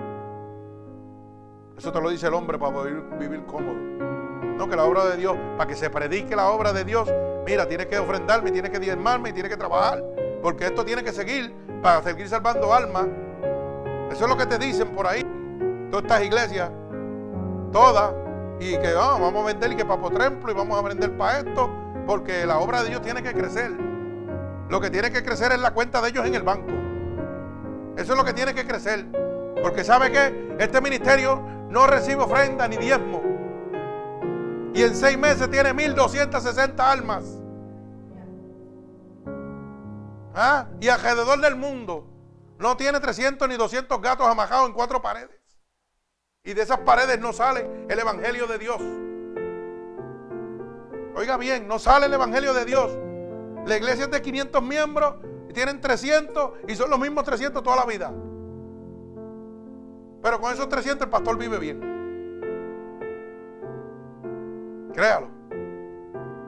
[1.78, 3.76] Eso te lo dice el hombre para poder vivir cómodo.
[4.58, 7.12] No, que la obra de Dios, para que se predique la obra de Dios,
[7.46, 10.04] mira, tienes que ofrendarme, tienes que diezmarme y tienes que trabajar.
[10.42, 13.08] Porque esto tiene que seguir para seguir salvando almas.
[14.14, 15.26] Eso es lo que te dicen por ahí.
[15.90, 16.70] Todas estas iglesias,
[17.72, 18.14] todas,
[18.60, 21.40] y que oh, vamos a vender y que para Potemplo y vamos a vender para
[21.40, 21.68] esto,
[22.06, 23.72] porque la obra de Dios tiene que crecer.
[24.70, 26.72] Lo que tiene que crecer es la cuenta de ellos en el banco.
[27.98, 29.04] Eso es lo que tiene que crecer.
[29.64, 33.24] Porque sabe que este ministerio no recibe ofrenda ni diezmo.
[34.76, 37.24] Y en seis meses tiene 1260 almas.
[40.36, 40.68] ¿Ah?
[40.80, 42.13] Y alrededor del mundo
[42.64, 45.38] no tiene 300 ni 200 gatos amajados en cuatro paredes.
[46.46, 48.82] Y de esas paredes no sale el Evangelio de Dios.
[51.14, 52.98] Oiga bien, no sale el Evangelio de Dios.
[53.66, 55.16] La iglesia es de 500 miembros
[55.50, 58.14] y tienen 300 y son los mismos 300 toda la vida.
[60.22, 61.82] Pero con esos 300 el pastor vive bien.
[64.94, 65.28] Créalo.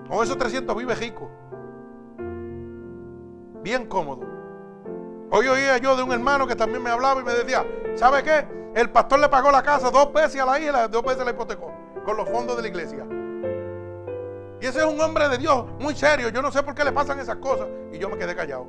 [0.08, 1.30] Con esos 300 vive rico.
[3.62, 4.35] Bien cómodo.
[5.32, 7.66] Hoy oía yo de un hermano que también me hablaba y me decía,
[7.96, 8.48] ¿sabe qué?
[8.76, 11.74] El pastor le pagó la casa dos veces a la hija, dos veces la hipotecó
[12.06, 13.06] con los fondos de la iglesia.
[14.62, 16.30] Y ese es un hombre de Dios muy serio.
[16.30, 17.68] Yo no sé por qué le pasan esas cosas.
[17.92, 18.68] Y yo me quedé callado.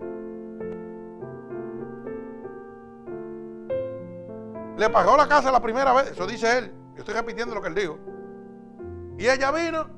[4.77, 6.11] Le pagó la casa la primera vez.
[6.11, 6.73] Eso dice él.
[6.95, 7.99] Yo estoy repitiendo lo que él dijo.
[9.19, 9.89] Y ella vino.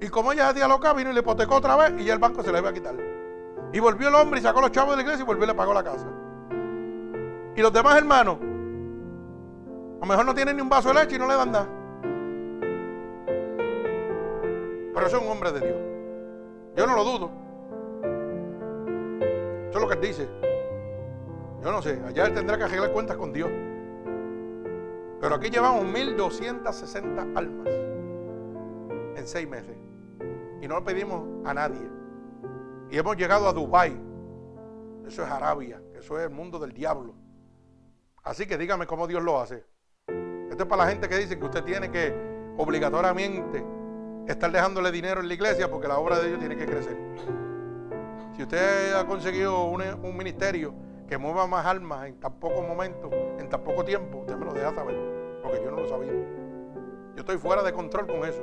[0.00, 1.94] Y como ella se loca, vino y le hipotecó otra vez.
[1.98, 2.96] Y ya el banco se le iba a quitar.
[3.72, 5.54] Y volvió el hombre y sacó los chavos de la iglesia y volvió y le
[5.54, 6.06] pagó la casa.
[7.54, 11.18] Y los demás hermanos, a lo mejor no tienen ni un vaso de leche y
[11.18, 11.68] no le dan nada.
[14.94, 15.78] Pero eso es un hombre de Dios.
[16.76, 17.30] Yo no lo dudo.
[19.68, 20.28] Eso es lo que él dice.
[21.62, 22.00] Yo no sé.
[22.06, 23.50] Allá él tendrá que arreglar cuentas con Dios.
[25.20, 27.68] Pero aquí llevamos 1260 almas
[29.16, 29.76] en seis meses.
[30.60, 31.99] Y no lo pedimos a nadie.
[32.90, 33.96] Y hemos llegado a Dubái.
[35.06, 35.80] Eso es Arabia.
[35.94, 37.14] Eso es el mundo del diablo.
[38.22, 39.64] Así que dígame cómo Dios lo hace.
[40.50, 42.14] Esto es para la gente que dice que usted tiene que
[42.56, 43.64] obligatoriamente
[44.26, 46.96] estar dejándole dinero en la iglesia porque la obra de Dios tiene que crecer.
[48.36, 50.74] Si usted ha conseguido un, ministerio
[51.08, 54.52] que mueva más almas en tan poco momento, en tan poco tiempo, usted me lo
[54.52, 54.96] deja saber,
[55.42, 56.12] porque yo no lo sabía.
[56.12, 58.42] Yo estoy fuera de control con eso,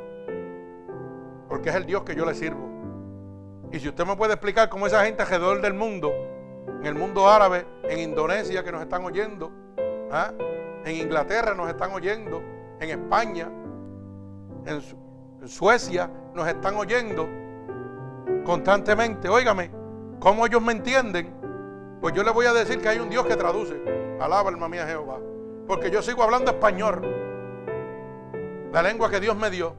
[1.47, 2.76] porque es el Dios que yo le sirvo.
[3.71, 6.11] Y si usted me puede explicar cómo esa gente alrededor del mundo,
[6.79, 9.51] en el mundo árabe, en Indonesia que nos están oyendo,
[10.11, 10.31] ¿ah?
[10.85, 12.41] en Inglaterra nos están oyendo,
[12.79, 13.49] en España,
[14.65, 15.07] en,
[15.47, 17.27] Suecia nos están oyendo
[18.43, 19.71] constantemente, óigame,
[20.19, 21.33] ¿cómo ellos me entienden?
[22.01, 23.79] Pues yo le voy a decir que hay un Dios que traduce.
[24.19, 25.19] Alaba alma mía Jehová.
[25.67, 27.01] Porque yo sigo hablando español.
[28.71, 29.75] La lengua que Dios me dio.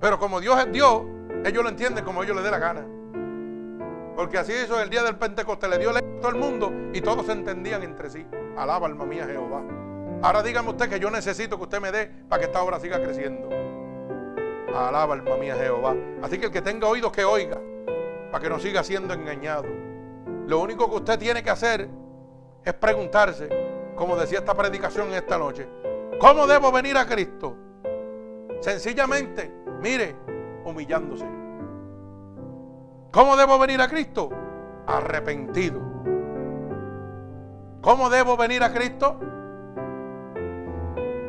[0.00, 1.02] Pero como Dios es Dios,
[1.44, 2.86] ellos lo entienden como ellos les dé la gana.
[4.16, 5.68] Porque así hizo el día del Pentecostés.
[5.68, 8.26] Le dio lengua a todo el mundo y todos se entendían entre sí.
[8.56, 9.62] Alaba alma mía Jehová.
[10.22, 13.02] Ahora dígame usted que yo necesito que usted me dé para que esta obra siga
[13.02, 13.50] creciendo.
[14.74, 15.94] Alaba alma mía Jehová.
[16.22, 17.60] Así que el que tenga oídos que oiga.
[18.32, 19.66] Para que no siga siendo engañado.
[20.46, 21.88] Lo único que usted tiene que hacer
[22.64, 23.48] es preguntarse,
[23.94, 25.68] como decía esta predicación esta noche,
[26.18, 27.56] ¿cómo debo venir a Cristo?
[28.60, 30.16] Sencillamente, mire,
[30.64, 31.45] humillándose.
[33.16, 34.28] ¿Cómo debo venir a Cristo?
[34.86, 35.80] Arrepentido.
[37.80, 39.18] ¿Cómo debo venir a Cristo?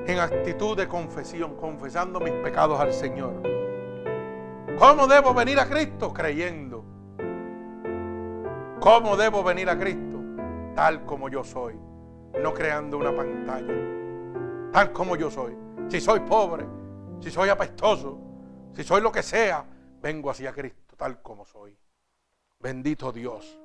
[0.05, 3.41] En actitud de confesión, confesando mis pecados al Señor.
[4.77, 6.13] ¿Cómo debo venir a Cristo?
[6.13, 6.83] Creyendo.
[8.81, 10.19] ¿Cómo debo venir a Cristo?
[10.75, 11.79] Tal como yo soy,
[12.43, 13.75] no creando una pantalla.
[14.73, 15.55] Tal como yo soy.
[15.87, 16.65] Si soy pobre,
[17.21, 18.19] si soy apestoso,
[18.75, 19.63] si soy lo que sea,
[20.01, 21.77] vengo hacia Cristo, tal como soy.
[22.59, 23.59] Bendito Dios.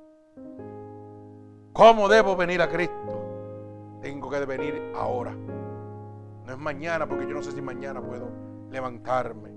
[1.73, 3.99] ¿Cómo debo venir a Cristo?
[4.01, 5.31] Tengo que venir ahora.
[5.31, 8.29] No es mañana, porque yo no sé si mañana puedo
[8.69, 9.53] levantarme.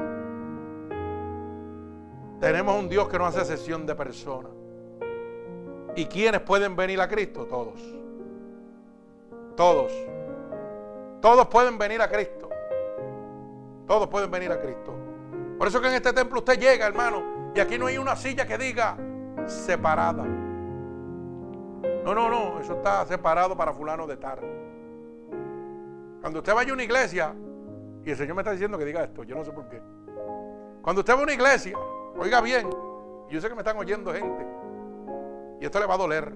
[2.40, 4.52] Tenemos un Dios que no hace sesión de personas.
[5.94, 7.46] ¿Y quiénes pueden venir a Cristo?
[7.46, 7.80] Todos.
[9.56, 9.92] Todos.
[11.20, 12.48] Todos pueden venir a Cristo.
[13.86, 14.94] Todos pueden venir a Cristo.
[15.58, 18.46] Por eso que en este templo usted llega, hermano, y aquí no hay una silla
[18.46, 18.98] que diga
[19.46, 20.24] separada.
[22.04, 24.40] No, no, no, eso está separado para fulano de tal.
[26.20, 27.34] Cuando usted vaya a una iglesia,
[28.04, 29.80] y el Señor me está diciendo que diga esto, yo no sé por qué.
[30.82, 31.78] Cuando usted va a una iglesia,
[32.18, 32.68] oiga bien,
[33.30, 34.46] yo sé que me están oyendo gente.
[35.58, 36.30] Y esto le va a doler.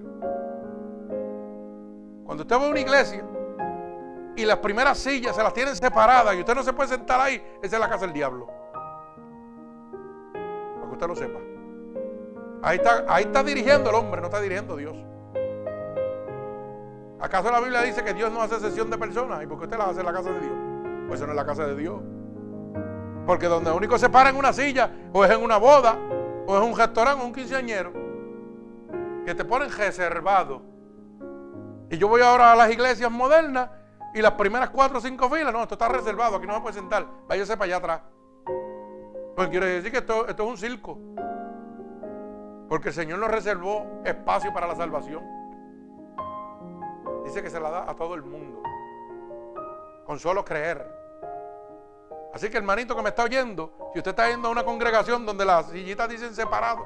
[2.25, 3.23] Cuando usted va a una iglesia
[4.35, 7.35] y las primeras sillas se las tienen separadas y usted no se puede sentar ahí,
[7.61, 8.60] esa es la casa del diablo.
[11.01, 11.39] Usted lo sepa.
[12.61, 14.95] Ahí está, ahí está dirigiendo el hombre, no está dirigiendo Dios.
[17.19, 19.41] ¿Acaso la Biblia dice que Dios no hace sesión de personas?
[19.41, 20.53] ¿Y por qué usted la hace en la casa de Dios?
[21.07, 21.99] Pues eso no es la casa de Dios.
[23.25, 25.97] Porque donde único se para en una silla, o es en una boda,
[26.45, 27.93] o es un restaurante, o un quinceañero
[29.25, 30.61] que te ponen reservado.
[31.89, 33.71] Y yo voy ahora a las iglesias modernas
[34.13, 36.75] y las primeras cuatro o cinco filas, no, esto está reservado, aquí no me puede
[36.75, 38.01] sentar, váyase para allá atrás.
[39.41, 40.99] Pues quiere decir que esto, es un circo.
[42.69, 45.23] Porque el Señor nos reservó espacio para la salvación.
[47.25, 48.61] Dice que se la da a todo el mundo.
[50.05, 50.87] Con solo creer.
[52.35, 55.43] Así que hermanito que me está oyendo, si usted está yendo a una congregación donde
[55.43, 56.85] las sillitas dicen separado,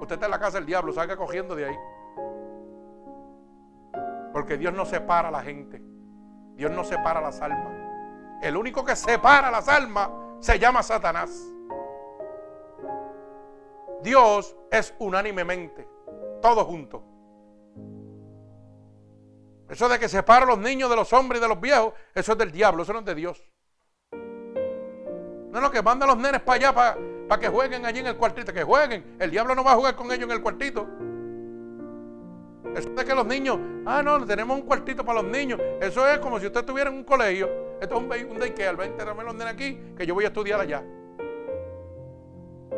[0.00, 1.76] Usted está en la casa del diablo, salga cogiendo de ahí.
[4.32, 5.82] Porque Dios no separa a la gente.
[6.54, 7.74] Dios no separa las almas.
[8.42, 10.08] El único que separa las almas
[10.44, 11.30] se llama Satanás.
[14.02, 15.88] Dios es unánimemente,
[16.42, 17.00] todos juntos.
[19.70, 22.32] Eso de que separa a los niños de los hombres y de los viejos, eso
[22.32, 23.42] es del diablo, eso no es de Dios.
[24.12, 28.08] No, no, que manda a los nenes para allá para para que jueguen allí en
[28.08, 29.16] el cuartito, que jueguen.
[29.18, 30.86] El diablo no va a jugar con ellos en el cuartito.
[32.76, 35.58] Eso de que los niños, ah, no, tenemos un cuartito para los niños.
[35.80, 37.48] Eso es como si usted estuviera en un colegio.
[37.80, 40.82] Esto es un, un daycare, ven, los nenes aquí, que yo voy a estudiar allá.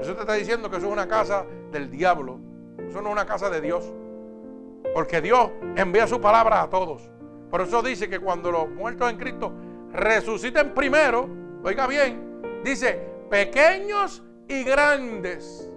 [0.01, 2.39] Eso te está diciendo que eso es una casa del diablo.
[2.79, 3.85] Eso no es una casa de Dios.
[4.95, 7.11] Porque Dios envía su palabra a todos.
[7.51, 9.53] Por eso dice que cuando los muertos en Cristo
[9.93, 11.29] resuciten primero,
[11.63, 13.01] oiga bien, dice,
[13.31, 15.71] pequeños y grandes.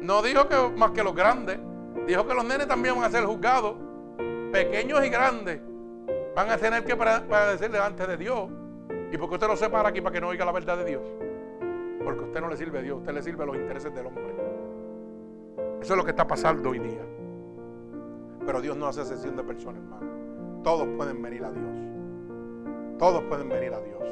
[0.00, 1.58] No dijo que más que los grandes.
[2.06, 3.76] Dijo que los nenes también van a ser juzgados.
[4.52, 5.60] Pequeños y grandes.
[6.34, 8.50] Van a tener que padecer delante de Dios.
[9.10, 11.02] ¿Y porque usted no se para aquí para que no oiga la verdad de Dios?
[12.02, 14.34] Porque usted no le sirve a Dios, usted le sirve a los intereses del hombre.
[15.80, 17.02] Eso es lo que está pasando hoy día.
[18.46, 20.62] Pero Dios no hace excepción de personas, hermano.
[20.62, 22.98] Todos pueden venir a Dios.
[22.98, 24.02] Todos pueden venir a Dios.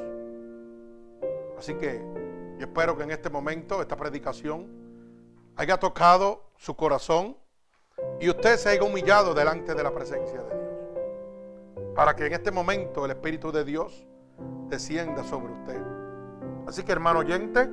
[1.58, 2.02] Así que
[2.58, 4.66] yo espero que en este momento, esta predicación,
[5.56, 7.36] haya tocado su corazón
[8.20, 10.69] y usted se haya humillado delante de la presencia de Dios.
[11.94, 14.06] Para que en este momento el Espíritu de Dios
[14.68, 15.82] descienda sobre usted.
[16.66, 17.68] Así que hermano oyente,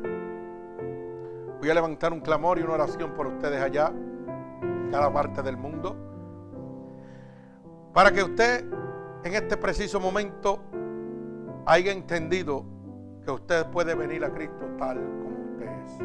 [1.59, 3.91] voy a levantar un clamor y una oración por ustedes allá,
[4.61, 5.95] en cada parte del mundo,
[7.93, 8.65] para que usted
[9.23, 10.59] en este preciso momento
[11.65, 12.63] haya entendido
[13.23, 15.99] que usted puede venir a Cristo tal como usted es.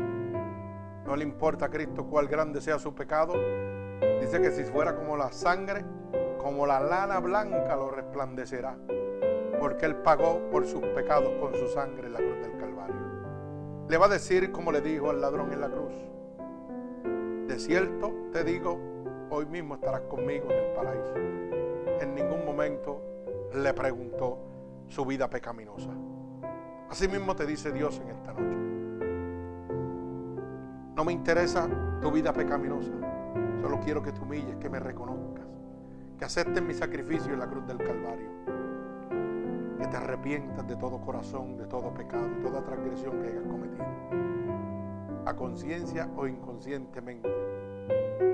[1.06, 3.34] No le importa a Cristo cuál grande sea su pecado.
[4.20, 5.84] Dice que si fuera como la sangre,
[6.42, 8.76] como la lana blanca lo resplandecerá
[9.62, 12.96] porque Él pagó por sus pecados con su sangre en la cruz del Calvario.
[13.88, 15.94] Le va a decir como le dijo al ladrón en la cruz,
[17.46, 18.80] de cierto te digo,
[19.30, 21.14] hoy mismo estarás conmigo en el paraíso.
[22.00, 23.02] En ningún momento
[23.54, 24.38] le preguntó
[24.88, 25.90] su vida pecaminosa.
[26.90, 28.56] Así mismo te dice Dios en esta noche.
[30.96, 31.68] No me interesa
[32.00, 32.90] tu vida pecaminosa.
[33.60, 35.21] Solo quiero que te humilles, que me reconozcas,
[36.22, 38.30] que aceptes mi sacrificio en la cruz del Calvario
[39.76, 43.84] que te arrepientas de todo corazón, de todo pecado, de toda transgresión que hayas cometido.
[45.26, 47.28] A conciencia o inconscientemente.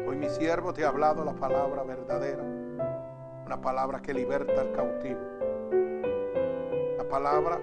[0.07, 2.43] Hoy mi siervo te ha hablado la palabra verdadera,
[3.47, 5.21] una palabra que liberta al cautivo,
[6.99, 7.59] la palabra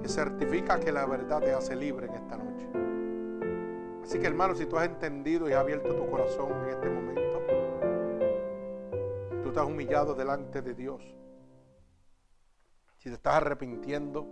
[0.00, 2.68] que certifica que la verdad te hace libre en esta noche.
[4.04, 7.12] Así que hermano, si tú has entendido y has abierto tu corazón en este momento,
[9.52, 11.02] estás humillado delante de Dios,
[12.96, 14.26] si te estás arrepintiendo,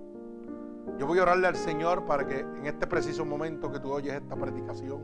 [0.99, 4.15] yo voy a orarle al Señor para que en este preciso momento que tú oyes
[4.15, 5.03] esta predicación,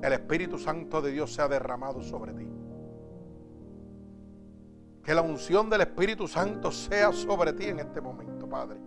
[0.00, 2.48] el Espíritu Santo de Dios sea derramado sobre ti.
[5.02, 8.80] Que la unción del Espíritu Santo sea sobre ti en este momento, Padre.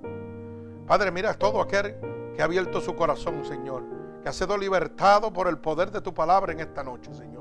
[0.87, 1.95] Padre, mira, todo aquel
[2.35, 3.83] que ha abierto su corazón, Señor,
[4.23, 7.36] que ha sido libertado por el poder de tu palabra en esta noche, Señor.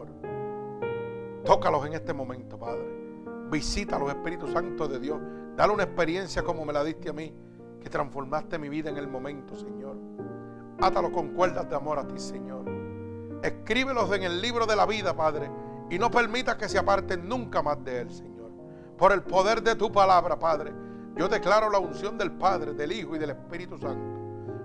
[1.47, 2.85] Tócalos en este momento, Padre.
[3.51, 5.21] Visita los Espíritus Santos de Dios
[5.57, 7.33] Dale una experiencia como me la diste a mí,
[7.81, 9.97] que transformaste mi vida en el momento, Señor.
[10.83, 12.67] Átalo con cuerdas de amor a ti, Señor.
[13.43, 15.51] Escríbelos en el libro de la vida, Padre,
[15.89, 18.51] y no permitas que se aparten nunca más de él, Señor.
[18.99, 20.75] Por el poder de tu palabra, Padre,
[21.17, 24.17] yo declaro la unción del Padre, del Hijo y del Espíritu Santo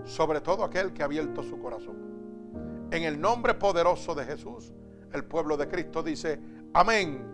[0.06, 2.90] sobre todo aquel que ha abierto su corazón.
[2.92, 4.74] En el nombre poderoso de Jesús,
[5.14, 6.40] el pueblo de Cristo dice,
[6.74, 7.28] amén.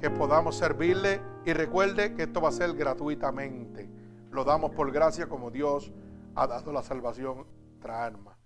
[0.00, 1.20] que podamos servirle.
[1.44, 3.90] Y recuerde que esto va a ser gratuitamente.
[4.30, 5.92] Lo damos por gracia como Dios
[6.34, 7.46] ha dado la salvación
[7.90, 8.38] a alma.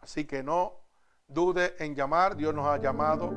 [0.00, 0.72] Así que no
[1.26, 2.36] dude en llamar.
[2.36, 3.34] Dios nos ha llamado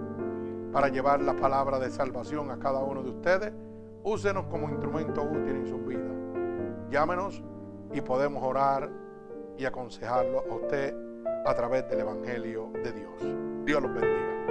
[0.71, 3.53] para llevar la palabra de salvación a cada uno de ustedes.
[4.03, 6.15] Úsenos como instrumento útil en sus vidas.
[6.89, 7.43] Llámenos
[7.93, 8.89] y podemos orar
[9.57, 10.93] y aconsejarlo a usted
[11.45, 13.65] a través del Evangelio de Dios.
[13.65, 14.50] Dios los bendiga.